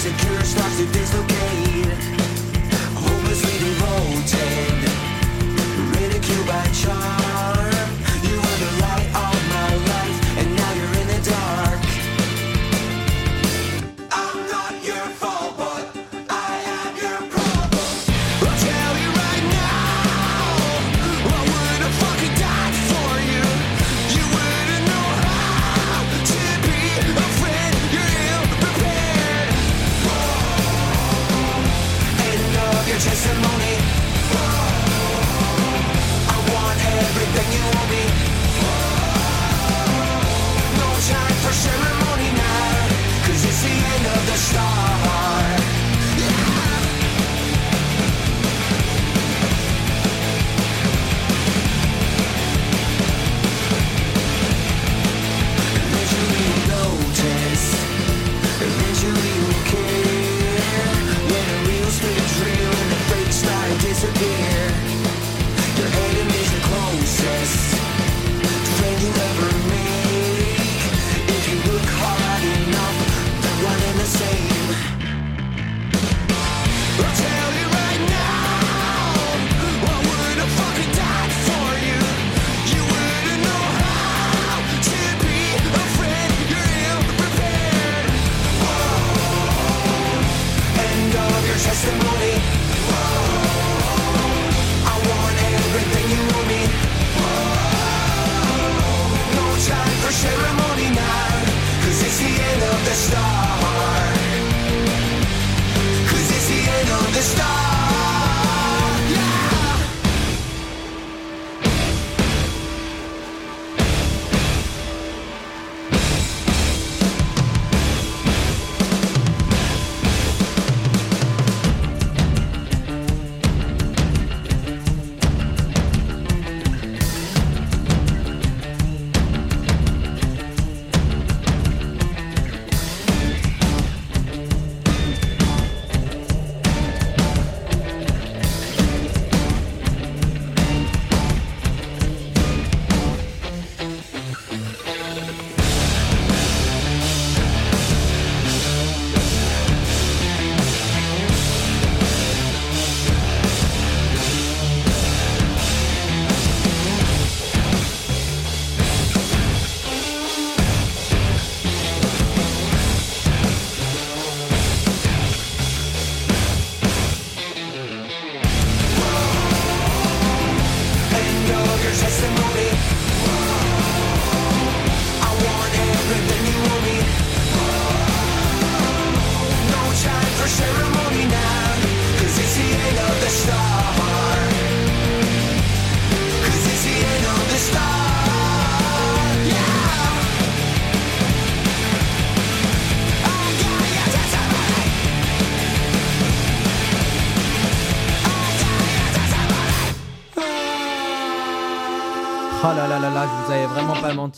Insecure 0.07 0.45
starts 0.45 0.77
to 0.77 0.87
dislocate. 0.93 1.36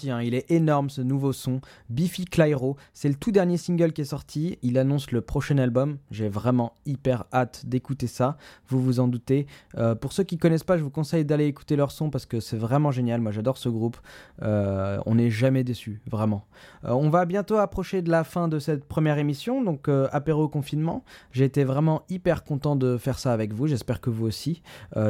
Hein. 0.07 0.21
il 0.23 0.35
est 0.35 0.51
énorme 0.51 0.91
ce 0.91 1.01
nouveau 1.01 1.33
son, 1.33 1.61
Biffy 1.91 2.25
Clyro, 2.25 2.77
c'est 2.93 3.09
le 3.09 3.15
tout 3.15 3.33
dernier 3.33 3.57
single 3.57 3.93
qui 3.93 4.03
est 4.03 4.07
sorti, 4.07 4.59
il 4.63 4.79
annonce 4.79 5.11
le 5.11 5.21
prochain 5.21 5.59
album, 5.59 5.99
j'ai 6.11 6.29
vraiment 6.29 6.75
hyper 6.87 7.25
hâte 7.33 7.65
d'écouter 7.67 8.07
ça, 8.07 8.37
vous 8.69 8.81
vous 8.81 9.01
en 9.01 9.09
doutez. 9.09 9.47
Euh, 9.77 9.95
pour 9.95 10.13
ceux 10.13 10.25
qui 10.25 10.39
connaissent 10.39 10.65
pas, 10.65 10.79
je 10.79 10.83
vous 10.83 10.91
conseille 10.91 11.25
d'aller 11.25 11.47
écouter 11.47 11.77
leur 11.77 11.91
son 11.91 12.11
parce 12.11 12.27
que 12.27 12.41
c'est 12.41 12.57
vraiment 12.57 12.91
génial, 12.91 13.21
moi 13.21 13.33
j'adore 13.33 13.59
ce 13.59 13.69
groupe, 13.69 13.97
Euh, 14.43 14.99
on 15.07 15.17
n'est 15.17 15.31
jamais 15.31 15.65
déçu, 15.65 16.01
vraiment. 16.09 16.45
Euh, 16.85 16.91
on 16.91 17.11
va 17.11 17.25
bientôt 17.25 17.57
approcher 17.57 18.03
de 18.03 18.11
la 18.11 18.23
fin 18.23 18.47
de 18.47 18.59
cette 18.59 18.85
première 18.85 19.19
émission, 19.19 19.63
donc 19.63 19.89
apéro 20.13 20.49
confinement, 20.49 21.05
j'ai 21.33 21.45
été 21.45 21.65
vraiment 21.65 22.03
hyper 22.09 22.45
content 22.45 22.77
de 22.77 22.97
faire 22.99 23.19
ça 23.19 23.33
avec 23.33 23.53
vous, 23.53 23.67
j'espère 23.67 24.01
que 24.01 24.11
vous 24.11 24.27
aussi, 24.27 24.63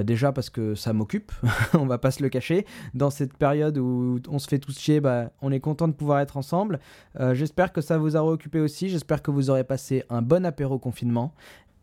déjà 0.03 0.32
parce 0.32 0.51
que 0.51 0.74
ça 0.74 0.93
m'occupe, 0.93 1.32
on 1.74 1.86
va 1.86 1.99
pas 1.99 2.11
se 2.11 2.22
le 2.22 2.28
cacher, 2.28 2.64
dans 2.95 3.11
cette 3.11 3.36
période 3.36 3.78
où 3.78 4.20
on 4.28 4.39
se 4.39 4.49
fait 4.49 4.59
tous 4.59 4.78
bah, 5.01 5.31
on 5.43 5.53
est 5.53 5.61
content 5.61 5.89
de 5.89 5.93
pouvoir 5.93 6.20
être 6.20 6.37
ensemble. 6.37 6.81
Euh, 7.20 7.35
j'espère 7.35 7.72
que 7.72 7.81
ça 7.81 7.99
vous 7.99 8.16
aura 8.16 8.31
occupé 8.31 8.61
aussi. 8.61 8.89
J'espère 8.89 9.22
que 9.22 9.31
vous 9.31 9.51
aurez 9.51 9.64
passé 9.64 10.05
un 10.11 10.22
bon 10.22 10.45
apéro 10.47 10.79
confinement. 10.79 11.33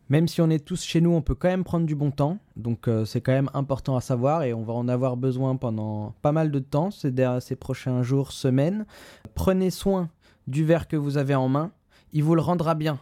Même 0.08 0.28
si 0.28 0.40
on 0.40 0.50
est 0.50 0.64
tous 0.64 0.84
chez 0.84 1.00
nous, 1.00 1.10
on 1.10 1.20
peut 1.20 1.34
quand 1.34 1.48
même 1.48 1.64
prendre 1.64 1.86
du 1.86 1.96
bon 1.96 2.10
temps. 2.10 2.38
Donc 2.54 2.86
euh, 2.86 3.04
c'est 3.04 3.20
quand 3.20 3.32
même 3.32 3.50
important 3.54 3.96
à 3.96 4.00
savoir 4.00 4.44
et 4.44 4.54
on 4.54 4.62
va 4.62 4.72
en 4.72 4.88
avoir 4.88 5.16
besoin 5.16 5.56
pendant 5.56 6.14
pas 6.22 6.32
mal 6.32 6.50
de 6.50 6.60
temps 6.60 6.90
ces, 6.90 7.12
ces 7.40 7.56
prochains 7.56 8.02
jours, 8.02 8.32
semaines. 8.32 8.86
Prenez 9.34 9.70
soin 9.70 10.08
du 10.46 10.64
verre 10.64 10.86
que 10.86 10.96
vous 10.96 11.18
avez 11.18 11.34
en 11.34 11.48
main. 11.48 11.72
Il 12.12 12.22
vous 12.22 12.36
le 12.36 12.40
rendra 12.40 12.74
bien. 12.74 13.00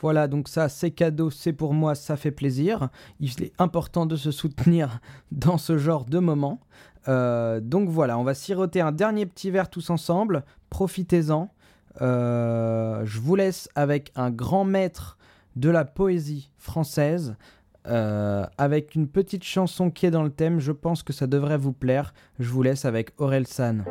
Voilà, 0.00 0.28
donc 0.28 0.48
ça, 0.48 0.68
c'est 0.68 0.90
cadeau, 0.90 1.30
c'est 1.30 1.54
pour 1.54 1.72
moi, 1.72 1.94
ça 1.94 2.16
fait 2.16 2.30
plaisir. 2.30 2.90
Il 3.18 3.30
est 3.42 3.52
important 3.58 4.04
de 4.04 4.16
se 4.16 4.30
soutenir 4.30 5.00
dans 5.32 5.58
ce 5.58 5.78
genre 5.78 6.04
de 6.04 6.18
moment. 6.18 6.60
Euh, 7.08 7.60
donc 7.60 7.88
voilà, 7.88 8.18
on 8.18 8.24
va 8.24 8.34
siroter 8.34 8.80
un 8.80 8.92
dernier 8.92 9.26
petit 9.26 9.50
verre 9.50 9.70
tous 9.70 9.90
ensemble. 9.90 10.44
Profitez-en. 10.70 11.50
Euh, 12.02 13.02
je 13.04 13.20
vous 13.20 13.36
laisse 13.36 13.68
avec 13.74 14.12
un 14.16 14.30
grand 14.30 14.64
maître 14.64 15.16
de 15.54 15.70
la 15.70 15.84
poésie 15.84 16.50
française, 16.58 17.36
euh, 17.86 18.44
avec 18.58 18.94
une 18.94 19.08
petite 19.08 19.44
chanson 19.44 19.90
qui 19.90 20.06
est 20.06 20.10
dans 20.10 20.22
le 20.22 20.30
thème. 20.30 20.60
Je 20.60 20.72
pense 20.72 21.02
que 21.02 21.12
ça 21.12 21.26
devrait 21.26 21.58
vous 21.58 21.72
plaire. 21.72 22.12
Je 22.38 22.50
vous 22.50 22.62
laisse 22.62 22.84
avec 22.84 23.12
Aurel 23.18 23.46
San. 23.46 23.84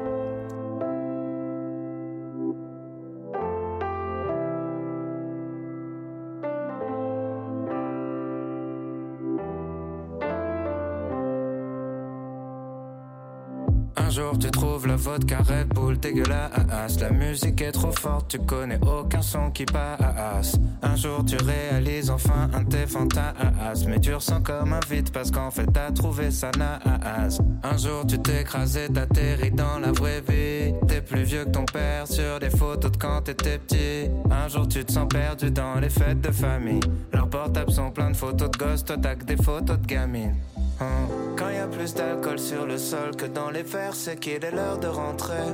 Vodka 14.95 15.39
Red 15.39 15.69
Bull 15.69 15.97
dégueulasse 15.97 16.99
La 16.99 17.09
musique 17.09 17.61
est 17.61 17.71
trop 17.71 17.91
forte, 17.91 18.29
tu 18.29 18.39
connais 18.39 18.79
aucun 18.81 19.21
son 19.21 19.51
qui 19.51 19.65
passe. 19.65 20.57
Un 20.81 20.95
jour 20.95 21.23
tu 21.25 21.37
réalises 21.37 22.09
enfin 22.09 22.49
un 22.53 22.63
tes 22.63 22.85
fantasmes. 22.87 23.89
Mais 23.89 23.99
tu 23.99 24.13
ressens 24.13 24.41
comme 24.41 24.73
un 24.73 24.79
vide 24.89 25.09
parce 25.11 25.31
qu'en 25.31 25.51
fait 25.51 25.67
t'as 25.71 25.91
trouvé 25.91 26.31
ça 26.31 26.51
naze. 26.57 27.39
Un 27.63 27.77
jour 27.77 28.05
tu 28.07 28.19
t'écrasais, 28.19 28.89
t'atterris 28.89 29.51
dans 29.51 29.79
la 29.79 29.91
vraie 29.91 30.21
vie. 30.21 30.73
T'es 30.87 31.01
plus 31.01 31.23
vieux 31.23 31.45
que 31.45 31.51
ton 31.51 31.65
père 31.65 32.07
sur 32.07 32.39
des 32.39 32.49
photos 32.49 32.91
de 32.91 32.97
quand 32.97 33.21
t'étais 33.21 33.57
petit. 33.57 34.09
Un 34.29 34.47
jour 34.47 34.67
tu 34.67 34.83
te 34.83 34.91
sens 34.91 35.07
perdu 35.07 35.51
dans 35.51 35.79
les 35.79 35.89
fêtes 35.89 36.21
de 36.21 36.31
famille. 36.31 36.81
Leurs 37.13 37.29
portables 37.29 37.71
sont 37.71 37.91
pleins 37.91 38.11
de 38.11 38.17
photos 38.17 38.49
de 38.51 38.57
gosses, 38.57 38.85
toi 38.85 38.97
t'as 39.01 39.15
que 39.15 39.25
des 39.25 39.37
photos 39.37 39.79
de 39.79 39.85
gamines 39.85 40.35
Hein. 40.79 41.07
Quand 41.37 41.49
y 41.49 41.57
a 41.57 41.67
plus 41.67 41.93
d'alcool 41.93 42.39
sur 42.39 42.65
le 42.65 42.77
sol 42.77 43.15
que 43.15 43.25
dans 43.25 43.49
les 43.49 43.63
verres, 43.63 43.95
c'est 43.95 44.19
qu'il 44.19 44.43
est 44.43 44.51
l'heure 44.51 44.77
de 44.77 44.87
rentrer. 44.87 45.47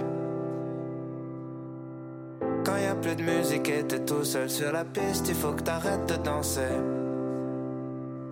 Quand 2.65 2.77
y 2.77 2.85
a 2.85 2.95
plus 2.95 3.15
de 3.15 3.23
musique 3.23 3.69
et 3.69 3.83
t'es 3.83 3.99
tout 3.99 4.23
seul 4.23 4.49
sur 4.49 4.71
la 4.71 4.83
piste, 4.83 5.27
il 5.29 5.35
faut 5.35 5.53
que 5.53 5.63
t'arrêtes 5.63 6.05
de 6.07 6.15
danser. 6.15 6.75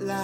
La, 0.01 0.15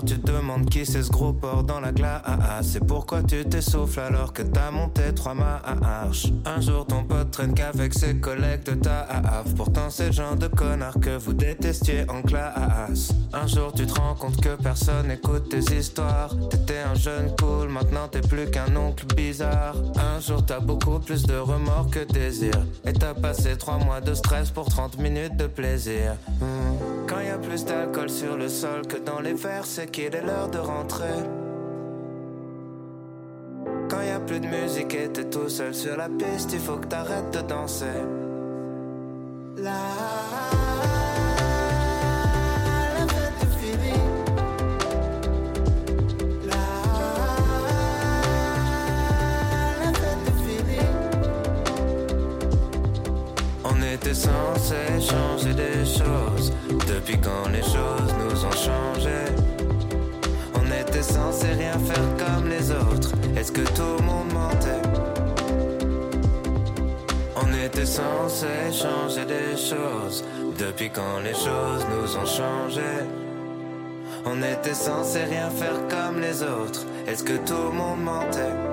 jour 0.00 0.04
tu 0.04 0.18
demandes 0.18 0.68
qui 0.68 0.86
c'est 0.86 1.02
ce 1.02 1.10
gros 1.10 1.32
porc 1.32 1.64
dans 1.64 1.80
la 1.80 1.92
glace. 1.92 2.22
C'est 2.62 2.84
pourquoi 2.84 3.22
tu 3.22 3.44
t'essouffles 3.44 4.00
alors 4.00 4.32
que 4.32 4.42
t'as 4.42 4.70
monté 4.70 5.14
trois 5.14 5.34
marches. 5.34 6.26
Un 6.44 6.60
jour 6.60 6.86
ton 6.86 7.04
pote 7.04 7.30
traîne 7.30 7.54
qu'avec 7.54 7.94
ses 7.94 8.16
collègues 8.16 8.64
de 8.64 8.74
ta 8.74 9.00
AAF 9.00 9.54
Pourtant 9.54 9.90
c'est 9.90 10.06
le 10.06 10.12
genre 10.12 10.36
de 10.36 10.46
connard 10.46 10.98
que 11.00 11.16
vous 11.16 11.32
détestiez 11.32 12.04
en 12.08 12.22
classe. 12.22 13.12
Un 13.32 13.46
jour 13.46 13.72
tu 13.72 13.86
te 13.86 14.00
rends 14.00 14.14
compte 14.14 14.40
que 14.40 14.56
personne 14.62 15.10
écoute 15.10 15.48
tes 15.48 15.76
histoires. 15.76 16.34
T'étais 16.50 16.80
un 16.80 16.94
jeune 16.94 17.34
cool, 17.38 17.68
maintenant 17.68 18.08
t'es 18.08 18.20
plus 18.20 18.50
qu'un 18.50 18.74
oncle 18.76 19.06
bizarre. 19.14 19.76
Un 19.96 20.20
jour 20.20 20.44
t'as 20.44 20.60
beaucoup 20.60 20.98
plus 20.98 21.24
de 21.24 21.36
remords 21.36 21.90
que 21.90 22.04
désir. 22.12 22.54
Et 22.84 22.92
t'as 22.92 23.14
passé 23.14 23.56
trois 23.56 23.78
mois 23.78 24.00
de 24.00 24.14
stress 24.14 24.50
pour 24.50 24.66
30 24.66 24.98
minutes 24.98 25.36
de 25.36 25.46
plaisir. 25.46 26.16
Hmm. 26.40 26.89
Plus 27.42 27.64
d'alcool 27.64 28.10
sur 28.10 28.36
le 28.36 28.48
sol 28.48 28.86
que 28.86 28.96
dans 28.96 29.20
les 29.20 29.34
verres, 29.34 29.66
c'est 29.66 29.90
qu'il 29.90 30.14
est 30.14 30.22
l'heure 30.22 30.48
de 30.48 30.58
rentrer. 30.58 31.18
Quand 33.88 34.02
y 34.02 34.10
a 34.10 34.20
plus 34.20 34.40
de 34.40 34.46
musique 34.46 34.94
et 34.94 35.08
t'es 35.08 35.24
tout 35.24 35.48
seul 35.48 35.74
sur 35.74 35.96
la 35.96 36.08
piste, 36.08 36.52
il 36.52 36.60
faut 36.60 36.76
que 36.76 36.86
t'arrêtes 36.86 37.32
de 37.32 37.40
danser. 37.40 37.86
La 39.56 39.72
était 54.10 54.18
censé 54.18 54.74
changer 54.98 55.54
des 55.54 55.84
choses. 55.84 56.52
Depuis 56.88 57.16
quand 57.20 57.48
les 57.52 57.62
choses 57.62 58.12
nous 58.18 58.44
ont 58.44 58.50
changé? 58.50 59.20
On 60.54 60.66
était 60.66 61.02
censé 61.02 61.46
rien 61.46 61.78
faire 61.78 62.08
comme 62.18 62.48
les 62.48 62.72
autres. 62.72 63.12
Est-ce 63.36 63.52
que 63.52 63.60
tout 63.60 63.96
le 63.98 64.04
monde 64.04 64.32
mentait? 64.32 64.82
On 67.36 67.64
était 67.64 67.86
censé 67.86 68.48
changer 68.72 69.24
des 69.26 69.56
choses. 69.56 70.24
Depuis 70.58 70.90
quand 70.90 71.20
les 71.22 71.34
choses 71.34 71.86
nous 71.92 72.16
ont 72.16 72.26
changé? 72.26 72.90
On 74.24 74.38
était 74.42 74.74
censé 74.74 75.20
rien 75.24 75.50
faire 75.50 75.86
comme 75.88 76.20
les 76.20 76.42
autres. 76.42 76.84
Est-ce 77.06 77.22
que 77.22 77.36
tout 77.46 77.64
le 77.70 77.76
monde 77.76 78.02
mentait? 78.02 78.69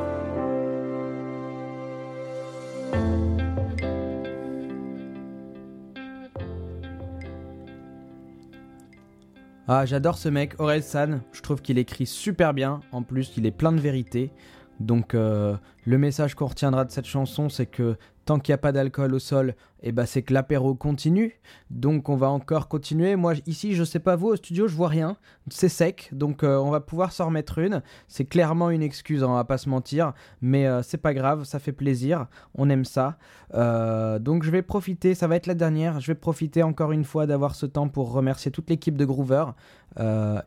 Ah, 9.70 9.86
j'adore 9.86 10.18
ce 10.18 10.30
mec, 10.30 10.54
Aurel 10.60 10.82
San. 10.82 11.20
Je 11.34 11.42
trouve 11.42 11.62
qu'il 11.62 11.78
écrit 11.78 12.06
super 12.06 12.54
bien. 12.54 12.80
En 12.94 13.04
plus, 13.04 13.34
il 13.36 13.46
est 13.46 13.52
plein 13.52 13.74
de 13.74 13.82
vérité. 13.82 14.32
Donc, 14.80 15.14
euh, 15.14 15.58
le 15.88 15.98
message 15.98 16.36
qu'on 16.36 16.48
retiendra 16.48 16.84
de 16.84 16.92
cette 16.92 17.06
chanson, 17.06 17.48
c'est 17.48 17.66
que 17.66 17.96
tant 18.26 18.40
qu'il 18.40 18.52
n'y 18.52 18.56
a 18.56 18.60
pas 18.60 18.74
d'alcool 18.74 19.14
au 19.14 19.20
sol, 19.20 19.56
eh 19.84 19.92
ben, 19.92 20.06
c'est 20.06 20.22
que 20.22 20.34
l'apéro 20.34 20.76
continue. 20.76 21.40
Donc, 21.70 22.10
on 22.10 22.16
va 22.16 22.30
encore 22.30 22.68
continuer. 22.68 23.16
Moi, 23.16 23.36
ici, 23.46 23.74
je 23.74 23.84
sais 23.84 24.00
pas 24.00 24.16
vous, 24.16 24.28
au 24.28 24.36
studio, 24.36 24.68
je 24.68 24.76
vois 24.76 24.90
rien. 24.90 25.18
C'est 25.50 25.70
sec. 25.70 26.10
Donc, 26.12 26.44
euh, 26.44 26.58
on 26.58 26.70
va 26.72 26.82
pouvoir 26.82 27.12
s'en 27.12 27.28
remettre 27.28 27.60
une. 27.60 27.82
C'est 28.08 28.26
clairement 28.26 28.70
une 28.70 28.82
excuse, 28.82 29.24
hein, 29.24 29.28
on 29.30 29.36
va 29.36 29.46
pas 29.46 29.58
se 29.58 29.70
mentir. 29.70 30.14
Mais 30.42 30.68
euh, 30.68 30.82
c'est 30.82 30.98
pas 30.98 31.14
grave, 31.14 31.46
ça 31.46 31.60
fait 31.60 31.72
plaisir. 31.72 32.28
On 32.56 32.70
aime 32.70 32.86
ça. 32.86 33.18
Euh, 33.54 34.20
donc, 34.20 34.44
je 34.44 34.52
vais 34.52 34.62
profiter. 34.64 35.16
Ça 35.16 35.28
va 35.28 35.36
être 35.36 35.48
la 35.48 35.56
dernière. 35.56 36.00
Je 36.00 36.08
vais 36.08 36.16
profiter 36.16 36.64
encore 36.64 36.92
une 36.92 37.06
fois 37.06 37.28
d'avoir 37.28 37.56
ce 37.56 37.66
temps 37.66 37.88
pour 37.88 38.12
remercier 38.12 38.52
toute 38.52 38.70
l'équipe 38.70 38.98
de 38.98 39.06
Groover. 39.06 39.46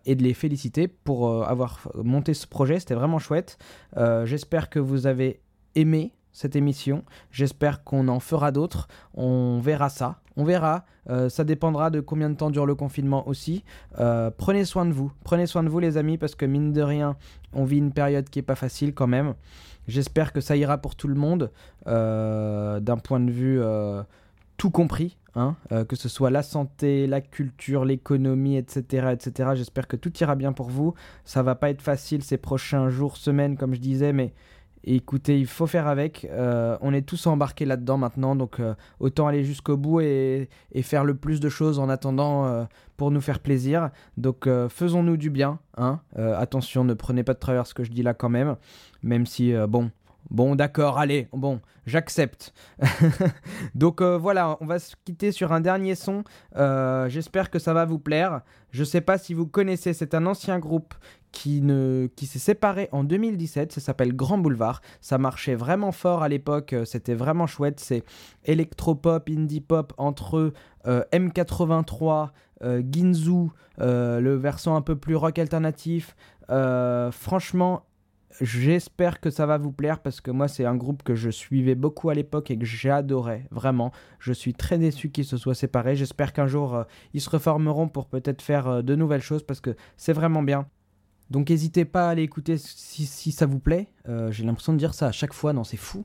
et 0.04 0.14
de 0.14 0.22
les 0.22 0.34
féliciter 0.34 0.86
pour 0.86 1.44
avoir 1.44 1.88
monté 1.94 2.34
ce 2.34 2.46
projet. 2.46 2.78
C'était 2.78 2.94
vraiment 2.94 3.18
chouette. 3.18 3.58
J'espère 4.24 4.70
que 4.70 4.78
vous 4.78 5.08
avez 5.08 5.29
aimé 5.74 6.12
cette 6.32 6.56
émission. 6.56 7.04
J'espère 7.30 7.84
qu'on 7.84 8.08
en 8.08 8.20
fera 8.20 8.52
d'autres. 8.52 8.88
On 9.14 9.60
verra 9.60 9.88
ça. 9.88 10.20
On 10.36 10.44
verra. 10.44 10.84
Euh, 11.08 11.28
ça 11.28 11.44
dépendra 11.44 11.90
de 11.90 12.00
combien 12.00 12.30
de 12.30 12.36
temps 12.36 12.50
dure 12.50 12.66
le 12.66 12.74
confinement 12.74 13.28
aussi. 13.28 13.64
Euh, 13.98 14.30
prenez 14.36 14.64
soin 14.64 14.86
de 14.86 14.92
vous. 14.92 15.12
Prenez 15.24 15.46
soin 15.46 15.62
de 15.62 15.68
vous 15.68 15.80
les 15.80 15.96
amis 15.96 16.18
parce 16.18 16.34
que 16.34 16.46
mine 16.46 16.72
de 16.72 16.82
rien, 16.82 17.16
on 17.52 17.64
vit 17.64 17.78
une 17.78 17.92
période 17.92 18.28
qui 18.28 18.38
est 18.38 18.42
pas 18.42 18.54
facile 18.54 18.94
quand 18.94 19.06
même. 19.06 19.34
J'espère 19.88 20.32
que 20.32 20.40
ça 20.40 20.56
ira 20.56 20.78
pour 20.78 20.94
tout 20.94 21.08
le 21.08 21.14
monde 21.14 21.50
euh, 21.86 22.80
d'un 22.80 22.98
point 22.98 23.20
de 23.20 23.30
vue 23.30 23.60
tout 24.56 24.70
compris. 24.70 25.16
hein, 25.34 25.56
que 25.88 25.96
ce 25.96 26.08
soit 26.08 26.30
la 26.30 26.42
santé, 26.42 27.06
la 27.06 27.20
culture, 27.20 27.84
l'économie, 27.84 28.56
etc., 28.56 29.08
etc. 29.12 29.50
J'espère 29.54 29.88
que 29.88 29.96
tout 29.96 30.12
ira 30.18 30.36
bien 30.36 30.52
pour 30.52 30.70
vous. 30.70 30.94
Ça 31.24 31.42
va 31.42 31.54
pas 31.54 31.70
être 31.70 31.82
facile 31.82 32.22
ces 32.22 32.36
prochains 32.36 32.88
jours, 32.88 33.16
semaines, 33.16 33.56
comme 33.56 33.74
je 33.74 33.80
disais, 33.80 34.12
mais 34.12 34.32
écoutez, 34.84 35.38
il 35.38 35.46
faut 35.46 35.66
faire 35.66 35.86
avec. 35.86 36.26
Euh, 36.30 36.76
on 36.80 36.92
est 36.92 37.02
tous 37.02 37.26
embarqués 37.26 37.64
là-dedans 37.64 37.98
maintenant, 37.98 38.36
donc 38.36 38.60
euh, 38.60 38.74
autant 38.98 39.26
aller 39.26 39.44
jusqu'au 39.44 39.76
bout 39.76 40.00
et, 40.00 40.48
faire 40.82 41.04
le 41.04 41.14
plus 41.14 41.40
de 41.40 41.48
choses 41.48 41.78
en 41.78 41.88
attendant 41.88 42.46
euh, 42.46 42.64
pour 42.96 43.10
nous 43.10 43.20
faire 43.20 43.40
plaisir. 43.40 43.90
Donc 44.16 44.48
faisons-nous 44.68 45.16
du 45.16 45.30
bien. 45.30 45.58
Hein 45.76 46.00
attention, 46.16 46.84
ne 46.84 46.94
prenez 46.94 47.22
pas 47.22 47.34
de 47.34 47.38
travers 47.38 47.66
ce 47.66 47.74
que 47.74 47.84
je 47.84 47.90
dis 47.90 48.02
là 48.02 48.14
quand 48.14 48.28
même, 48.28 48.56
même 49.02 49.26
si, 49.26 49.54
bon. 49.68 49.90
Bon, 50.28 50.54
d'accord, 50.54 50.98
allez, 50.98 51.28
bon, 51.32 51.60
j'accepte. 51.86 52.52
Donc 53.74 54.02
voilà, 54.02 54.58
on 54.60 54.66
va 54.66 54.78
se 54.78 54.94
quitter 55.04 55.32
sur 55.32 55.52
un 55.52 55.60
dernier 55.60 55.94
son. 55.94 56.24
J'espère 56.54 57.50
que 57.50 57.58
ça 57.58 57.72
va 57.72 57.84
vous 57.84 57.98
plaire. 57.98 58.42
Je 58.70 58.84
sais 58.84 59.00
pas 59.00 59.18
si 59.18 59.34
vous 59.34 59.46
connaissez, 59.46 59.92
c'est 59.92 60.14
un 60.14 60.26
ancien 60.26 60.58
groupe 60.58 60.94
qui, 61.32 61.60
ne, 61.62 62.08
qui 62.16 62.26
s'est 62.26 62.38
séparé 62.38 62.88
en 62.92 63.04
2017. 63.04 63.72
Ça 63.72 63.80
s'appelle 63.80 64.14
Grand 64.14 64.38
Boulevard. 64.38 64.80
Ça 65.00 65.18
marchait 65.18 65.54
vraiment 65.54 65.92
fort 65.92 66.22
à 66.22 66.28
l'époque. 66.28 66.72
euh, 66.72 66.84
C'était 66.84 67.14
vraiment 67.14 67.46
chouette. 67.46 67.80
C'est 67.80 68.04
électropop, 68.44 69.28
indie 69.28 69.60
pop 69.60 69.92
entre 69.98 70.52
euh, 70.86 71.02
M83, 71.12 72.30
euh, 72.62 72.82
Ginzu, 72.90 73.48
euh, 73.80 74.20
le 74.20 74.34
versant 74.36 74.76
un 74.76 74.82
peu 74.82 74.96
plus 74.96 75.16
rock 75.16 75.38
alternatif. 75.38 76.16
Franchement, 77.12 77.86
J'espère 78.40 79.20
que 79.20 79.28
ça 79.28 79.44
va 79.44 79.58
vous 79.58 79.72
plaire 79.72 79.98
parce 79.98 80.20
que 80.20 80.30
moi 80.30 80.46
c'est 80.46 80.64
un 80.64 80.76
groupe 80.76 81.02
que 81.02 81.16
je 81.16 81.30
suivais 81.30 81.74
beaucoup 81.74 82.10
à 82.10 82.14
l'époque 82.14 82.50
et 82.52 82.56
que 82.56 82.64
j'adorais 82.64 83.44
vraiment. 83.50 83.90
Je 84.20 84.32
suis 84.32 84.54
très 84.54 84.78
déçu 84.78 85.10
qu'ils 85.10 85.24
se 85.24 85.36
soient 85.36 85.54
séparés. 85.56 85.96
J'espère 85.96 86.32
qu'un 86.32 86.46
jour 86.46 86.84
ils 87.12 87.20
se 87.20 87.28
reformeront 87.28 87.88
pour 87.88 88.06
peut-être 88.06 88.40
faire 88.40 88.84
de 88.84 88.94
nouvelles 88.94 89.20
choses 89.20 89.42
parce 89.42 89.60
que 89.60 89.74
c'est 89.96 90.12
vraiment 90.12 90.44
bien. 90.44 90.66
Donc 91.30 91.48
n'hésitez 91.48 91.84
pas 91.84 92.08
à 92.08 92.10
aller 92.10 92.22
écouter 92.22 92.56
si, 92.58 93.32
ça 93.32 93.46
vous 93.46 93.60
plaît. 93.60 93.88
Euh, 94.08 94.32
J'ai 94.32 94.44
l'impression 94.44 94.72
de 94.72 94.78
dire 94.78 94.94
ça 94.94 95.06
à 95.06 95.12
chaque 95.12 95.32
fois, 95.32 95.52
non 95.52 95.64
c'est 95.64 95.76
fou. 95.76 96.04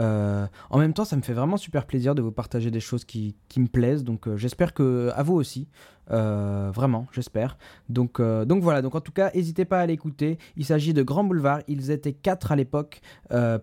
Euh, 0.00 0.48
en 0.70 0.78
même 0.80 0.92
temps 0.92 1.04
ça 1.04 1.14
me 1.16 1.22
fait 1.22 1.32
vraiment 1.32 1.56
super 1.56 1.86
plaisir 1.86 2.16
de 2.16 2.22
vous 2.22 2.32
partager 2.32 2.72
des 2.72 2.80
choses 2.80 3.04
qui, 3.04 3.36
me 3.56 3.68
plaisent. 3.68 4.02
Donc 4.02 4.26
euh, 4.26 4.36
j'espère 4.36 4.74
que 4.74 5.10
à 5.14 5.22
vous 5.22 5.34
aussi. 5.34 5.68
Vraiment, 6.06 7.06
j'espère. 7.12 7.56
Donc, 7.88 8.20
donc 8.20 8.62
voilà, 8.62 8.82
donc 8.82 8.94
en 8.94 9.00
tout 9.00 9.12
cas, 9.12 9.30
n'hésitez 9.34 9.64
pas 9.64 9.80
à 9.80 9.86
l'écouter. 9.86 10.36
Il 10.54 10.66
s'agit 10.66 10.92
de 10.92 11.02
Grand 11.02 11.24
Boulevard. 11.24 11.60
Ils 11.66 11.90
étaient 11.90 12.12
quatre 12.12 12.52
à 12.52 12.56
l'époque. 12.56 13.00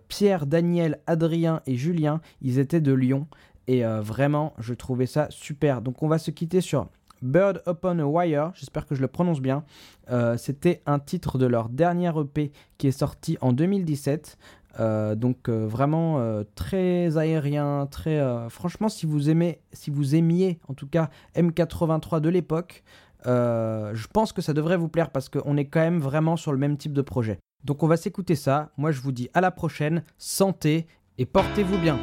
Pierre, 0.08 0.48
Daniel, 0.48 1.02
Adrien 1.06 1.62
et 1.68 1.76
Julien. 1.76 2.20
Ils 2.42 2.58
étaient 2.58 2.82
de 2.82 2.94
Lyon. 2.94 3.28
Et 3.68 3.84
vraiment, 3.84 4.54
je 4.58 4.74
trouvais 4.74 5.06
ça 5.06 5.28
super. 5.30 5.84
Donc 5.84 6.02
on 6.02 6.08
va 6.08 6.18
se 6.18 6.32
quitter 6.32 6.62
sur 6.62 6.88
Bird 7.22 7.62
Upon 7.68 8.00
a 8.00 8.06
Wire. 8.06 8.52
J'espère 8.56 8.86
que 8.86 8.96
je 8.96 9.02
le 9.02 9.08
prononce 9.08 9.42
bien. 9.42 9.64
Euh, 10.10 10.38
C'était 10.38 10.82
un 10.86 11.00
titre 11.00 11.38
de 11.38 11.46
leur 11.46 11.70
dernier 11.70 12.12
EP 12.20 12.52
qui 12.78 12.88
est 12.88 12.92
sorti 12.92 13.38
en 13.42 13.54
2017. 13.54 14.38
Euh, 14.80 15.16
donc 15.16 15.50
euh, 15.50 15.68
vraiment 15.68 16.22
très 16.56 17.18
aérien, 17.18 17.88
très 17.92 18.22
franchement 18.50 18.88
si 18.88 19.06
vous 19.06 19.30
aimez, 19.30 19.60
si 19.74 19.92
vous 19.92 20.16
aimiez 20.16 20.60
en 20.70 20.74
tout 20.74 20.88
cas 20.88 21.10
M83 21.36 22.22
de 22.22 22.30
l'époque, 22.30 22.84
je 23.26 24.08
pense 24.14 24.32
que 24.32 24.42
ça 24.42 24.54
devrait 24.54 24.78
vous 24.78 24.88
plaire 24.88 25.12
parce 25.12 25.30
qu'on 25.30 25.58
est 25.58 25.66
quand 25.66 25.82
même 25.82 26.00
vraiment 26.00 26.38
sur 26.38 26.52
le 26.54 26.58
même 26.58 26.78
type 26.78 26.94
de 26.94 27.02
projet. 27.02 27.40
Donc 27.64 27.84
on 27.84 27.88
va 27.88 27.98
s'écouter 27.98 28.36
ça. 28.36 28.72
Moi 28.78 28.92
je 28.92 29.02
vous 29.02 29.12
dis 29.12 29.30
à 29.34 29.42
la 29.42 29.52
prochaine, 29.52 30.04
santé 30.18 30.88
et 31.18 31.26
portez-vous 31.26 31.78
bien. 31.78 32.00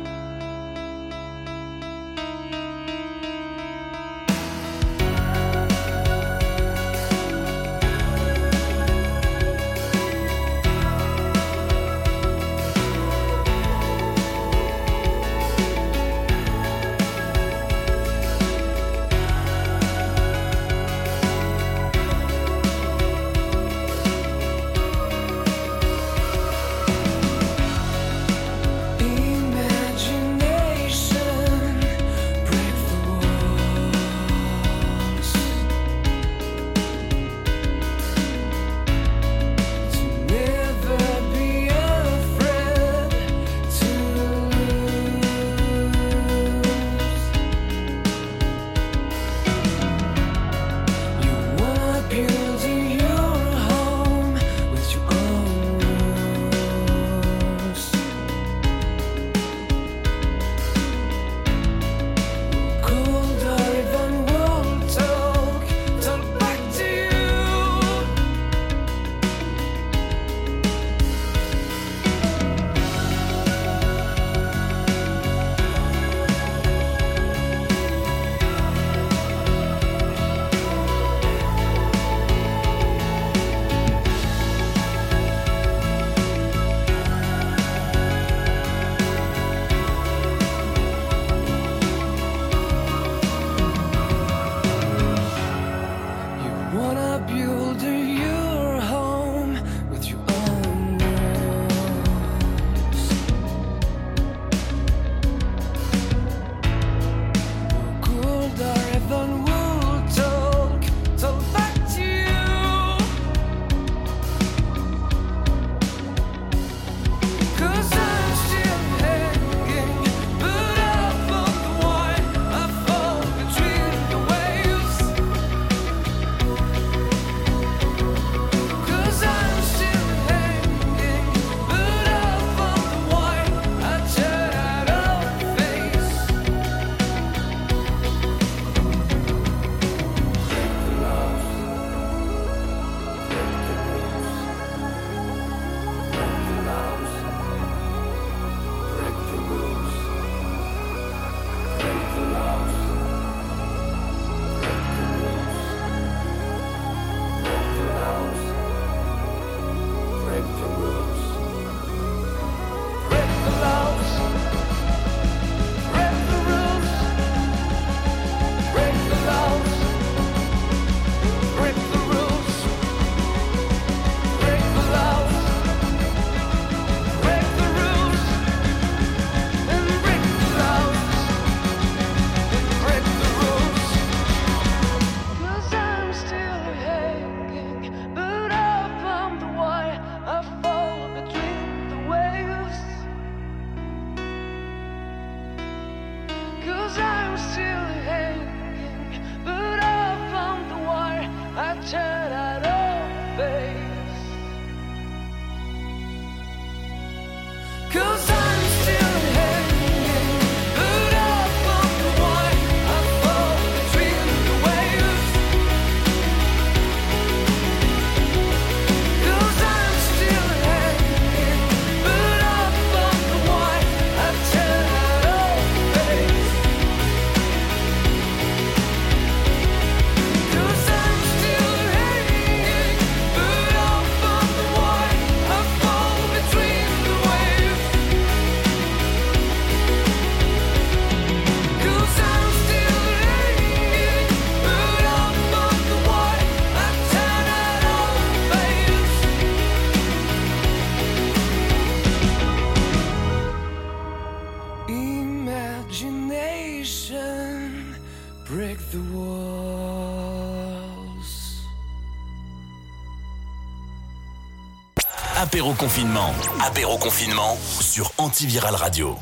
Apéro 265.50 265.72
confinement. 265.72 266.34
Apéro 266.60 266.98
confinement 266.98 267.56
sur 267.80 268.12
Antiviral 268.18 268.74
Radio. 268.74 269.16